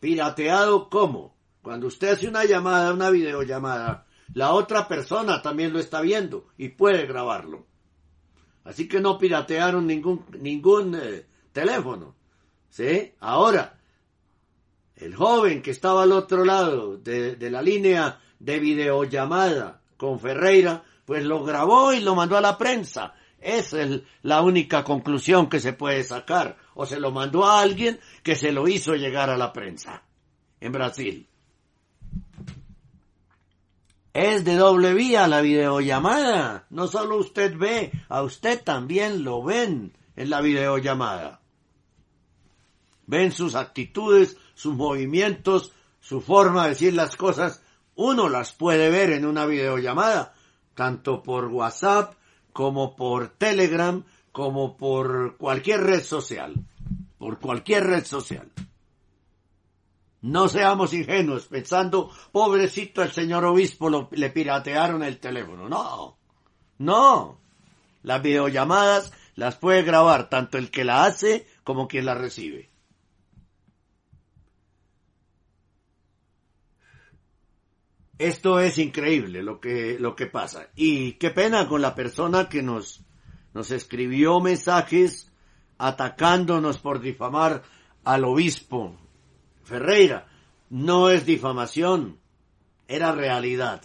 pirateado 0.00 0.88
cómo? 0.88 1.34
Cuando 1.62 1.88
usted 1.88 2.10
hace 2.10 2.28
una 2.28 2.44
llamada, 2.44 2.92
una 2.92 3.10
videollamada, 3.10 4.05
la 4.34 4.52
otra 4.52 4.88
persona 4.88 5.42
también 5.42 5.72
lo 5.72 5.78
está 5.78 6.00
viendo 6.00 6.48
y 6.56 6.70
puede 6.70 7.06
grabarlo. 7.06 7.66
Así 8.64 8.88
que 8.88 9.00
no 9.00 9.18
piratearon 9.18 9.86
ningún, 9.86 10.24
ningún 10.40 10.94
eh, 11.00 11.26
teléfono. 11.52 12.14
¿Sí? 12.68 13.14
Ahora, 13.20 13.78
el 14.96 15.14
joven 15.14 15.62
que 15.62 15.70
estaba 15.70 16.02
al 16.02 16.12
otro 16.12 16.44
lado 16.44 16.96
de, 16.98 17.36
de 17.36 17.50
la 17.50 17.62
línea 17.62 18.20
de 18.38 18.58
videollamada 18.58 19.80
con 19.96 20.20
Ferreira, 20.20 20.84
pues 21.04 21.24
lo 21.24 21.44
grabó 21.44 21.92
y 21.92 22.00
lo 22.00 22.14
mandó 22.14 22.36
a 22.36 22.40
la 22.40 22.58
prensa. 22.58 23.14
Esa 23.38 23.82
es 23.82 24.02
la 24.22 24.42
única 24.42 24.82
conclusión 24.82 25.48
que 25.48 25.60
se 25.60 25.72
puede 25.72 26.02
sacar. 26.02 26.56
O 26.74 26.84
se 26.84 26.98
lo 26.98 27.12
mandó 27.12 27.46
a 27.46 27.60
alguien 27.60 28.00
que 28.22 28.34
se 28.34 28.52
lo 28.52 28.66
hizo 28.68 28.96
llegar 28.96 29.30
a 29.30 29.38
la 29.38 29.52
prensa 29.52 30.02
en 30.60 30.72
Brasil. 30.72 31.28
Es 34.16 34.46
de 34.46 34.56
doble 34.56 34.94
vía 34.94 35.28
la 35.28 35.42
videollamada. 35.42 36.64
No 36.70 36.86
solo 36.86 37.18
usted 37.18 37.54
ve, 37.54 37.92
a 38.08 38.22
usted 38.22 38.62
también 38.64 39.24
lo 39.24 39.42
ven 39.42 39.92
en 40.16 40.30
la 40.30 40.40
videollamada. 40.40 41.42
Ven 43.04 43.30
sus 43.30 43.54
actitudes, 43.54 44.38
sus 44.54 44.74
movimientos, 44.74 45.72
su 46.00 46.22
forma 46.22 46.62
de 46.62 46.70
decir 46.70 46.94
las 46.94 47.14
cosas. 47.14 47.62
Uno 47.94 48.30
las 48.30 48.54
puede 48.54 48.88
ver 48.88 49.10
en 49.10 49.26
una 49.26 49.44
videollamada, 49.44 50.32
tanto 50.74 51.22
por 51.22 51.48
WhatsApp 51.48 52.14
como 52.54 52.96
por 52.96 53.28
Telegram, 53.28 54.02
como 54.32 54.78
por 54.78 55.36
cualquier 55.36 55.82
red 55.82 56.02
social. 56.02 56.54
Por 57.18 57.38
cualquier 57.38 57.84
red 57.84 58.06
social. 58.06 58.50
No 60.26 60.48
seamos 60.48 60.92
ingenuos 60.92 61.46
pensando, 61.46 62.10
pobrecito 62.32 63.00
el 63.00 63.12
señor 63.12 63.44
obispo, 63.44 64.08
le 64.10 64.30
piratearon 64.30 65.04
el 65.04 65.20
teléfono. 65.20 65.68
No, 65.68 66.18
no. 66.78 67.38
Las 68.02 68.22
videollamadas 68.22 69.12
las 69.36 69.54
puede 69.54 69.84
grabar 69.84 70.28
tanto 70.28 70.58
el 70.58 70.72
que 70.72 70.82
la 70.82 71.04
hace 71.04 71.46
como 71.62 71.86
quien 71.86 72.06
la 72.06 72.14
recibe. 72.14 72.70
Esto 78.18 78.58
es 78.58 78.78
increíble 78.78 79.44
lo 79.44 79.60
que, 79.60 79.96
lo 80.00 80.16
que 80.16 80.26
pasa. 80.26 80.70
Y 80.74 81.12
qué 81.12 81.30
pena 81.30 81.68
con 81.68 81.80
la 81.80 81.94
persona 81.94 82.48
que 82.48 82.64
nos, 82.64 83.04
nos 83.54 83.70
escribió 83.70 84.40
mensajes 84.40 85.30
atacándonos 85.78 86.78
por 86.78 86.98
difamar 86.98 87.62
al 88.02 88.24
obispo 88.24 89.05
Ferreira, 89.66 90.28
no 90.70 91.10
es 91.10 91.26
difamación, 91.26 92.20
era 92.86 93.10
realidad. 93.10 93.82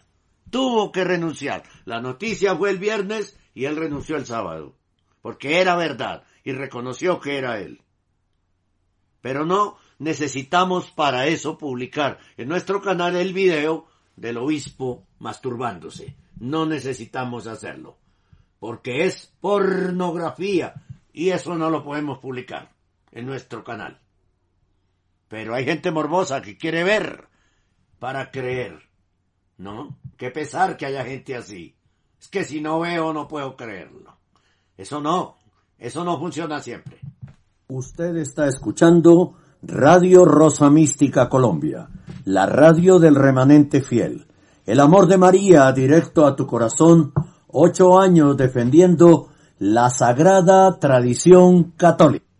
Tuvo 0.51 0.91
que 0.91 1.03
renunciar. 1.03 1.63
La 1.86 1.99
noticia 1.99 2.55
fue 2.55 2.69
el 2.69 2.77
viernes 2.77 3.36
y 3.55 3.65
él 3.65 3.77
renunció 3.77 4.15
el 4.15 4.27
sábado, 4.27 4.75
porque 5.23 5.59
era 5.59 5.75
verdad 5.75 6.23
y 6.43 6.51
reconoció 6.51 7.19
que 7.19 7.39
era 7.39 7.59
él. 7.59 7.82
Pero 9.21 9.43
no 9.43 9.77
necesitamos 9.97 10.91
para 10.91 11.25
eso 11.25 11.57
publicar 11.57 12.19
en 12.38 12.47
nuestro 12.47 12.79
canal 12.84 13.15
el 13.15 13.34
video 13.34 13.88
del 14.15 14.38
obispo 14.38 15.07
masturbándose. 15.17 16.15
No 16.39 16.67
necesitamos 16.67 17.47
hacerlo, 17.47 17.97
porque 18.59 19.05
es 19.05 19.34
pornografía 19.41 20.75
y 21.11 21.29
eso 21.29 21.55
no 21.55 21.71
lo 21.71 21.84
podemos 21.84 22.19
publicar 22.19 22.71
en 23.11 23.25
nuestro 23.25 23.63
canal. 23.63 24.01
Pero 25.32 25.55
hay 25.55 25.63
gente 25.63 25.91
morbosa 25.91 26.41
que 26.41 26.57
quiere 26.57 26.84
ver 26.84 27.29
para 27.99 28.32
creer. 28.32 28.82
¿No? 29.57 29.97
Qué 30.17 30.29
pesar 30.29 30.75
que 30.75 30.86
haya 30.86 31.05
gente 31.05 31.38
así. 31.38 31.73
Es 32.19 32.27
que 32.27 32.43
si 32.43 32.59
no 32.59 32.82
veo 32.82 33.13
no 33.13 33.29
puedo 33.29 33.55
creerlo. 33.55 34.17
Eso 34.77 34.99
no. 34.99 35.38
Eso 35.79 36.03
no 36.03 36.19
funciona 36.19 36.59
siempre. 36.59 36.99
Usted 37.69 38.17
está 38.17 38.45
escuchando 38.45 39.38
Radio 39.61 40.25
Rosa 40.25 40.69
Mística 40.69 41.29
Colombia, 41.29 41.88
la 42.25 42.45
radio 42.45 42.99
del 42.99 43.15
remanente 43.15 43.82
fiel. 43.82 44.27
El 44.65 44.82
amor 44.82 45.07
de 45.07 45.17
María 45.17 45.71
directo 45.71 46.25
a 46.25 46.36
tu 46.36 46.45
corazón, 46.45 47.13
ocho 47.47 47.97
años 47.97 48.36
defendiendo 48.36 49.29
la 49.59 49.89
sagrada 49.91 50.77
tradición 50.77 51.71
católica. 51.77 52.30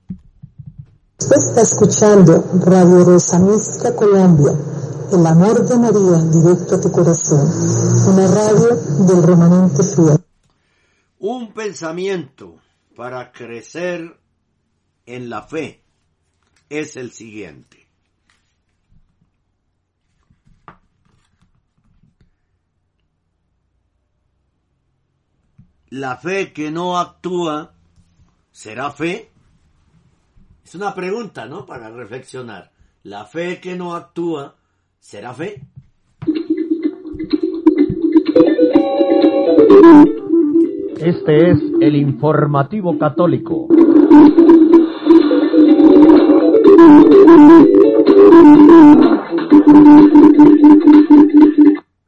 Usted 1.22 1.38
está 1.38 1.61
escuchando 1.61 2.43
Radio 2.65 3.03
Rosa 3.03 3.38
Mística 3.38 3.95
Colombia, 3.95 4.53
el 5.13 5.28
amor 5.28 5.63
de 5.67 5.78
María 5.78 6.17
directo 6.32 6.76
a 6.76 6.82
tu 6.82 6.91
corazón, 6.91 7.47
una 8.07 8.28
radio 8.28 8.76
del 9.05 9.22
remanente 9.22 9.84
fiel. 9.84 10.17
Un 11.19 11.53
pensamiento 11.53 12.55
para 12.95 13.32
crecer 13.32 14.19
en 15.05 15.30
la 15.30 15.43
fe 15.43 15.84
es 16.69 16.97
el 16.97 17.11
siguiente. 17.11 17.78
la 25.91 26.15
fe 26.15 26.53
que 26.53 26.72
no 26.72 26.97
actúa 26.97 27.74
será 28.49 28.91
fe? 28.91 29.30
Es 30.72 30.76
una 30.76 30.95
pregunta, 30.95 31.47
¿no? 31.47 31.65
Para 31.65 31.89
reflexionar. 31.89 32.72
¿La 33.03 33.26
fe 33.26 33.59
que 33.59 33.76
no 33.76 33.93
actúa 33.93 34.55
será 35.01 35.34
fe? 35.34 35.61
Este 40.97 41.51
es 41.51 41.59
el 41.82 41.97
informativo 41.97 42.97
católico. 42.97 43.67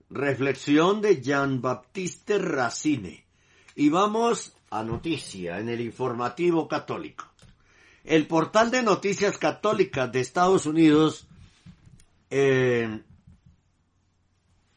Reflexión 0.10 1.02
de 1.02 1.22
Jean-Baptiste 1.22 2.40
Racine. 2.40 3.26
Y 3.76 3.90
vamos 3.90 4.56
a 4.70 4.86
noticia 4.86 5.60
en 5.60 5.68
el 5.68 5.82
informativo 5.82 6.70
católico. 6.70 7.33
El 8.04 8.28
portal 8.28 8.70
de 8.70 8.84
noticias 8.84 9.38
católicas 9.38 10.12
de 10.12 10.20
Estados 10.20 10.66
Unidos, 10.66 11.28
eh, 12.30 13.02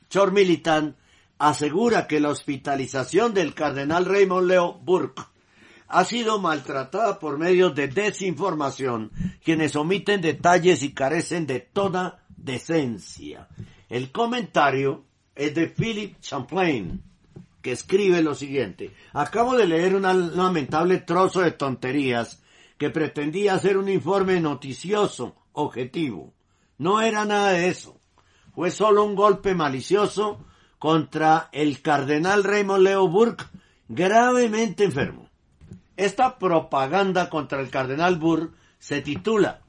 Chor 0.09 0.33
Militant, 0.33 0.97
asegura 1.39 2.07
que 2.07 2.21
la 2.21 2.31
hospitalización 2.31 3.35
del 3.35 3.55
cardenal 3.55 4.05
Raymond 4.05 4.47
Leo 4.47 4.75
Burke 4.75 5.23
ha 5.89 6.05
sido 6.05 6.41
maltratada 6.41 7.19
por 7.19 7.39
medios 7.39 7.75
de 7.75 7.89
desinformación, 7.89 9.11
quienes 9.45 9.77
omiten 9.77 10.21
detalles 10.21 10.83
y 10.83 10.93
carecen 10.93 11.47
de 11.47 11.61
toda 11.61 12.25
decencia. 12.29 13.49
El 13.89 14.11
comentario 14.11 15.05
es 15.35 15.55
de 15.55 15.67
Philip 15.67 16.21
Champlain, 16.21 17.03
que 17.61 17.73
escribe 17.73 18.23
lo 18.23 18.35
siguiente. 18.35 18.93
Acabo 19.13 19.57
de 19.57 19.67
leer 19.67 19.95
un 19.95 20.03
lamentable 20.03 20.99
trozo 20.99 21.41
de 21.41 21.53
tonterías 21.53 22.43
que 22.79 22.91
pretendía 22.91 23.55
hacer 23.55 23.77
un 23.79 23.89
informe 23.89 24.41
noticioso, 24.41 25.37
objetivo. 25.53 26.35
No 26.79 27.01
era 27.01 27.25
nada 27.25 27.53
de 27.53 27.69
eso. 27.69 28.01
Fue 28.55 28.71
solo 28.71 29.05
un 29.05 29.15
golpe 29.15 29.55
malicioso 29.55 30.45
contra 30.79 31.49
el 31.53 31.81
cardenal 31.81 32.45
Raymond 32.45 32.83
Leo 32.83 33.09
Burke, 33.09 33.45
gravemente 33.89 34.85
enfermo. 34.85 35.29
Esta 35.97 36.39
propaganda 36.39 37.31
contra 37.31 37.61
el 37.61 37.71
cardenal 37.71 38.17
Burke 38.17 38.55
se 38.79 39.01
titula 39.01 39.63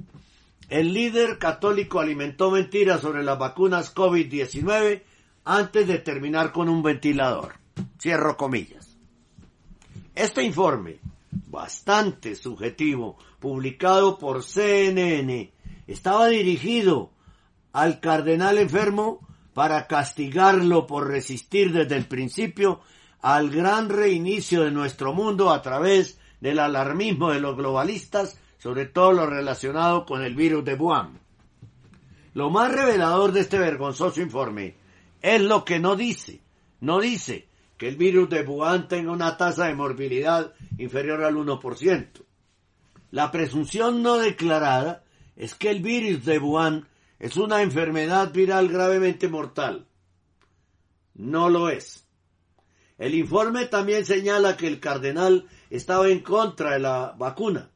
El 0.70 0.94
líder 0.94 1.38
católico 1.38 2.00
alimentó 2.00 2.52
mentiras 2.52 3.02
sobre 3.02 3.24
las 3.24 3.40
vacunas 3.40 3.96
COVID-19 3.96 5.04
antes 5.46 5.88
de 5.88 6.00
terminar 6.00 6.52
con 6.52 6.68
un 6.68 6.84
ventilador. 6.84 7.54
Cierro 8.00 8.36
comillas. 8.36 8.98
Este 10.14 10.44
informe, 10.44 11.00
bastante 11.46 12.36
subjetivo, 12.36 13.18
publicado 13.40 14.18
por 14.18 14.44
CNN, 14.44 15.54
estaba 15.88 16.28
dirigido 16.28 17.12
al 17.74 18.00
cardenal 18.00 18.58
enfermo 18.58 19.28
para 19.54 19.88
castigarlo 19.88 20.88
por 20.88 21.08
resistir 21.08 21.72
desde 21.72 21.96
el 21.96 22.06
principio 22.06 22.82
al 23.22 23.50
gran 23.50 23.90
reinicio 23.90 24.64
de 24.64 24.72
nuestro 24.72 25.14
mundo 25.14 25.52
a 25.52 25.62
través 25.62 26.20
del 26.40 26.60
alarmismo 26.60 27.32
de 27.32 27.40
los 27.40 27.56
globalistas, 27.56 28.40
sobre 28.60 28.86
todo 28.86 29.12
lo 29.14 29.26
relacionado 29.26 30.06
con 30.06 30.24
el 30.24 30.36
virus 30.36 30.64
de 30.66 30.76
Wuhan. 30.76 31.20
Lo 32.34 32.50
más 32.50 32.72
revelador 32.72 33.32
de 33.32 33.42
este 33.42 33.58
vergonzoso 33.58 34.22
informe 34.22 34.76
es 35.22 35.42
lo 35.42 35.66
que 35.66 35.80
no 35.80 35.96
dice. 35.96 36.42
No 36.80 37.00
dice 37.00 37.48
que 37.78 37.88
el 37.88 37.96
virus 37.96 38.30
de 38.30 38.42
Wuhan 38.42 38.88
tenga 38.88 39.12
una 39.12 39.38
tasa 39.38 39.66
de 39.66 39.76
morbilidad 39.76 40.54
inferior 40.78 41.24
al 41.24 41.36
1%. 41.36 42.08
La 43.12 43.32
presunción 43.32 44.02
no 44.02 44.18
declarada 44.18 45.04
es 45.36 45.56
que 45.56 45.70
el 45.70 45.82
virus 45.82 46.26
de 46.26 46.40
Wuhan 46.40 46.88
es 47.20 47.38
una 47.38 47.62
enfermedad 47.62 48.34
viral 48.34 48.68
gravemente 48.68 49.28
mortal. 49.28 49.88
No 51.14 51.50
lo 51.50 51.70
es. 51.70 52.06
El 52.98 53.14
informe 53.14 53.66
también 53.68 54.06
señala 54.06 54.58
que 54.58 54.68
el 54.68 54.80
cardenal 54.80 55.48
estaba 55.70 56.10
en 56.10 56.20
contra 56.22 56.74
de 56.74 56.80
la 56.80 57.14
vacuna, 57.18 57.70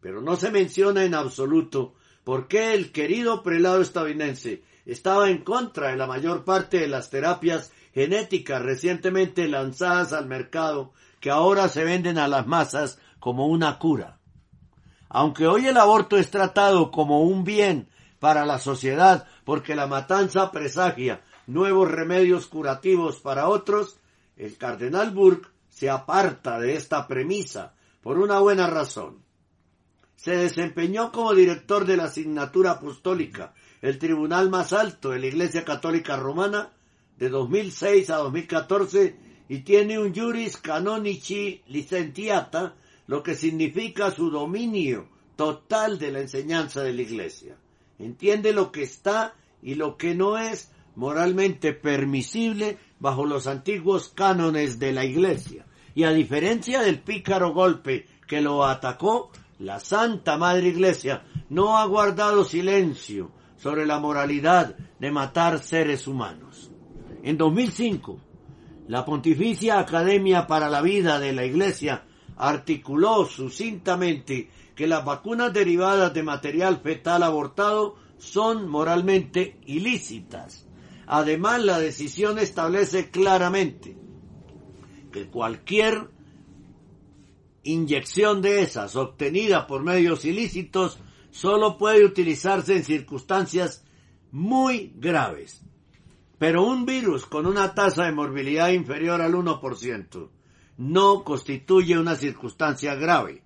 pero 0.00 0.22
no 0.22 0.36
se 0.36 0.50
menciona 0.50 1.04
en 1.04 1.14
absoluto 1.14 1.94
por 2.24 2.48
qué 2.48 2.72
el 2.72 2.90
querido 2.90 3.42
prelado 3.42 3.82
estadounidense 3.82 4.62
estaba 4.86 5.30
en 5.30 5.38
contra 5.38 5.90
de 5.90 5.96
la 5.96 6.06
mayor 6.06 6.44
parte 6.44 6.80
de 6.80 6.88
las 6.88 7.10
terapias 7.10 7.72
genéticas 7.94 8.62
recientemente 8.62 9.48
lanzadas 9.48 10.12
al 10.12 10.26
mercado 10.26 10.92
que 11.20 11.30
ahora 11.30 11.68
se 11.68 11.84
venden 11.84 12.18
a 12.18 12.28
las 12.28 12.46
masas 12.46 12.98
como 13.20 13.46
una 13.46 13.78
cura. 13.78 14.18
Aunque 15.08 15.46
hoy 15.46 15.66
el 15.66 15.76
aborto 15.76 16.16
es 16.16 16.30
tratado 16.30 16.90
como 16.90 17.22
un 17.22 17.44
bien 17.44 17.88
para 18.18 18.46
la 18.46 18.58
sociedad 18.58 19.26
porque 19.44 19.74
la 19.74 19.86
matanza 19.86 20.50
presagia 20.50 21.22
nuevos 21.46 21.90
remedios 21.90 22.46
curativos 22.46 23.20
para 23.20 23.48
otros, 23.48 23.98
el 24.36 24.56
cardenal 24.56 25.10
Burke 25.10 25.48
se 25.68 25.90
aparta 25.90 26.58
de 26.58 26.76
esta 26.76 27.06
premisa 27.06 27.74
por 28.02 28.18
una 28.18 28.38
buena 28.38 28.66
razón. 28.66 29.22
Se 30.16 30.36
desempeñó 30.36 31.10
como 31.10 31.34
director 31.34 31.84
de 31.84 31.96
la 31.96 32.04
asignatura 32.04 32.72
apostólica 32.72 33.54
el 33.80 33.98
tribunal 33.98 34.50
más 34.50 34.72
alto 34.72 35.10
de 35.10 35.18
la 35.18 35.26
Iglesia 35.26 35.64
Católica 35.64 36.16
Romana 36.16 36.70
de 37.22 37.28
2006 37.28 38.10
a 38.10 38.16
2014 38.16 39.14
y 39.48 39.60
tiene 39.60 39.96
un 39.96 40.12
juris 40.12 40.56
canonici 40.56 41.62
licentiata, 41.68 42.74
lo 43.06 43.22
que 43.22 43.36
significa 43.36 44.10
su 44.10 44.28
dominio 44.28 45.06
total 45.36 46.00
de 46.00 46.10
la 46.10 46.18
enseñanza 46.18 46.82
de 46.82 46.92
la 46.92 47.02
Iglesia. 47.02 47.54
Entiende 48.00 48.52
lo 48.52 48.72
que 48.72 48.82
está 48.82 49.36
y 49.62 49.76
lo 49.76 49.96
que 49.96 50.16
no 50.16 50.36
es 50.36 50.72
moralmente 50.96 51.72
permisible 51.72 52.78
bajo 52.98 53.24
los 53.24 53.46
antiguos 53.46 54.08
cánones 54.08 54.80
de 54.80 54.90
la 54.90 55.04
Iglesia. 55.04 55.64
Y 55.94 56.02
a 56.02 56.10
diferencia 56.10 56.82
del 56.82 56.98
pícaro 56.98 57.52
golpe 57.52 58.08
que 58.26 58.40
lo 58.40 58.64
atacó, 58.64 59.30
la 59.60 59.78
Santa 59.78 60.38
Madre 60.38 60.70
Iglesia 60.70 61.22
no 61.50 61.78
ha 61.78 61.86
guardado 61.86 62.44
silencio 62.44 63.30
sobre 63.58 63.86
la 63.86 64.00
moralidad 64.00 64.74
de 64.98 65.12
matar 65.12 65.60
seres 65.60 66.08
humanos. 66.08 66.51
En 67.22 67.38
2005, 67.38 68.18
la 68.88 69.04
Pontificia 69.04 69.78
Academia 69.78 70.46
para 70.48 70.68
la 70.68 70.82
Vida 70.82 71.20
de 71.20 71.32
la 71.32 71.44
Iglesia 71.44 72.04
articuló 72.36 73.26
sucintamente 73.26 74.50
que 74.74 74.88
las 74.88 75.04
vacunas 75.04 75.52
derivadas 75.52 76.12
de 76.12 76.24
material 76.24 76.80
fetal 76.80 77.22
abortado 77.22 77.94
son 78.18 78.68
moralmente 78.68 79.58
ilícitas. 79.66 80.66
Además, 81.06 81.62
la 81.62 81.78
decisión 81.78 82.38
establece 82.38 83.10
claramente 83.10 83.96
que 85.12 85.28
cualquier 85.28 86.10
inyección 87.62 88.42
de 88.42 88.62
esas 88.62 88.96
obtenida 88.96 89.68
por 89.68 89.84
medios 89.84 90.24
ilícitos 90.24 90.98
solo 91.30 91.78
puede 91.78 92.04
utilizarse 92.04 92.76
en 92.76 92.84
circunstancias 92.84 93.84
muy 94.32 94.92
graves. 94.96 95.61
Pero 96.42 96.64
un 96.64 96.84
virus 96.84 97.24
con 97.26 97.46
una 97.46 97.72
tasa 97.72 98.06
de 98.06 98.10
morbilidad 98.10 98.70
inferior 98.70 99.20
al 99.20 99.32
1% 99.32 100.28
no 100.78 101.22
constituye 101.22 101.96
una 101.96 102.16
circunstancia 102.16 102.96
grave. 102.96 103.44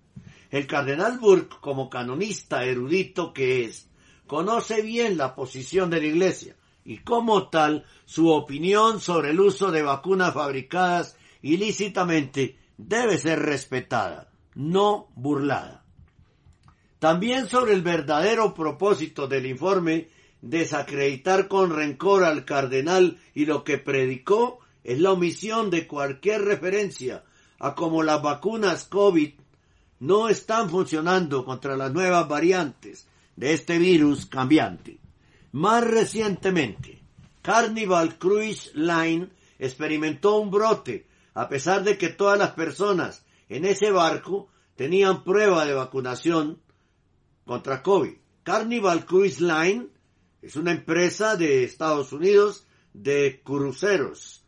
El 0.51 0.67
cardenal 0.67 1.19
Burke, 1.19 1.57
como 1.61 1.91
canonista 1.91 2.65
erudito 2.65 3.35
que 3.35 3.67
es, 3.67 3.91
conoce 4.27 4.81
bien 4.81 5.19
la 5.19 5.35
posición 5.35 5.91
de 5.91 6.01
la 6.01 6.07
Iglesia 6.07 6.57
y 6.87 7.01
como 7.01 7.51
tal 7.51 7.85
su 8.07 8.31
opinión 8.31 8.99
sobre 8.99 9.33
el 9.33 9.41
uso 9.41 9.71
de 9.71 9.83
vacunas 9.83 10.33
fabricadas 10.33 11.19
ilícitamente 11.43 12.57
debe 12.79 13.19
ser 13.19 13.41
respetada, 13.41 14.31
no 14.55 15.09
burlada. 15.17 15.85
También 16.99 17.47
sobre 17.47 17.75
el 17.75 17.83
verdadero 17.83 18.55
propósito 18.55 19.29
del 19.29 19.45
informe, 19.45 20.09
desacreditar 20.43 21.49
con 21.49 21.75
rencor 21.75 22.25
al 22.25 22.45
cardenal 22.45 23.19
y 23.35 23.47
lo 23.47 23.65
que 23.65 23.79
predicó 23.79 24.61
es 24.85 25.01
la 25.01 25.13
omisión 25.13 25.71
de 25.71 25.87
cualquier 25.87 26.43
referencia 26.43 27.25
a 27.59 27.75
cómo 27.75 28.03
las 28.03 28.23
vacunas 28.23 28.85
COVID 28.85 29.33
no 30.01 30.29
están 30.29 30.71
funcionando 30.71 31.45
contra 31.45 31.77
las 31.77 31.93
nuevas 31.93 32.29
variantes 32.29 33.09
de 33.35 33.53
este 33.53 33.79
virus 33.79 34.27
cambiante. 34.27 34.99
Más 35.53 35.85
recientemente, 35.85 37.03
Carnival 37.43 38.19
Cruise 38.19 38.73
Line 38.75 39.31
experimentó 39.59 40.39
un 40.39 40.51
brote 40.51 41.07
a 41.35 41.49
pesar 41.49 41.83
de 41.85 41.99
que 41.99 42.09
todas 42.09 42.39
las 42.39 42.53
personas 42.53 43.25
en 43.49 43.65
ese 43.65 43.91
barco 43.91 44.49
tenían 44.75 45.25
prueba 45.25 45.65
de 45.65 45.75
vacunación 45.75 46.61
contra 47.45 47.83
COVID. 47.83 48.15
Carnival 48.43 49.05
Cruise 49.07 49.41
Line 49.41 49.89
es 50.47 50.55
una 50.55 50.71
empresa 50.71 51.35
de 51.35 51.65
Estados 51.65 52.13
Unidos 52.13 52.69
de 52.93 53.41
cruceros 53.43 54.45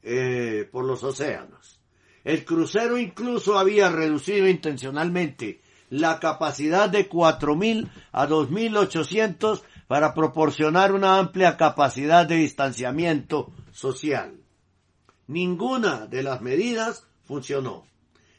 eh, 0.00 0.68
por 0.70 0.84
los 0.84 1.02
océanos. 1.02 1.80
El 2.22 2.44
crucero 2.44 2.96
incluso 2.96 3.58
había 3.58 3.90
reducido 3.90 4.46
intencionalmente 4.46 5.60
la 5.88 6.20
capacidad 6.20 6.88
de 6.88 7.10
4.000 7.10 7.90
a 8.12 8.28
2.800 8.28 9.62
para 9.88 10.14
proporcionar 10.14 10.92
una 10.92 11.18
amplia 11.18 11.56
capacidad 11.56 12.26
de 12.26 12.36
distanciamiento 12.36 13.52
social. 13.72 14.36
Ninguna 15.26 16.06
de 16.06 16.22
las 16.22 16.42
medidas 16.42 17.08
funcionó. 17.24 17.88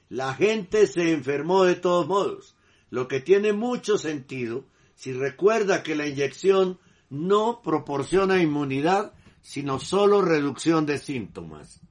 La 0.08 0.34
gente 0.34 0.88
se 0.88 1.12
enfermó 1.12 1.66
de 1.66 1.76
todos 1.76 2.08
modos, 2.08 2.56
lo 2.90 3.10
que 3.10 3.20
tiene 3.20 3.52
mucho 3.52 3.98
sentido 3.98 4.64
si 4.96 5.12
recuerda 5.12 5.84
que 5.84 5.96
la 5.96 6.08
inyección 6.08 6.80
no 7.12 7.62
proporciona 7.62 8.42
inmunidad, 8.42 9.14
sino 9.42 9.80
solo 9.80 10.22
reducción 10.22 10.86
de 10.88 10.98
síntomas. 10.98 11.82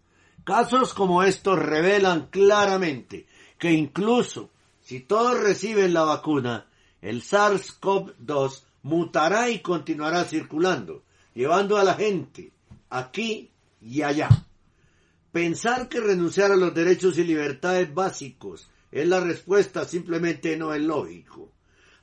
Casos 0.44 0.94
como 0.94 1.22
estos 1.22 1.58
revelan 1.58 2.26
claramente 2.30 3.26
que 3.58 3.70
incluso 3.72 4.50
si 4.80 5.00
todos 5.00 5.38
reciben 5.38 5.92
la 5.92 6.02
vacuna, 6.04 6.66
el 7.02 7.22
SARS-CoV-2 7.22 8.62
mutará 8.82 9.50
y 9.50 9.60
continuará 9.60 10.24
circulando, 10.24 11.04
llevando 11.34 11.76
a 11.76 11.84
la 11.84 11.94
gente 11.94 12.52
aquí 12.88 13.50
y 13.80 14.02
allá. 14.02 14.28
Pensar 15.32 15.88
que 15.88 16.00
renunciar 16.00 16.50
a 16.50 16.56
los 16.56 16.74
derechos 16.74 17.18
y 17.18 17.24
libertades 17.24 17.92
básicos 17.94 18.70
es 18.90 19.06
la 19.06 19.20
respuesta 19.20 19.84
simplemente 19.84 20.56
no 20.56 20.74
es 20.74 20.80
lógico. 20.80 21.52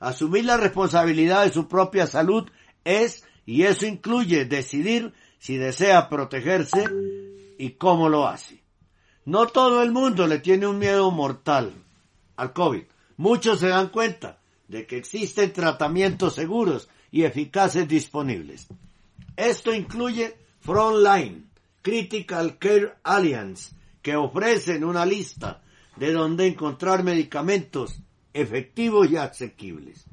Asumir 0.00 0.44
la 0.44 0.56
responsabilidad 0.56 1.44
de 1.44 1.52
su 1.52 1.66
propia 1.66 2.06
salud 2.06 2.48
es, 2.88 3.24
y 3.44 3.64
eso 3.64 3.86
incluye 3.86 4.44
decidir 4.44 5.12
si 5.38 5.56
desea 5.56 6.08
protegerse 6.08 6.84
y 7.58 7.70
cómo 7.70 8.08
lo 8.08 8.26
hace. 8.26 8.62
No 9.24 9.46
todo 9.46 9.82
el 9.82 9.92
mundo 9.92 10.26
le 10.26 10.38
tiene 10.38 10.66
un 10.66 10.78
miedo 10.78 11.10
mortal 11.10 11.72
al 12.36 12.52
COVID. 12.52 12.84
Muchos 13.18 13.60
se 13.60 13.68
dan 13.68 13.88
cuenta 13.88 14.38
de 14.68 14.86
que 14.86 14.96
existen 14.96 15.52
tratamientos 15.52 16.34
seguros 16.34 16.88
y 17.10 17.24
eficaces 17.24 17.86
disponibles. 17.86 18.66
Esto 19.36 19.74
incluye 19.74 20.36
Frontline, 20.60 21.48
Critical 21.82 22.58
Care 22.58 22.94
Alliance, 23.02 23.74
que 24.02 24.16
ofrecen 24.16 24.84
una 24.84 25.04
lista 25.04 25.62
de 25.96 26.12
donde 26.12 26.46
encontrar 26.46 27.02
medicamentos 27.02 28.00
efectivos 28.32 29.10
y 29.10 29.16
asequibles. 29.16 30.06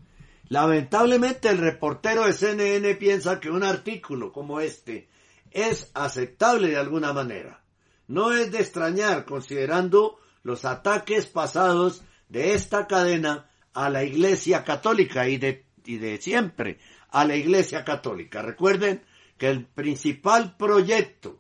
Lamentablemente 0.49 1.49
el 1.49 1.57
reportero 1.57 2.25
de 2.25 2.33
CNN 2.33 2.95
piensa 2.95 3.39
que 3.39 3.49
un 3.49 3.63
artículo 3.63 4.31
como 4.31 4.59
este 4.59 5.09
es 5.51 5.89
aceptable 5.93 6.69
de 6.69 6.77
alguna 6.77 7.13
manera. 7.13 7.63
No 8.07 8.31
es 8.31 8.51
de 8.51 8.59
extrañar 8.59 9.25
considerando 9.25 10.19
los 10.43 10.65
ataques 10.65 11.25
pasados 11.25 12.03
de 12.29 12.53
esta 12.53 12.85
cadena 12.85 13.49
a 13.73 13.89
la 13.89 14.03
Iglesia 14.03 14.63
Católica 14.63 15.27
y 15.27 15.37
de, 15.37 15.65
y 15.85 15.97
de 15.97 16.21
siempre 16.21 16.79
a 17.09 17.25
la 17.25 17.35
Iglesia 17.35 17.83
Católica. 17.83 18.41
Recuerden 18.41 19.03
que 19.37 19.49
el 19.49 19.65
principal 19.65 20.55
proyecto 20.55 21.39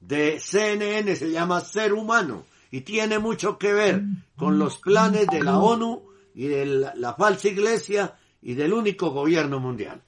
de 0.00 0.38
CNN 0.38 1.16
se 1.16 1.30
llama 1.30 1.60
Ser 1.60 1.94
Humano 1.94 2.44
y 2.70 2.82
tiene 2.82 3.18
mucho 3.18 3.58
que 3.58 3.72
ver 3.72 4.02
con 4.36 4.58
los 4.58 4.78
planes 4.78 5.26
de 5.28 5.42
la 5.42 5.58
ONU 5.58 6.02
y 6.34 6.48
de 6.48 6.66
la, 6.66 6.94
la 6.94 7.14
falsa 7.14 7.48
iglesia 7.48 8.16
y 8.42 8.54
del 8.54 8.72
único 8.72 9.10
gobierno 9.10 9.60
mundial. 9.60 10.02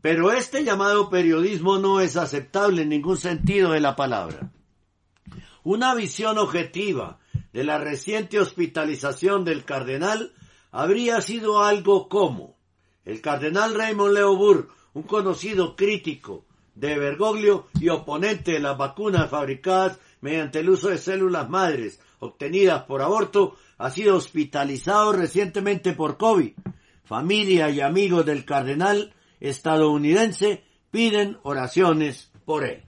Pero 0.00 0.32
este 0.32 0.64
llamado 0.64 1.10
periodismo 1.10 1.78
no 1.78 2.00
es 2.00 2.16
aceptable 2.16 2.82
en 2.82 2.88
ningún 2.88 3.16
sentido 3.16 3.72
de 3.72 3.80
la 3.80 3.96
palabra. 3.96 4.50
Una 5.62 5.94
visión 5.94 6.38
objetiva 6.38 7.18
de 7.52 7.64
la 7.64 7.78
reciente 7.78 8.38
hospitalización 8.38 9.44
del 9.44 9.64
cardenal 9.64 10.32
habría 10.70 11.20
sido 11.20 11.62
algo 11.62 12.08
como 12.08 12.56
el 13.04 13.20
cardenal 13.20 13.74
Raymond 13.74 14.14
Leo 14.14 14.36
Burr, 14.36 14.68
un 14.94 15.02
conocido 15.02 15.76
crítico 15.76 16.44
de 16.74 16.98
Bergoglio 16.98 17.66
y 17.80 17.88
oponente 17.88 18.52
de 18.52 18.60
las 18.60 18.76
vacunas 18.76 19.30
fabricadas 19.30 19.98
mediante 20.20 20.60
el 20.60 20.70
uso 20.70 20.88
de 20.88 20.98
células 20.98 21.48
madres 21.48 22.00
obtenidas 22.18 22.84
por 22.84 23.02
aborto, 23.02 23.56
ha 23.78 23.90
sido 23.90 24.16
hospitalizado 24.16 25.12
recientemente 25.12 25.92
por 25.92 26.16
COVID. 26.16 26.52
Familia 27.04 27.70
y 27.70 27.80
amigos 27.80 28.24
del 28.26 28.44
cardenal 28.44 29.14
estadounidense 29.40 30.64
piden 30.90 31.38
oraciones 31.42 32.30
por 32.44 32.64
él. 32.64 32.84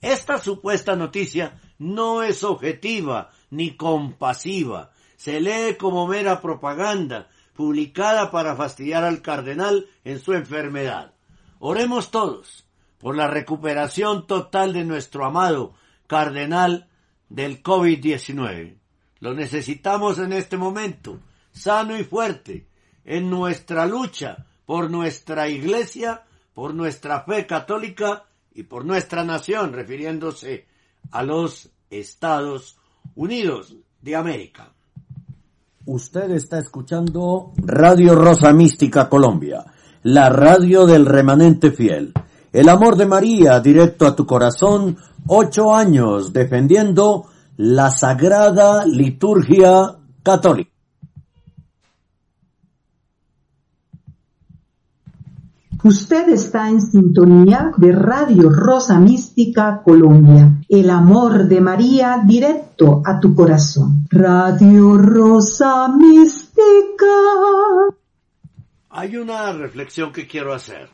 Esta 0.00 0.38
supuesta 0.38 0.96
noticia 0.96 1.60
no 1.78 2.22
es 2.22 2.44
objetiva 2.44 3.30
ni 3.50 3.76
compasiva. 3.76 4.92
Se 5.16 5.40
lee 5.40 5.76
como 5.78 6.06
mera 6.06 6.40
propaganda 6.40 7.28
publicada 7.54 8.30
para 8.30 8.56
fastidiar 8.56 9.04
al 9.04 9.22
cardenal 9.22 9.86
en 10.04 10.18
su 10.18 10.32
enfermedad. 10.32 11.14
Oremos 11.58 12.10
todos 12.10 12.66
por 12.98 13.16
la 13.16 13.28
recuperación 13.28 14.26
total 14.26 14.72
de 14.72 14.84
nuestro 14.84 15.24
amado 15.24 15.74
cardenal 16.06 16.88
del 17.28 17.62
COVID-19. 17.62 18.78
Lo 19.24 19.32
necesitamos 19.32 20.18
en 20.18 20.34
este 20.34 20.58
momento, 20.58 21.18
sano 21.50 21.96
y 21.96 22.04
fuerte, 22.04 22.66
en 23.06 23.30
nuestra 23.30 23.86
lucha 23.86 24.44
por 24.66 24.90
nuestra 24.90 25.48
iglesia, 25.48 26.24
por 26.52 26.74
nuestra 26.74 27.22
fe 27.22 27.46
católica 27.46 28.24
y 28.54 28.64
por 28.64 28.84
nuestra 28.84 29.24
nación, 29.24 29.72
refiriéndose 29.72 30.66
a 31.10 31.22
los 31.22 31.70
Estados 31.88 32.76
Unidos 33.14 33.74
de 34.02 34.14
América. 34.14 34.74
Usted 35.86 36.30
está 36.32 36.58
escuchando 36.58 37.54
Radio 37.56 38.14
Rosa 38.14 38.52
Mística 38.52 39.08
Colombia, 39.08 39.64
la 40.02 40.28
radio 40.28 40.84
del 40.84 41.06
remanente 41.06 41.70
fiel. 41.70 42.12
El 42.52 42.68
amor 42.68 42.96
de 42.96 43.06
María 43.06 43.58
directo 43.60 44.06
a 44.06 44.14
tu 44.14 44.26
corazón, 44.26 44.98
ocho 45.26 45.74
años 45.74 46.34
defendiendo 46.34 47.30
la 47.56 47.90
sagrada 47.90 48.84
liturgia 48.84 49.98
católica. 50.22 50.70
Usted 55.84 56.30
está 56.30 56.70
en 56.70 56.80
sintonía 56.80 57.70
de 57.76 57.92
Radio 57.92 58.48
Rosa 58.48 58.98
Mística 58.98 59.82
Colombia, 59.84 60.60
el 60.66 60.88
amor 60.88 61.46
de 61.46 61.60
María 61.60 62.22
directo 62.24 63.02
a 63.04 63.20
tu 63.20 63.34
corazón. 63.34 64.06
Radio 64.08 64.96
Rosa 64.96 65.88
Mística. 65.88 67.04
Hay 68.88 69.16
una 69.18 69.52
reflexión 69.52 70.10
que 70.10 70.26
quiero 70.26 70.54
hacer. 70.54 70.88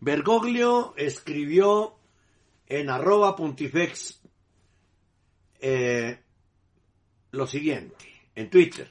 Bergoglio 0.00 0.92
escribió 0.96 1.92
en 2.66 2.90
arroba 2.90 3.36
pontifex 3.36 4.17
eh, 5.60 6.18
lo 7.30 7.46
siguiente, 7.46 7.96
en 8.34 8.50
Twitter. 8.50 8.90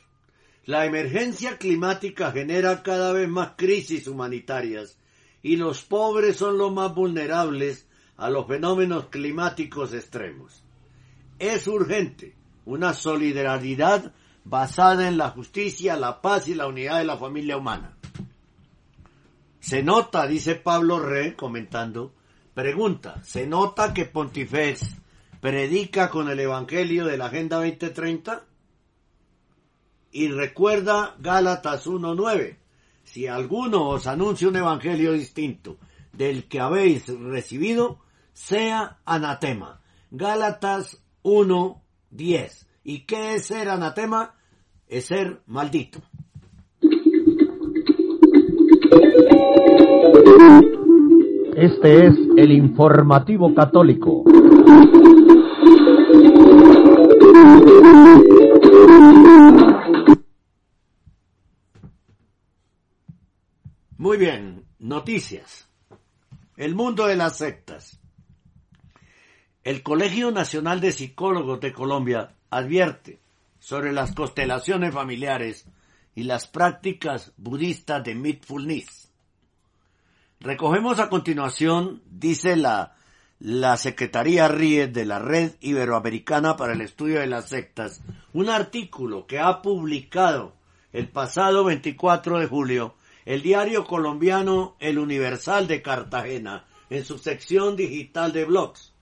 La 0.65 0.85
emergencia 0.85 1.57
climática 1.57 2.31
genera 2.31 2.83
cada 2.83 3.13
vez 3.13 3.29
más 3.29 3.51
crisis 3.55 4.07
humanitarias 4.07 4.97
y 5.41 5.55
los 5.55 5.83
pobres 5.83 6.35
son 6.35 6.57
los 6.57 6.73
más 6.73 6.93
vulnerables 6.93 7.87
a 8.17 8.29
los 8.29 8.47
fenómenos 8.47 9.07
climáticos 9.07 9.93
extremos. 9.93 10.63
Es 11.39 11.67
urgente 11.67 12.35
una 12.65 12.93
solidaridad 12.93 14.13
basada 14.43 15.07
en 15.07 15.17
la 15.17 15.29
justicia, 15.29 15.95
la 15.95 16.21
paz 16.21 16.47
y 16.47 16.55
la 16.55 16.67
unidad 16.67 16.97
de 16.97 17.05
la 17.05 17.17
familia 17.17 17.57
humana. 17.57 17.97
Se 19.59 19.83
nota, 19.83 20.27
dice 20.27 20.55
Pablo 20.55 20.99
Re, 20.99 21.35
comentando, 21.35 22.13
pregunta, 22.53 23.21
¿se 23.23 23.45
nota 23.47 23.93
que 23.93 24.05
Pontifex 24.05 24.95
predica 25.41 26.09
con 26.09 26.29
el 26.29 26.39
Evangelio 26.39 27.05
de 27.05 27.17
la 27.17 27.27
Agenda 27.27 27.57
2030? 27.57 28.43
y 30.17 30.29
recuerda 30.29 31.15
Gálatas 31.19 31.85
1.9. 31.85 32.57
Si 33.03 33.27
alguno 33.27 33.87
os 33.89 34.07
anuncia 34.07 34.47
un 34.47 34.55
evangelio 34.55 35.13
distinto 35.13 35.77
del 36.11 36.47
que 36.47 36.59
habéis 36.59 37.07
recibido, 37.07 37.99
sea 38.33 38.97
anatema. 39.05 39.81
Gálatas 40.09 41.03
1.10. 41.23 42.65
¿Y 42.83 43.01
qué 43.01 43.35
es 43.35 43.45
ser 43.45 43.69
anatema? 43.69 44.35
Es 44.87 45.05
ser 45.05 45.41
maldito. 45.45 46.01
Este 51.59 52.05
es 52.05 52.13
el 52.37 52.51
informativo 52.51 53.51
católico. 53.55 54.23
Muy 63.97 64.17
bien, 64.17 64.65
noticias. 64.77 65.67
El 66.57 66.75
mundo 66.75 67.07
de 67.07 67.15
las 67.15 67.39
sectas. 67.39 67.99
El 69.63 69.81
Colegio 69.81 70.29
Nacional 70.29 70.79
de 70.79 70.91
Psicólogos 70.91 71.59
de 71.59 71.73
Colombia 71.73 72.35
advierte 72.51 73.19
sobre 73.57 73.93
las 73.93 74.13
constelaciones 74.13 74.93
familiares 74.93 75.65
y 76.13 76.21
las 76.21 76.45
prácticas 76.45 77.33
budistas 77.35 78.03
de 78.03 78.13
mindfulness. 78.13 79.06
Recogemos 80.39 80.99
a 80.99 81.09
continuación, 81.09 82.03
dice 82.11 82.55
la, 82.55 82.95
la 83.39 83.75
Secretaría 83.75 84.47
RIE 84.47 84.85
de 84.87 85.03
la 85.03 85.17
Red 85.17 85.53
Iberoamericana 85.61 86.55
para 86.55 86.73
el 86.73 86.81
Estudio 86.81 87.19
de 87.19 87.27
las 87.27 87.49
Sectas, 87.49 88.01
un 88.33 88.49
artículo 88.49 89.25
que 89.25 89.39
ha 89.39 89.63
publicado 89.63 90.53
el 90.93 91.09
pasado 91.09 91.63
24 91.63 92.39
de 92.39 92.45
julio 92.45 92.93
el 93.25 93.41
diario 93.41 93.83
colombiano 93.83 94.77
El 94.79 94.99
Universal 94.99 95.67
de 95.67 95.81
Cartagena 95.81 96.65
en 96.91 97.03
su 97.03 97.17
sección 97.17 97.75
digital 97.75 98.31
de 98.31 98.45
blogs. 98.45 98.93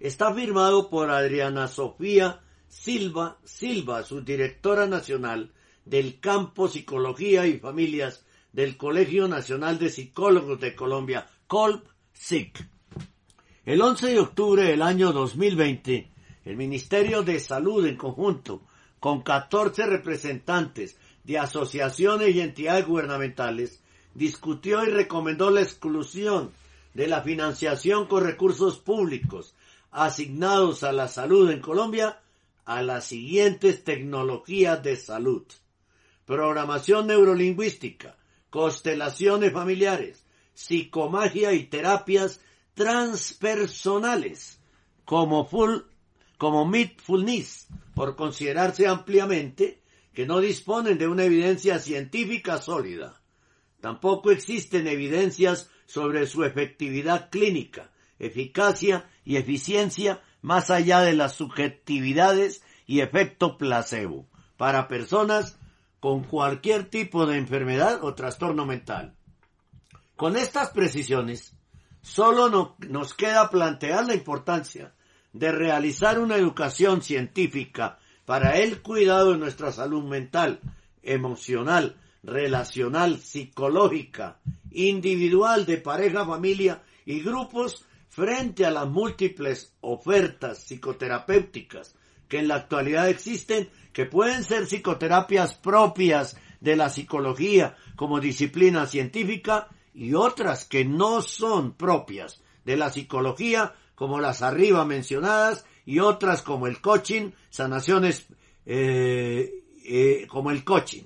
Está 0.00 0.34
firmado 0.34 0.90
por 0.90 1.10
Adriana 1.10 1.68
Sofía 1.68 2.40
Silva 2.68 3.38
Silva, 3.44 4.02
su 4.02 4.20
directora 4.20 4.86
nacional 4.86 5.52
del 5.84 6.18
campo 6.18 6.68
Psicología 6.68 7.46
y 7.46 7.58
Familias 7.58 8.25
del 8.56 8.78
Colegio 8.78 9.28
Nacional 9.28 9.78
de 9.78 9.90
Psicólogos 9.90 10.58
de 10.58 10.74
Colombia, 10.74 11.26
COLP-SIC. 11.46 12.66
El 13.66 13.82
11 13.82 14.06
de 14.06 14.18
octubre 14.18 14.62
del 14.62 14.80
año 14.80 15.12
2020, 15.12 16.10
el 16.46 16.56
Ministerio 16.56 17.22
de 17.22 17.38
Salud 17.38 17.84
en 17.84 17.98
conjunto 17.98 18.62
con 18.98 19.20
14 19.20 19.84
representantes 19.84 20.96
de 21.22 21.38
asociaciones 21.38 22.34
y 22.34 22.40
entidades 22.40 22.86
gubernamentales 22.86 23.82
discutió 24.14 24.82
y 24.86 24.88
recomendó 24.88 25.50
la 25.50 25.60
exclusión 25.60 26.50
de 26.94 27.08
la 27.08 27.20
financiación 27.20 28.06
con 28.06 28.24
recursos 28.24 28.78
públicos 28.78 29.54
asignados 29.90 30.82
a 30.82 30.92
la 30.92 31.08
salud 31.08 31.50
en 31.50 31.60
Colombia 31.60 32.20
a 32.64 32.80
las 32.80 33.04
siguientes 33.04 33.84
tecnologías 33.84 34.82
de 34.82 34.96
salud. 34.96 35.44
Programación 36.24 37.08
neurolingüística, 37.08 38.15
constelaciones 38.50 39.52
familiares, 39.52 40.24
psicomagia 40.54 41.52
y 41.52 41.64
terapias 41.64 42.40
transpersonales, 42.74 44.60
como 45.04 45.46
full, 45.46 45.80
como 46.38 46.66
mindfulness, 46.66 47.68
por 47.94 48.16
considerarse 48.16 48.86
ampliamente 48.86 49.82
que 50.12 50.26
no 50.26 50.40
disponen 50.40 50.98
de 50.98 51.08
una 51.08 51.24
evidencia 51.24 51.78
científica 51.78 52.58
sólida. 52.58 53.20
Tampoco 53.80 54.30
existen 54.30 54.86
evidencias 54.86 55.70
sobre 55.86 56.26
su 56.26 56.44
efectividad 56.44 57.30
clínica, 57.30 57.92
eficacia 58.18 59.08
y 59.24 59.36
eficiencia 59.36 60.22
más 60.42 60.70
allá 60.70 61.00
de 61.00 61.12
las 61.12 61.34
subjetividades 61.34 62.62
y 62.86 63.00
efecto 63.00 63.58
placebo 63.58 64.26
para 64.56 64.88
personas 64.88 65.58
con 66.06 66.22
cualquier 66.22 66.88
tipo 66.88 67.26
de 67.26 67.36
enfermedad 67.36 68.04
o 68.04 68.14
trastorno 68.14 68.64
mental. 68.64 69.16
Con 70.14 70.36
estas 70.36 70.70
precisiones, 70.70 71.56
solo 72.00 72.76
nos 72.78 73.14
queda 73.14 73.50
plantear 73.50 74.06
la 74.06 74.14
importancia 74.14 74.94
de 75.32 75.50
realizar 75.50 76.20
una 76.20 76.36
educación 76.36 77.02
científica 77.02 77.98
para 78.24 78.56
el 78.56 78.82
cuidado 78.82 79.32
de 79.32 79.38
nuestra 79.38 79.72
salud 79.72 80.04
mental, 80.04 80.60
emocional, 81.02 81.96
relacional, 82.22 83.18
psicológica, 83.18 84.38
individual, 84.70 85.66
de 85.66 85.78
pareja, 85.78 86.24
familia 86.24 86.84
y 87.04 87.18
grupos 87.18 87.84
frente 88.10 88.64
a 88.64 88.70
las 88.70 88.86
múltiples 88.86 89.74
ofertas 89.80 90.58
psicoterapéuticas 90.58 91.95
que 92.28 92.38
en 92.38 92.48
la 92.48 92.56
actualidad 92.56 93.08
existen, 93.08 93.68
que 93.92 94.06
pueden 94.06 94.44
ser 94.44 94.66
psicoterapias 94.66 95.54
propias 95.54 96.36
de 96.60 96.76
la 96.76 96.90
psicología 96.90 97.76
como 97.96 98.20
disciplina 98.20 98.86
científica 98.86 99.68
y 99.94 100.14
otras 100.14 100.64
que 100.64 100.84
no 100.84 101.22
son 101.22 101.72
propias 101.72 102.42
de 102.64 102.76
la 102.76 102.90
psicología 102.90 103.74
como 103.94 104.20
las 104.20 104.42
arriba 104.42 104.84
mencionadas 104.84 105.64
y 105.84 106.00
otras 106.00 106.42
como 106.42 106.66
el 106.66 106.80
coaching, 106.80 107.30
sanaciones 107.50 108.26
eh, 108.66 109.64
eh, 109.84 110.26
como 110.28 110.50
el 110.50 110.64
coaching. 110.64 111.04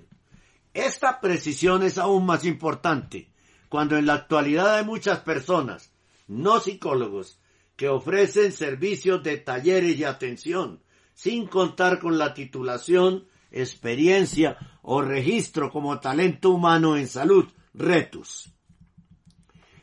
Esta 0.72 1.20
precisión 1.20 1.82
es 1.82 1.98
aún 1.98 2.26
más 2.26 2.44
importante 2.44 3.28
cuando 3.68 3.96
en 3.96 4.06
la 4.06 4.14
actualidad 4.14 4.76
hay 4.76 4.84
muchas 4.84 5.20
personas 5.20 5.92
no 6.30 6.60
psicólogos, 6.60 7.40
que 7.74 7.88
ofrecen 7.88 8.52
servicios 8.52 9.22
de 9.24 9.36
talleres 9.38 9.98
y 9.98 10.04
atención, 10.04 10.80
sin 11.22 11.48
contar 11.48 11.98
con 11.98 12.16
la 12.16 12.32
titulación, 12.32 13.28
experiencia 13.50 14.56
o 14.80 15.02
registro 15.02 15.70
como 15.70 16.00
talento 16.00 16.48
humano 16.48 16.96
en 16.96 17.08
salud, 17.08 17.44
retus. 17.74 18.50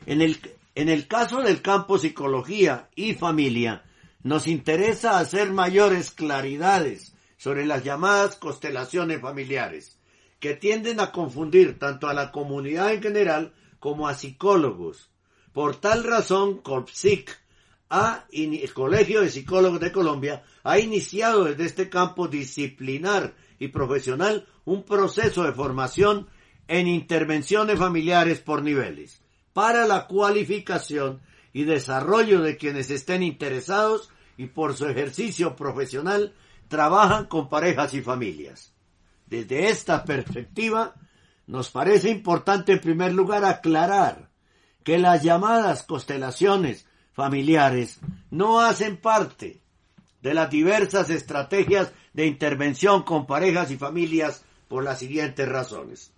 En 0.04 0.20
el, 0.20 0.40
en 0.74 0.88
el 0.88 1.06
caso 1.06 1.40
del 1.40 1.62
campo 1.62 1.96
psicología 1.96 2.88
y 2.96 3.14
familia, 3.14 3.84
nos 4.24 4.48
interesa 4.48 5.20
hacer 5.20 5.52
mayores 5.52 6.10
claridades 6.10 7.14
sobre 7.36 7.64
las 7.66 7.84
llamadas 7.84 8.34
constelaciones 8.34 9.20
familiares, 9.20 10.00
que 10.40 10.54
tienden 10.54 10.98
a 10.98 11.12
confundir 11.12 11.78
tanto 11.78 12.08
a 12.08 12.14
la 12.14 12.32
comunidad 12.32 12.92
en 12.92 13.00
general 13.00 13.54
como 13.78 14.08
a 14.08 14.14
psicólogos, 14.14 15.12
por 15.52 15.76
tal 15.76 16.02
razón, 16.02 16.58
COPSIC, 16.62 17.30
el 18.32 18.74
Colegio 18.74 19.22
de 19.22 19.30
Psicólogos 19.30 19.80
de 19.80 19.92
Colombia, 19.92 20.42
ha 20.68 20.78
iniciado 20.78 21.44
desde 21.44 21.64
este 21.64 21.88
campo 21.88 22.28
disciplinar 22.28 23.32
y 23.58 23.68
profesional 23.68 24.46
un 24.66 24.82
proceso 24.82 25.44
de 25.44 25.52
formación 25.52 26.28
en 26.68 26.86
intervenciones 26.86 27.78
familiares 27.78 28.40
por 28.40 28.62
niveles, 28.62 29.22
para 29.54 29.86
la 29.86 30.06
cualificación 30.06 31.22
y 31.54 31.64
desarrollo 31.64 32.42
de 32.42 32.58
quienes 32.58 32.90
estén 32.90 33.22
interesados 33.22 34.10
y 34.36 34.48
por 34.48 34.76
su 34.76 34.86
ejercicio 34.86 35.56
profesional 35.56 36.34
trabajan 36.68 37.24
con 37.24 37.48
parejas 37.48 37.94
y 37.94 38.02
familias. 38.02 38.74
Desde 39.24 39.70
esta 39.70 40.04
perspectiva, 40.04 40.94
nos 41.46 41.70
parece 41.70 42.10
importante 42.10 42.72
en 42.72 42.80
primer 42.82 43.14
lugar 43.14 43.46
aclarar 43.46 44.28
que 44.84 44.98
las 44.98 45.22
llamadas 45.22 45.82
constelaciones 45.82 46.86
familiares 47.14 48.00
no 48.30 48.60
hacen 48.60 48.98
parte 48.98 49.62
de 50.22 50.34
las 50.34 50.50
diversas 50.50 51.10
estrategias 51.10 51.92
de 52.12 52.26
intervención 52.26 53.02
con 53.02 53.26
parejas 53.26 53.70
y 53.70 53.76
familias 53.76 54.44
por 54.68 54.84
las 54.84 54.98
siguientes 54.98 55.48
razones. 55.48 56.12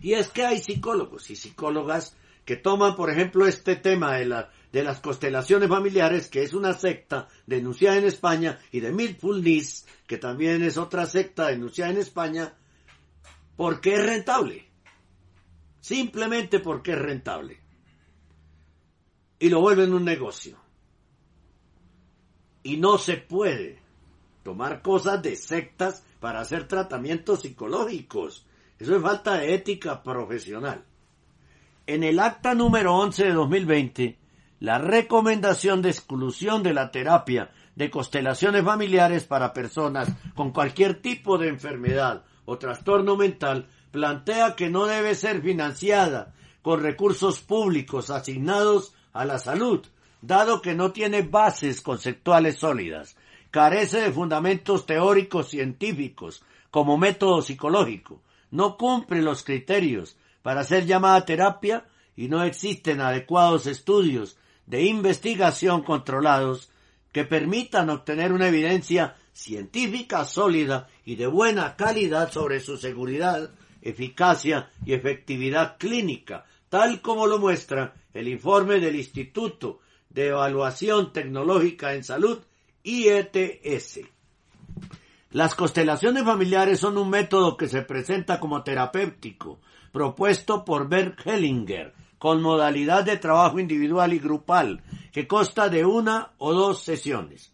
Y 0.00 0.14
es 0.14 0.28
que 0.28 0.44
hay 0.44 0.58
psicólogos 0.58 1.30
y 1.30 1.36
psicólogas 1.36 2.16
que 2.44 2.56
toman, 2.56 2.96
por 2.96 3.10
ejemplo, 3.10 3.46
este 3.46 3.76
tema 3.76 4.14
de, 4.16 4.24
la, 4.24 4.50
de 4.72 4.82
las 4.82 5.00
constelaciones 5.00 5.68
familiares, 5.68 6.28
que 6.28 6.42
es 6.42 6.54
una 6.54 6.72
secta 6.72 7.28
denunciada 7.46 7.98
en 7.98 8.06
España, 8.06 8.58
y 8.72 8.80
de 8.80 8.92
Mindfulness, 8.92 9.86
que 10.06 10.16
también 10.16 10.62
es 10.62 10.78
otra 10.78 11.06
secta 11.06 11.48
denunciada 11.48 11.92
en 11.92 11.98
España, 11.98 12.54
porque 13.56 13.94
es 13.94 14.04
rentable. 14.04 14.68
Simplemente 15.80 16.60
porque 16.60 16.92
es 16.92 16.98
rentable 16.98 17.60
y 19.40 19.48
lo 19.48 19.60
vuelven 19.60 19.92
un 19.92 20.04
negocio. 20.04 20.56
Y 22.62 22.76
no 22.76 22.98
se 22.98 23.16
puede 23.16 23.78
tomar 24.42 24.82
cosas 24.82 25.22
de 25.22 25.36
sectas 25.36 26.04
para 26.20 26.40
hacer 26.40 26.68
tratamientos 26.68 27.42
psicológicos. 27.42 28.46
Eso 28.78 28.96
es 28.96 29.02
falta 29.02 29.34
de 29.34 29.54
ética 29.54 30.02
profesional. 30.02 30.84
En 31.86 32.04
el 32.04 32.20
acta 32.20 32.54
número 32.54 32.94
11 32.96 33.24
de 33.24 33.32
2020, 33.32 34.18
la 34.60 34.78
recomendación 34.78 35.82
de 35.82 35.90
exclusión 35.90 36.62
de 36.62 36.74
la 36.74 36.90
terapia 36.90 37.50
de 37.74 37.90
constelaciones 37.90 38.62
familiares 38.62 39.24
para 39.24 39.54
personas 39.54 40.08
con 40.34 40.52
cualquier 40.52 41.00
tipo 41.00 41.38
de 41.38 41.48
enfermedad 41.48 42.24
o 42.44 42.58
trastorno 42.58 43.16
mental 43.16 43.68
plantea 43.90 44.54
que 44.56 44.68
no 44.68 44.86
debe 44.86 45.14
ser 45.14 45.40
financiada 45.40 46.34
con 46.62 46.82
recursos 46.82 47.40
públicos 47.40 48.10
asignados 48.10 48.94
a 49.12 49.24
la 49.24 49.38
salud, 49.38 49.84
dado 50.22 50.60
que 50.62 50.74
no 50.74 50.92
tiene 50.92 51.22
bases 51.22 51.80
conceptuales 51.80 52.56
sólidas, 52.56 53.16
carece 53.50 54.00
de 54.00 54.12
fundamentos 54.12 54.86
teóricos 54.86 55.48
científicos 55.48 56.42
como 56.70 56.98
método 56.98 57.42
psicológico, 57.42 58.22
no 58.50 58.76
cumple 58.76 59.22
los 59.22 59.42
criterios 59.42 60.16
para 60.42 60.64
ser 60.64 60.86
llamada 60.86 61.24
terapia 61.24 61.86
y 62.16 62.28
no 62.28 62.42
existen 62.42 63.00
adecuados 63.00 63.66
estudios 63.66 64.36
de 64.66 64.84
investigación 64.84 65.82
controlados 65.82 66.70
que 67.12 67.24
permitan 67.24 67.90
obtener 67.90 68.32
una 68.32 68.48
evidencia 68.48 69.16
científica 69.32 70.24
sólida 70.24 70.88
y 71.04 71.16
de 71.16 71.26
buena 71.26 71.76
calidad 71.76 72.30
sobre 72.30 72.60
su 72.60 72.76
seguridad, 72.76 73.50
eficacia 73.82 74.70
y 74.84 74.92
efectividad 74.92 75.76
clínica, 75.78 76.44
tal 76.68 77.00
como 77.00 77.26
lo 77.26 77.38
muestra 77.38 77.94
el 78.14 78.28
informe 78.28 78.78
del 78.78 78.96
Instituto 78.96 79.80
de 80.10 80.28
Evaluación 80.28 81.12
Tecnológica 81.12 81.94
en 81.94 82.04
Salud, 82.04 82.40
IETS. 82.82 84.00
Las 85.30 85.54
constelaciones 85.54 86.24
familiares 86.24 86.80
son 86.80 86.98
un 86.98 87.08
método 87.08 87.56
que 87.56 87.68
se 87.68 87.82
presenta 87.82 88.40
como 88.40 88.62
terapéutico, 88.64 89.60
propuesto 89.92 90.64
por 90.64 90.88
Bert 90.88 91.24
Hellinger, 91.24 91.94
con 92.18 92.42
modalidad 92.42 93.04
de 93.04 93.16
trabajo 93.16 93.58
individual 93.58 94.12
y 94.12 94.18
grupal, 94.18 94.82
que 95.12 95.26
consta 95.26 95.68
de 95.68 95.84
una 95.84 96.32
o 96.38 96.52
dos 96.52 96.82
sesiones. 96.82 97.52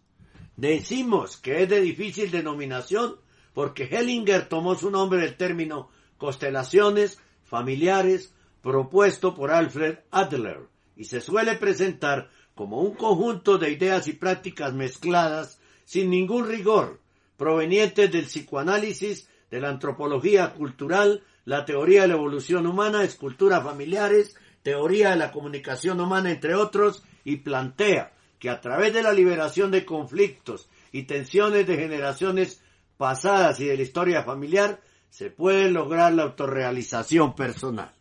Decimos 0.56 1.36
que 1.36 1.62
es 1.62 1.68
de 1.68 1.80
difícil 1.82 2.30
denominación 2.30 3.16
porque 3.52 3.84
Hellinger 3.84 4.48
tomó 4.48 4.74
su 4.74 4.90
nombre 4.90 5.20
del 5.20 5.36
término 5.36 5.90
constelaciones 6.16 7.18
familiares 7.44 8.34
propuesto 8.62 9.34
por 9.34 9.50
Alfred 9.50 9.98
Adler 10.10 10.60
y 10.96 11.04
se 11.04 11.20
suele 11.20 11.56
presentar 11.56 12.30
como 12.56 12.80
un 12.80 12.94
conjunto 12.94 13.58
de 13.58 13.70
ideas 13.70 14.08
y 14.08 14.14
prácticas 14.14 14.72
mezcladas 14.72 15.60
sin 15.84 16.10
ningún 16.10 16.48
rigor, 16.48 17.00
provenientes 17.36 18.10
del 18.10 18.24
psicoanálisis, 18.24 19.28
de 19.50 19.60
la 19.60 19.68
antropología 19.68 20.54
cultural, 20.54 21.22
la 21.44 21.66
teoría 21.66 22.02
de 22.02 22.08
la 22.08 22.14
evolución 22.14 22.66
humana, 22.66 23.04
esculturas 23.04 23.62
familiares, 23.62 24.34
teoría 24.62 25.10
de 25.10 25.16
la 25.16 25.30
comunicación 25.30 26.00
humana, 26.00 26.30
entre 26.30 26.54
otros, 26.54 27.04
y 27.24 27.36
plantea 27.36 28.14
que 28.38 28.48
a 28.48 28.60
través 28.60 28.94
de 28.94 29.02
la 29.02 29.12
liberación 29.12 29.70
de 29.70 29.84
conflictos 29.84 30.68
y 30.92 31.02
tensiones 31.02 31.66
de 31.66 31.76
generaciones 31.76 32.62
pasadas 32.96 33.60
y 33.60 33.66
de 33.66 33.76
la 33.76 33.82
historia 33.82 34.24
familiar, 34.24 34.80
se 35.10 35.30
puede 35.30 35.70
lograr 35.70 36.14
la 36.14 36.22
autorrealización 36.22 37.34
personal, 37.34 37.92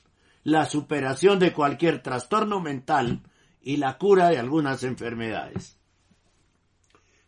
la 0.43 0.65
superación 0.65 1.39
de 1.39 1.51
cualquier 1.51 2.01
trastorno 2.01 2.61
mental 2.61 3.21
y 3.65 3.75
la 3.75 3.97
cura 3.97 4.29
de 4.29 4.37
algunas 4.37 4.83
enfermedades. 4.83 5.77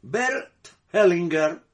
Bert 0.02 0.70
Hellinger 0.94 1.68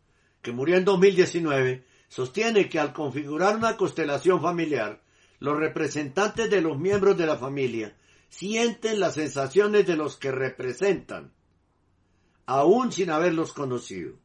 que 0.43 0.51
murió 0.51 0.75
en 0.75 0.85
2019, 0.85 1.85
sostiene 2.09 2.69
que 2.69 2.77
al 2.77 2.93
configurar 2.93 3.55
una 3.55 3.77
constelación 3.77 4.41
familiar, 4.41 5.01
los 5.39 5.57
representantes 5.57 6.49
de 6.49 6.61
los 6.61 6.77
miembros 6.77 7.17
de 7.17 7.25
la 7.25 7.37
familia 7.37 7.95
sienten 8.27 8.99
las 8.99 9.15
sensaciones 9.15 9.87
de 9.87 9.95
los 9.95 10.17
que 10.17 10.31
representan, 10.31 11.31
aún 12.45 12.91
sin 12.91 13.09
haberlos 13.09 13.53
conocido. 13.53 14.15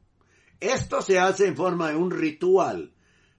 Esto 0.60 1.02
se 1.02 1.20
hace 1.20 1.46
en 1.46 1.56
forma 1.56 1.90
de 1.90 1.96
un 1.96 2.10
ritual, 2.10 2.92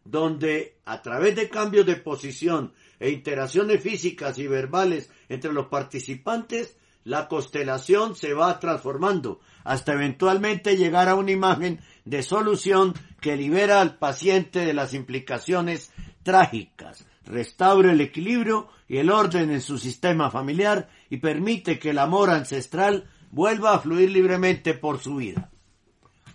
donde 0.05 0.77
a 0.85 1.01
través 1.01 1.35
de 1.35 1.49
cambios 1.49 1.85
de 1.85 1.97
posición 1.97 2.73
e 2.97 3.09
interacciones 3.09 3.83
físicas 3.83 4.39
y 4.39 4.47
verbales 4.47 5.09
entre 5.27 5.51
los 5.51 5.67
participantes, 5.67 6.77
la 7.09 7.27
constelación 7.27 8.15
se 8.15 8.35
va 8.35 8.59
transformando 8.59 9.39
hasta 9.63 9.93
eventualmente 9.93 10.77
llegar 10.77 11.09
a 11.09 11.15
una 11.15 11.31
imagen 11.31 11.81
de 12.05 12.21
solución 12.21 12.93
que 13.19 13.35
libera 13.35 13.81
al 13.81 13.97
paciente 13.97 14.59
de 14.59 14.75
las 14.75 14.93
implicaciones 14.93 15.91
trágicas, 16.21 17.07
restaura 17.25 17.93
el 17.93 18.01
equilibrio 18.01 18.67
y 18.87 18.97
el 18.97 19.09
orden 19.09 19.49
en 19.49 19.61
su 19.61 19.79
sistema 19.79 20.29
familiar 20.29 20.87
y 21.09 21.17
permite 21.17 21.79
que 21.79 21.89
el 21.89 21.97
amor 21.97 22.29
ancestral 22.29 23.09
vuelva 23.31 23.73
a 23.73 23.79
fluir 23.79 24.11
libremente 24.11 24.75
por 24.75 24.99
su 24.99 25.15
vida. 25.15 25.49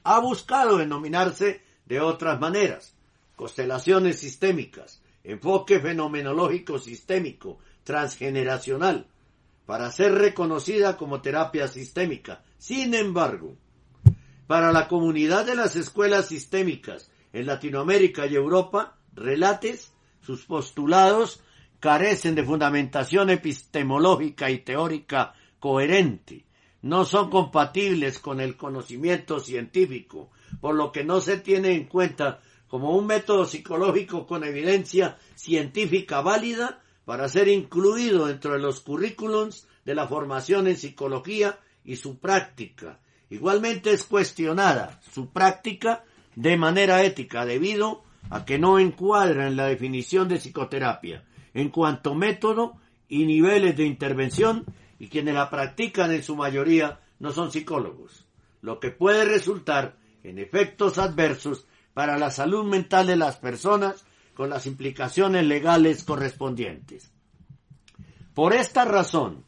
Ha 0.02 0.18
buscado 0.18 0.78
denominarse 0.78 1.62
de 1.86 2.00
otras 2.00 2.40
maneras, 2.40 2.96
constelaciones 3.36 4.18
sistémicas, 4.18 5.00
enfoque 5.22 5.78
fenomenológico 5.78 6.80
sistémico, 6.80 7.60
transgeneracional, 7.84 9.06
para 9.66 9.90
ser 9.90 10.12
reconocida 10.12 10.96
como 10.96 11.20
terapia 11.20 11.68
sistémica. 11.68 12.42
Sin 12.58 12.94
embargo, 12.94 13.56
para 14.46 14.72
la 14.72 14.88
comunidad 14.88 15.46
de 15.46 15.54
las 15.54 15.76
escuelas 15.76 16.28
sistémicas 16.28 17.10
en 17.32 17.46
Latinoamérica 17.46 18.26
y 18.26 18.34
Europa, 18.34 18.96
relates, 19.14 19.92
sus 20.20 20.44
postulados 20.44 21.40
carecen 21.80 22.34
de 22.34 22.44
fundamentación 22.44 23.30
epistemológica 23.30 24.50
y 24.50 24.58
teórica 24.58 25.34
coherente, 25.58 26.44
no 26.82 27.06
son 27.06 27.30
compatibles 27.30 28.18
con 28.18 28.40
el 28.40 28.56
conocimiento 28.58 29.40
científico, 29.40 30.30
por 30.60 30.74
lo 30.74 30.92
que 30.92 31.02
no 31.02 31.20
se 31.22 31.38
tiene 31.38 31.72
en 31.72 31.84
cuenta 31.84 32.40
como 32.68 32.96
un 32.96 33.06
método 33.06 33.46
psicológico 33.46 34.26
con 34.26 34.44
evidencia 34.44 35.16
científica 35.34 36.20
válida 36.20 36.82
para 37.04 37.28
ser 37.28 37.48
incluido 37.48 38.26
dentro 38.26 38.52
de 38.52 38.60
los 38.60 38.80
currículums 38.80 39.68
de 39.84 39.94
la 39.94 40.06
formación 40.06 40.66
en 40.66 40.76
psicología 40.76 41.58
y 41.84 41.96
su 41.96 42.18
práctica, 42.18 42.98
Igualmente 43.30 43.90
es 43.90 44.04
cuestionada 44.04 45.00
su 45.12 45.30
práctica 45.30 46.04
de 46.36 46.56
manera 46.56 47.02
ética 47.02 47.44
debido 47.44 48.04
a 48.30 48.44
que 48.44 48.58
no 48.58 48.78
encuadra 48.78 49.48
en 49.48 49.56
la 49.56 49.66
definición 49.66 50.28
de 50.28 50.36
psicoterapia 50.36 51.24
en 51.52 51.70
cuanto 51.70 52.14
método 52.14 52.76
y 53.08 53.24
niveles 53.26 53.76
de 53.76 53.86
intervención 53.86 54.64
y 54.98 55.08
quienes 55.08 55.34
la 55.34 55.50
practican 55.50 56.12
en 56.12 56.22
su 56.22 56.36
mayoría 56.36 57.00
no 57.18 57.32
son 57.32 57.50
psicólogos, 57.50 58.24
lo 58.60 58.80
que 58.80 58.90
puede 58.90 59.24
resultar 59.24 59.96
en 60.22 60.38
efectos 60.38 60.98
adversos 60.98 61.66
para 61.92 62.18
la 62.18 62.30
salud 62.30 62.64
mental 62.64 63.06
de 63.06 63.16
las 63.16 63.36
personas 63.36 64.04
con 64.34 64.50
las 64.50 64.66
implicaciones 64.66 65.44
legales 65.44 66.04
correspondientes. 66.04 67.10
Por 68.34 68.52
esta 68.52 68.84
razón, 68.84 69.44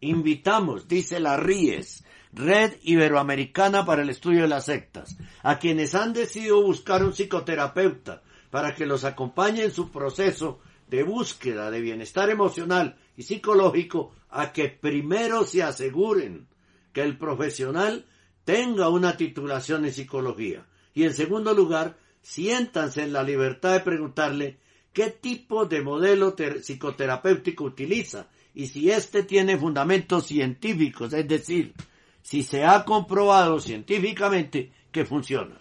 invitamos, 0.00 0.88
dice 0.88 1.20
la 1.20 1.36
Ries, 1.36 2.04
Red 2.32 2.74
Iberoamericana 2.82 3.84
para 3.84 4.02
el 4.02 4.10
Estudio 4.10 4.42
de 4.42 4.48
las 4.48 4.66
Sectas, 4.66 5.16
a 5.42 5.58
quienes 5.58 5.94
han 5.94 6.12
decidido 6.12 6.62
buscar 6.62 7.04
un 7.04 7.12
psicoterapeuta 7.12 8.22
para 8.50 8.74
que 8.74 8.86
los 8.86 9.04
acompañe 9.04 9.64
en 9.64 9.72
su 9.72 9.90
proceso 9.90 10.60
de 10.88 11.02
búsqueda 11.02 11.70
de 11.70 11.80
bienestar 11.80 12.30
emocional 12.30 12.96
y 13.16 13.22
psicológico, 13.22 14.12
a 14.28 14.52
que 14.52 14.68
primero 14.68 15.44
se 15.44 15.62
aseguren 15.62 16.46
que 16.92 17.02
el 17.02 17.18
profesional 17.18 18.06
tenga 18.44 18.88
una 18.88 19.16
titulación 19.16 19.84
en 19.84 19.92
psicología 19.92 20.66
y 20.94 21.04
en 21.04 21.14
segundo 21.14 21.54
lugar, 21.54 21.96
siéntanse 22.22 23.02
en 23.02 23.12
la 23.12 23.22
libertad 23.22 23.72
de 23.72 23.80
preguntarle 23.80 24.58
qué 24.92 25.10
tipo 25.10 25.66
de 25.66 25.82
modelo 25.82 26.34
psicoterapéutico 26.34 27.64
utiliza 27.64 28.28
y 28.54 28.66
si 28.66 28.90
éste 28.90 29.22
tiene 29.22 29.56
fundamentos 29.56 30.26
científicos, 30.26 31.12
es 31.12 31.28
decir, 31.28 31.74
si 32.22 32.42
se 32.42 32.64
ha 32.64 32.84
comprobado 32.84 33.60
científicamente 33.60 34.72
que 34.90 35.04
funciona. 35.04 35.60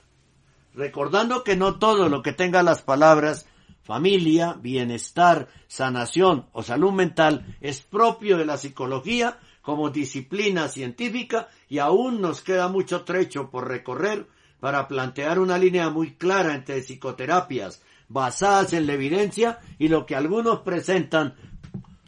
Recordando 0.74 1.44
que 1.44 1.56
no 1.56 1.78
todo 1.78 2.10
lo 2.10 2.22
que 2.22 2.34
tenga 2.34 2.64
las 2.64 2.82
palabras 2.82 3.48
familia, 3.84 4.54
bienestar, 4.54 5.48
sanación 5.68 6.46
o 6.52 6.62
salud 6.62 6.92
mental 6.92 7.58
es 7.60 7.82
propio 7.82 8.38
de 8.38 8.46
la 8.46 8.58
psicología 8.58 9.40
como 9.62 9.90
disciplina 9.90 10.68
científica 10.68 11.48
y 11.68 11.80
aún 11.80 12.22
nos 12.22 12.42
queda 12.42 12.68
mucho 12.68 13.04
trecho 13.04 13.50
por 13.50 13.68
recorrer 13.68 14.28
para 14.60 14.88
plantear 14.88 15.40
una 15.40 15.58
línea 15.58 15.90
muy 15.90 16.16
clara 16.16 16.56
entre 16.56 16.82
psicoterapias 16.82 17.82
basadas 18.08 18.74
en 18.74 18.88
la 18.88 18.94
evidencia 18.94 19.60
y 19.78 19.88
lo 19.88 20.06
que 20.06 20.16
algunos 20.16 20.60
presentan 20.60 21.36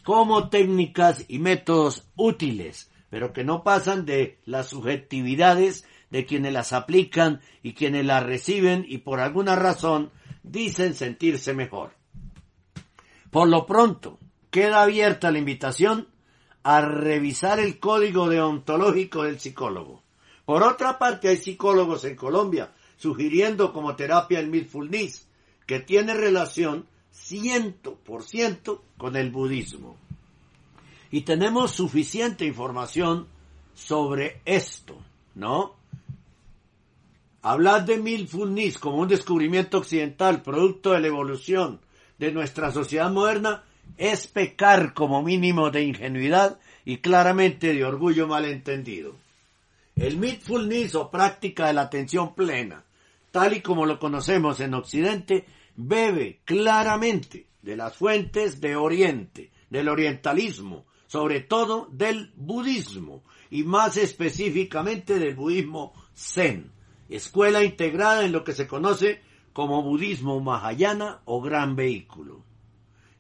como 0.04 0.50
técnicas 0.50 1.26
y 1.28 1.40
métodos 1.40 2.08
útiles 2.16 2.92
pero 3.12 3.34
que 3.34 3.44
no 3.44 3.62
pasan 3.62 4.06
de 4.06 4.40
las 4.46 4.70
subjetividades 4.70 5.86
de 6.10 6.26
quienes 6.26 6.54
las 6.54 6.72
aplican 6.72 7.42
y 7.62 7.74
quienes 7.74 8.06
las 8.06 8.24
reciben 8.24 8.86
y 8.88 9.00
por 9.00 9.20
alguna 9.20 9.56
razón 9.58 10.12
dicen 10.44 10.96
sentirse 10.96 11.54
mejor. 11.54 11.92
Por 13.30 13.50
lo 13.50 13.66
pronto, 13.66 14.18
queda 14.50 14.82
abierta 14.82 15.30
la 15.30 15.40
invitación 15.40 16.08
a 16.64 16.82
revisar 16.82 17.60
el 17.60 17.80
código 17.80 18.30
deontológico 18.30 19.24
del 19.24 19.42
psicólogo. 19.42 20.04
Por 20.46 20.64
otra 20.64 20.98
parte, 20.98 21.30
hay 21.30 21.38
psicólogos 21.38 22.04
en 22.06 22.16
Colombia 22.16 22.72
sugiriendo 23.02 23.74
como 23.74 23.96
terapia 23.96 24.40
el 24.40 24.50
mindfulness, 24.50 25.28
que 25.66 25.80
tiene 25.80 26.14
relación 26.14 26.86
ciento 27.12 27.96
por 27.96 28.22
ciento 28.22 28.84
con 28.98 29.16
el 29.16 29.32
budismo. 29.32 29.98
Y 31.10 31.22
tenemos 31.22 31.72
suficiente 31.72 32.46
información 32.46 33.28
sobre 33.74 34.42
esto, 34.46 34.98
¿no? 35.34 35.76
Hablar 37.42 37.86
de 37.86 37.98
Milfulnis 37.98 38.78
como 38.78 38.98
un 38.98 39.08
descubrimiento 39.08 39.80
occidental, 39.80 40.44
producto 40.44 40.92
de 40.92 41.00
la 41.00 41.08
evolución 41.08 41.80
de 42.20 42.32
nuestra 42.32 42.72
sociedad 42.72 43.12
moderna, 43.12 43.64
es 43.98 44.28
pecar 44.28 44.94
como 44.94 45.24
mínimo 45.24 45.72
de 45.72 45.84
ingenuidad 45.84 46.60
y 46.86 46.98
claramente 46.98 47.74
de 47.74 47.84
orgullo 47.84 48.28
malentendido. 48.28 49.16
El 50.02 50.18
mindfulness 50.18 50.96
o 50.96 51.12
práctica 51.12 51.68
de 51.68 51.74
la 51.74 51.82
atención 51.82 52.34
plena, 52.34 52.84
tal 53.30 53.54
y 53.54 53.62
como 53.62 53.86
lo 53.86 54.00
conocemos 54.00 54.60
en 54.60 54.74
Occidente, 54.74 55.46
bebe 55.76 56.42
claramente 56.44 57.46
de 57.62 57.76
las 57.76 57.98
fuentes 57.98 58.60
de 58.60 58.76
Oriente, 58.76 59.52
del 59.70 59.88
orientalismo, 59.90 60.88
sobre 61.06 61.42
todo 61.42 61.88
del 61.92 62.32
budismo 62.36 63.24
y 63.52 63.62
más 63.62 63.96
específicamente 63.96 65.20
del 65.20 65.36
budismo 65.36 65.94
zen, 66.16 66.72
escuela 67.08 67.64
integrada 67.64 68.26
en 68.26 68.32
lo 68.32 68.44
que 68.44 68.54
se 68.54 68.66
conoce 68.66 69.22
como 69.54 69.84
budismo 69.84 70.40
mahayana 70.40 71.22
o 71.26 71.44
gran 71.44 71.76
vehículo. 71.76 72.44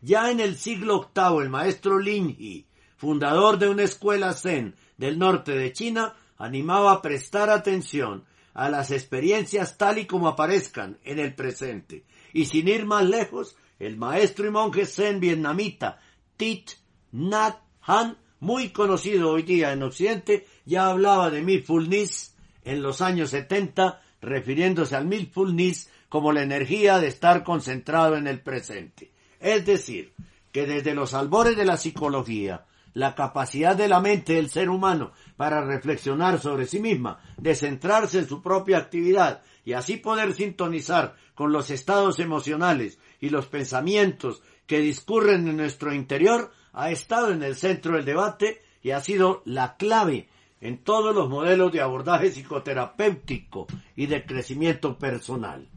Ya 0.02 0.32
en 0.32 0.40
el 0.40 0.58
siglo 0.58 1.12
VIII 1.14 1.44
el 1.44 1.50
maestro 1.52 2.00
Lin 2.00 2.36
Yi, 2.36 2.66
fundador 2.98 3.60
de 3.60 3.70
una 3.70 3.84
escuela 3.84 4.34
zen 4.34 4.74
del 4.98 5.20
norte 5.20 5.52
de 5.52 5.74
China, 5.74 6.16
animaba 6.42 6.92
a 6.92 7.02
prestar 7.02 7.50
atención 7.50 8.26
a 8.54 8.70
las 8.70 8.92
experiencias 8.92 9.78
tal 9.78 10.00
y 10.00 10.06
como 10.06 10.28
aparezcan 10.28 10.98
en 11.04 11.20
el 11.20 11.36
presente. 11.36 12.04
Y 12.34 12.46
sin 12.46 12.68
ir 12.68 12.86
más 12.86 13.08
lejos, 13.08 13.56
el 13.80 13.96
maestro 13.96 14.48
y 14.48 14.52
monje 14.52 14.86
zen 14.86 15.20
vietnamita 15.20 16.00
Thich 16.38 16.78
Nhat 17.12 17.58
Han, 17.82 18.18
muy 18.40 18.70
conocido 18.70 19.32
hoy 19.32 19.44
día 19.44 19.72
en 19.72 19.84
Occidente, 19.84 20.48
ya 20.66 20.88
hablaba 20.88 21.30
de 21.30 21.42
mindfulness 21.42 22.36
en 22.64 22.82
los 22.82 23.02
años 23.02 23.30
70, 23.30 24.02
refiriéndose 24.22 24.96
al 24.96 25.06
mindfulness 25.06 25.90
como 26.10 26.32
la 26.32 26.42
energía 26.42 27.00
de 27.00 27.08
estar 27.08 27.44
concentrado 27.44 28.18
en 28.18 28.28
el 28.28 28.42
presente. 28.42 29.12
Es 29.40 29.66
decir, 29.66 30.14
que 30.52 30.66
desde 30.66 30.96
los 30.96 31.14
albores 31.14 31.56
de 31.56 31.66
la 31.66 31.78
psicología, 31.78 32.66
la 32.94 33.16
capacidad 33.16 33.76
de 33.76 33.88
la 33.88 34.00
mente 34.00 34.34
del 34.34 34.50
ser 34.50 34.70
humano 34.70 35.12
para 35.38 35.64
reflexionar 35.64 36.40
sobre 36.40 36.66
sí 36.66 36.80
misma, 36.80 37.20
de 37.38 37.56
centrarse 37.56 38.20
en 38.20 38.28
su 38.28 38.42
propia 38.42 38.78
actividad 38.78 39.42
y 39.64 39.74
así 39.74 39.98
poder 39.98 40.34
sintonizar 40.34 41.16
con 41.36 41.52
los 41.52 41.70
estados 41.70 42.20
emocionales 42.20 43.00
y 43.20 43.30
los 43.30 43.48
pensamientos 43.48 44.42
que 44.66 44.80
discurren 44.80 45.48
en 45.48 45.58
nuestro 45.58 45.94
interior, 45.94 46.52
ha 46.74 46.92
estado 46.92 47.32
en 47.32 47.44
el 47.44 47.56
centro 47.56 47.96
del 47.96 48.06
debate 48.06 48.62
y 48.82 48.92
ha 48.92 49.02
sido 49.02 49.42
la 49.46 49.76
clave 49.76 50.30
en 50.62 50.84
todos 50.84 51.14
los 51.14 51.30
modelos 51.30 51.72
de 51.72 51.82
abordaje 51.82 52.30
psicoterapéutico 52.30 53.68
y 53.96 54.06
de 54.06 54.26
crecimiento 54.26 54.98
personal. 54.98 55.68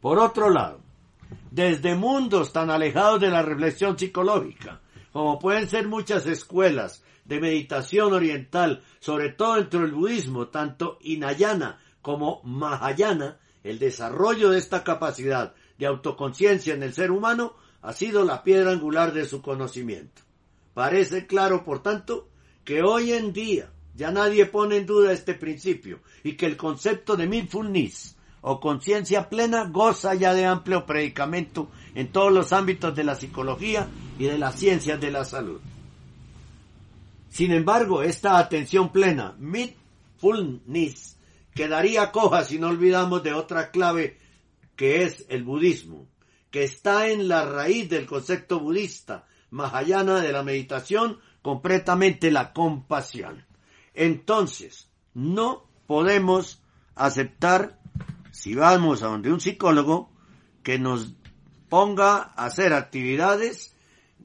Por 0.00 0.18
otro 0.18 0.50
lado, 0.50 0.80
desde 1.50 1.94
mundos 1.94 2.52
tan 2.52 2.70
alejados 2.70 3.20
de 3.20 3.30
la 3.30 3.42
reflexión 3.42 3.98
psicológica, 3.98 4.80
como 5.16 5.38
pueden 5.38 5.66
ser 5.66 5.88
muchas 5.88 6.26
escuelas 6.26 7.02
de 7.24 7.40
meditación 7.40 8.12
oriental, 8.12 8.82
sobre 9.00 9.30
todo 9.30 9.54
dentro 9.54 9.80
del 9.80 9.92
budismo, 9.92 10.48
tanto 10.48 10.98
Hinayana 11.00 11.78
como 12.02 12.42
Mahayana, 12.44 13.38
el 13.64 13.78
desarrollo 13.78 14.50
de 14.50 14.58
esta 14.58 14.84
capacidad 14.84 15.54
de 15.78 15.86
autoconciencia 15.86 16.74
en 16.74 16.82
el 16.82 16.92
ser 16.92 17.10
humano 17.10 17.54
ha 17.80 17.94
sido 17.94 18.26
la 18.26 18.42
piedra 18.42 18.72
angular 18.72 19.14
de 19.14 19.24
su 19.24 19.40
conocimiento. 19.40 20.20
Parece 20.74 21.26
claro, 21.26 21.64
por 21.64 21.82
tanto, 21.82 22.28
que 22.62 22.82
hoy 22.82 23.12
en 23.12 23.32
día 23.32 23.72
ya 23.94 24.10
nadie 24.10 24.44
pone 24.44 24.76
en 24.76 24.84
duda 24.84 25.12
este 25.12 25.32
principio 25.32 26.00
y 26.24 26.34
que 26.34 26.44
el 26.44 26.58
concepto 26.58 27.16
de 27.16 27.26
mindfulness 27.26 28.18
o 28.42 28.60
conciencia 28.60 29.30
plena 29.30 29.64
goza 29.64 30.12
ya 30.14 30.34
de 30.34 30.44
amplio 30.44 30.84
predicamento 30.84 31.70
en 31.94 32.12
todos 32.12 32.30
los 32.30 32.52
ámbitos 32.52 32.94
de 32.94 33.04
la 33.04 33.14
psicología 33.14 33.88
y 34.18 34.24
de 34.24 34.38
las 34.38 34.58
ciencias 34.58 35.00
de 35.00 35.10
la 35.10 35.24
salud. 35.24 35.60
Sin 37.28 37.52
embargo, 37.52 38.02
esta 38.02 38.38
atención 38.38 38.90
plena, 38.90 39.34
mindfulness, 39.38 41.18
quedaría 41.54 42.10
coja 42.10 42.44
si 42.44 42.58
no 42.58 42.68
olvidamos 42.68 43.22
de 43.22 43.34
otra 43.34 43.70
clave 43.70 44.18
que 44.74 45.02
es 45.02 45.26
el 45.28 45.42
budismo, 45.42 46.06
que 46.50 46.64
está 46.64 47.08
en 47.08 47.28
la 47.28 47.44
raíz 47.44 47.88
del 47.90 48.06
concepto 48.06 48.60
budista, 48.60 49.26
mahayana 49.50 50.20
de 50.20 50.32
la 50.32 50.42
meditación, 50.42 51.18
completamente 51.42 52.30
la 52.30 52.52
compasión. 52.52 53.44
Entonces, 53.94 54.90
no 55.14 55.66
podemos 55.86 56.62
aceptar, 56.94 57.78
si 58.32 58.54
vamos 58.54 59.02
a 59.02 59.08
donde 59.08 59.32
un 59.32 59.40
psicólogo, 59.40 60.10
que 60.62 60.78
nos 60.78 61.14
ponga 61.68 62.16
a 62.16 62.46
hacer 62.46 62.72
actividades 62.72 63.75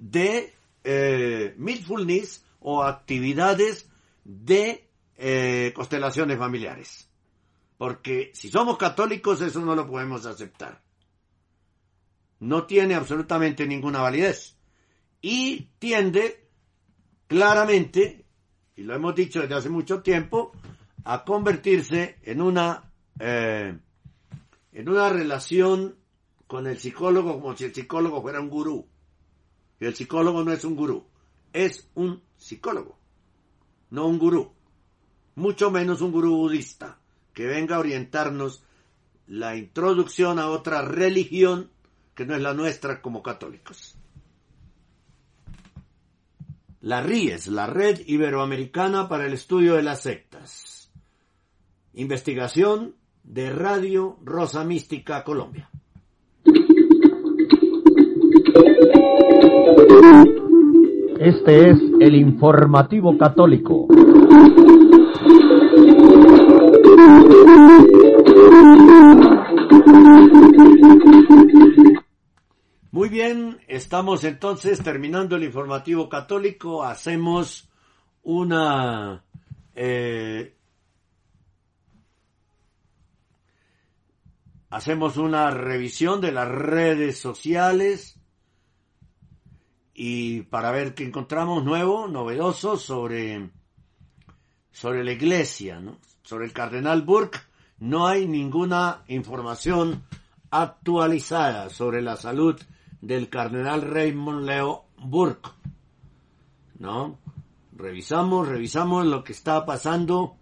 de 0.02 0.52
eh, 0.84 1.54
mindfulness 1.58 2.44
o 2.60 2.84
actividades 2.84 3.88
de 4.24 4.90
eh, 5.16 5.72
constelaciones 5.76 6.38
familiares. 6.38 7.08
Porque 7.78 8.32
si 8.34 8.50
somos 8.50 8.78
católicos 8.78 9.42
eso 9.42 9.62
no 9.62 9.76
lo 9.76 9.88
podemos 9.88 10.26
aceptar. 10.26 10.82
No 12.40 12.66
tiene 12.66 12.96
absolutamente 12.96 13.68
ninguna 13.68 14.02
validez. 14.02 14.58
Y 15.22 15.70
tiende 15.78 16.50
claramente, 17.28 18.26
y 18.76 18.82
lo 18.82 18.96
hemos 18.96 19.14
dicho 19.14 19.42
desde 19.42 19.56
hace 19.56 19.70
mucho 19.70 20.02
tiempo, 20.02 20.52
a 21.04 21.24
convertirse 21.24 22.18
en 22.24 22.42
una, 22.42 22.92
eh, 23.20 23.78
en 24.74 24.90
una 24.90 25.10
relación 25.10 25.96
con 26.48 26.66
el 26.66 26.80
psicólogo 26.80 27.40
como 27.40 27.56
si 27.56 27.66
el 27.66 27.74
psicólogo 27.74 28.22
fuera 28.22 28.42
un 28.42 28.50
gurú. 28.50 28.91
Y 29.82 29.86
el 29.88 29.96
psicólogo 29.96 30.44
no 30.44 30.54
es 30.54 30.64
un 30.64 30.76
gurú, 30.76 31.08
es 31.52 31.90
un 31.96 32.22
psicólogo, 32.38 33.00
no 33.90 34.06
un 34.06 34.20
gurú. 34.20 34.54
Mucho 35.34 35.72
menos 35.72 36.02
un 36.02 36.12
gurú 36.12 36.38
budista 36.38 37.00
que 37.34 37.48
venga 37.48 37.76
a 37.78 37.80
orientarnos 37.80 38.64
la 39.26 39.56
introducción 39.56 40.38
a 40.38 40.50
otra 40.50 40.84
religión 40.84 41.72
que 42.14 42.28
no 42.28 42.36
es 42.36 42.44
la 42.44 42.54
nuestra 42.54 43.02
como 43.02 43.24
católicos. 43.24 43.98
La 46.82 47.02
RIES, 47.02 47.48
la 47.48 47.66
Red 47.66 48.02
Iberoamericana 48.06 49.10
para 49.10 49.26
el 49.26 49.34
Estudio 49.34 49.76
de 49.76 49.84
las 49.84 50.04
Sectas. 50.04 50.92
Investigación 51.94 52.96
de 53.24 53.50
Radio 53.50 54.20
Rosa 54.24 54.64
Mística 54.64 55.24
Colombia. 55.24 55.72
Este 61.20 61.70
es 61.70 61.78
el 62.00 62.16
informativo 62.16 63.18
católico. 63.18 63.88
Muy 72.92 73.10
bien, 73.10 73.60
estamos 73.68 74.24
entonces 74.24 74.84
terminando 74.84 75.36
el 75.36 75.44
informativo 75.44 76.10
católico. 76.10 76.84
Hacemos 76.84 77.70
una 78.24 79.24
eh, 79.76 80.56
hacemos 84.70 85.18
una 85.18 85.52
revisión 85.52 86.22
de 86.22 86.32
las 86.32 86.48
redes 86.48 87.20
sociales 87.20 88.21
y 89.94 90.42
para 90.44 90.72
ver 90.72 90.94
qué 90.94 91.04
encontramos 91.04 91.64
nuevo, 91.64 92.08
novedoso 92.08 92.78
sobre, 92.78 93.50
sobre 94.72 95.04
la 95.04 95.12
iglesia, 95.12 95.80
¿no? 95.80 95.98
sobre 96.24 96.46
el 96.46 96.54
cardenal 96.54 97.02
Burke, 97.02 97.40
no 97.80 98.08
hay 98.08 98.28
ninguna 98.28 99.04
información 99.08 100.04
actualizada 100.50 101.70
sobre 101.70 102.02
la 102.02 102.16
salud 102.16 102.60
del 103.02 103.30
cardenal 103.30 103.82
Raymond 103.82 104.46
Leo 104.46 104.86
Burke. 104.98 105.50
¿No? 106.78 107.20
Revisamos, 107.74 108.48
revisamos 108.48 109.06
lo 109.06 109.24
que 109.24 109.34
está 109.34 109.66
pasando. 109.66 110.38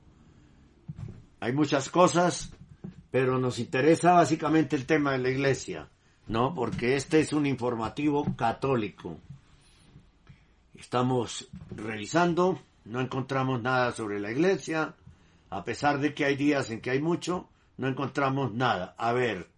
Hay 1.40 1.54
muchas 1.54 1.90
cosas, 1.90 2.52
pero 3.12 3.40
nos 3.40 3.60
interesa 3.60 4.14
básicamente 4.14 4.76
el 4.76 4.86
tema 4.86 5.14
de 5.14 5.20
la 5.20 5.30
iglesia, 5.30 5.90
¿no? 6.28 6.54
Porque 6.54 6.96
este 6.96 7.22
es 7.22 7.32
un 7.32 7.46
informativo 7.46 8.36
católico. 8.36 9.18
Estamos 10.80 11.50
revisando, 11.70 12.60
no 12.86 13.02
encontramos 13.02 13.62
nada 13.62 13.92
sobre 13.92 14.20
la 14.20 14.32
iglesia, 14.32 14.96
a 15.50 15.64
pesar 15.64 16.00
de 16.00 16.14
que 16.14 16.26
hay 16.26 16.36
días 16.36 16.72
en 16.72 16.80
que 16.80 16.92
hay 16.92 17.02
mucho, 17.02 17.50
no 17.78 17.88
encontramos 17.88 18.54
nada. 18.54 18.96
A 18.98 19.12
ver, 19.12 19.50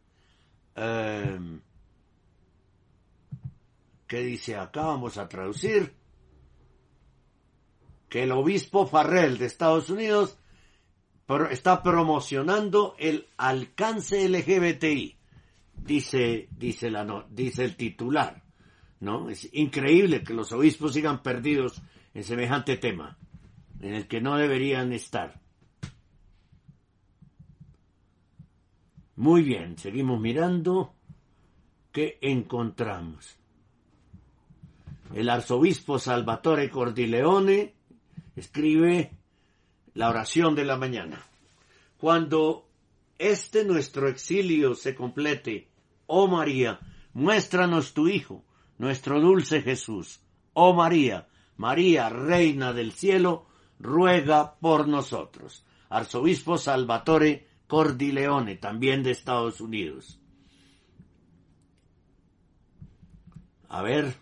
eh, 0.75 1.39
¿qué 4.07 4.19
dice 4.21 4.55
acá? 4.55 4.81
Vamos 4.81 5.17
a 5.17 5.29
traducir. 5.29 5.93
Que 8.09 8.23
el 8.23 8.31
obispo 8.31 8.87
Farrell 8.87 9.37
de 9.37 9.45
Estados 9.45 9.89
Unidos 9.89 10.37
está 11.49 11.81
promocionando 11.81 12.95
el 12.97 13.27
alcance 13.37 14.27
LGBTI, 14.27 15.17
dice, 15.75 16.49
dice, 16.51 16.91
la, 16.91 17.25
dice 17.29 17.63
el 17.63 17.77
titular. 17.77 18.43
¿No? 19.01 19.29
Es 19.29 19.49
increíble 19.51 20.23
que 20.23 20.33
los 20.33 20.53
obispos 20.53 20.93
sigan 20.93 21.21
perdidos 21.21 21.81
en 22.13 22.23
semejante 22.23 22.77
tema, 22.77 23.17
en 23.81 23.95
el 23.95 24.07
que 24.07 24.21
no 24.21 24.37
deberían 24.37 24.93
estar. 24.93 25.41
Muy 29.15 29.43
bien, 29.43 29.77
seguimos 29.77 30.21
mirando 30.21 30.93
qué 31.91 32.17
encontramos. 32.21 33.37
El 35.13 35.29
arzobispo 35.29 35.99
Salvatore 35.99 36.69
Cordileone 36.69 37.73
escribe 38.35 39.11
la 39.95 40.09
oración 40.09 40.55
de 40.55 40.63
la 40.63 40.77
mañana. 40.77 41.21
Cuando 41.97 42.69
este 43.17 43.65
nuestro 43.65 44.07
exilio 44.07 44.73
se 44.75 44.95
complete, 44.95 45.67
oh 46.05 46.27
María, 46.27 46.79
muéstranos 47.13 47.93
tu 47.93 48.07
Hijo, 48.07 48.45
nuestro 48.81 49.21
dulce 49.21 49.61
Jesús. 49.61 50.21
Oh 50.53 50.73
María, 50.73 51.27
María, 51.55 52.09
Reina 52.09 52.73
del 52.73 52.93
Cielo, 52.93 53.45
ruega 53.79 54.55
por 54.55 54.87
nosotros. 54.87 55.63
Arzobispo 55.89 56.57
Salvatore 56.57 57.47
Cordileone, 57.67 58.55
también 58.55 59.03
de 59.03 59.11
Estados 59.11 59.61
Unidos. 59.61 60.19
A 63.69 63.83
ver, 63.83 64.15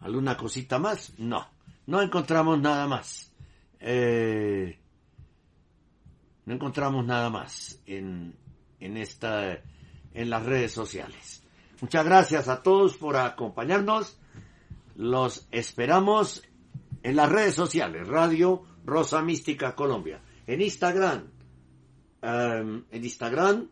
¿alguna 0.00 0.34
cosita 0.38 0.78
más? 0.78 1.12
No, 1.18 1.46
no 1.84 2.00
encontramos 2.00 2.58
nada 2.58 2.86
más. 2.86 3.34
Eh, 3.80 4.78
no 6.46 6.54
encontramos 6.54 7.04
nada 7.04 7.28
más 7.28 7.82
en, 7.84 8.34
en 8.80 8.96
esta, 8.96 9.60
en 10.14 10.30
las 10.30 10.42
redes 10.42 10.72
sociales. 10.72 11.43
Muchas 11.80 12.04
gracias 12.04 12.48
a 12.48 12.62
todos 12.62 12.96
por 12.96 13.16
acompañarnos. 13.16 14.18
Los 14.96 15.48
esperamos 15.50 16.42
en 17.02 17.16
las 17.16 17.30
redes 17.30 17.54
sociales, 17.54 18.06
Radio 18.06 18.64
Rosa 18.84 19.22
Mística 19.22 19.74
Colombia, 19.74 20.20
en 20.46 20.62
Instagram, 20.62 21.24
em, 22.22 22.84
en 22.90 23.04
Instagram, 23.04 23.68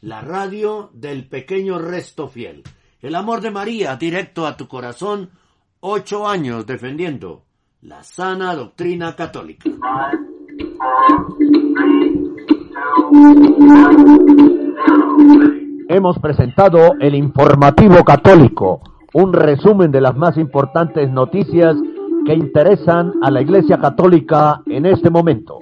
la 0.00 0.22
radio 0.22 0.90
del 0.94 1.28
pequeño 1.28 1.78
resto 1.78 2.26
fiel. 2.26 2.62
El 3.02 3.16
amor 3.16 3.42
de 3.42 3.50
María 3.50 3.96
directo 3.96 4.46
a 4.46 4.56
tu 4.56 4.66
corazón, 4.66 5.28
ocho 5.80 6.26
años 6.26 6.64
defendiendo 6.64 7.44
la 7.82 8.00
sana 8.04 8.54
doctrina 8.54 9.16
católica. 9.16 9.68
Hemos 15.88 16.18
presentado 16.20 16.92
el 17.00 17.16
informativo 17.16 18.04
católico, 18.04 18.82
un 19.14 19.32
resumen 19.32 19.90
de 19.90 20.00
las 20.00 20.16
más 20.16 20.36
importantes 20.36 21.10
noticias 21.10 21.76
que 22.24 22.34
interesan 22.34 23.14
a 23.20 23.32
la 23.32 23.42
Iglesia 23.42 23.78
Católica 23.78 24.62
en 24.66 24.86
este 24.86 25.10
momento. 25.10 25.58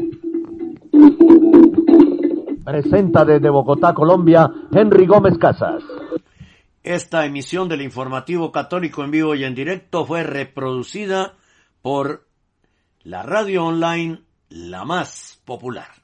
Presenta 2.62 3.24
desde 3.24 3.48
Bogotá, 3.48 3.94
Colombia, 3.94 4.51
Henry 4.70 5.06
Gómez 5.06 5.38
Casas. 5.38 5.82
Esta 6.82 7.24
emisión 7.24 7.68
del 7.68 7.80
informativo 7.80 8.52
católico 8.52 9.02
en 9.05 9.10
vivo 9.10 9.34
y 9.34 9.44
en 9.44 9.55
directo 9.55 10.05
fue 10.05 10.22
reproducida 10.22 11.34
por 11.82 12.28
la 13.02 13.23
radio 13.23 13.65
online 13.66 14.23
la 14.48 14.85
más 14.85 15.40
popular. 15.44 15.99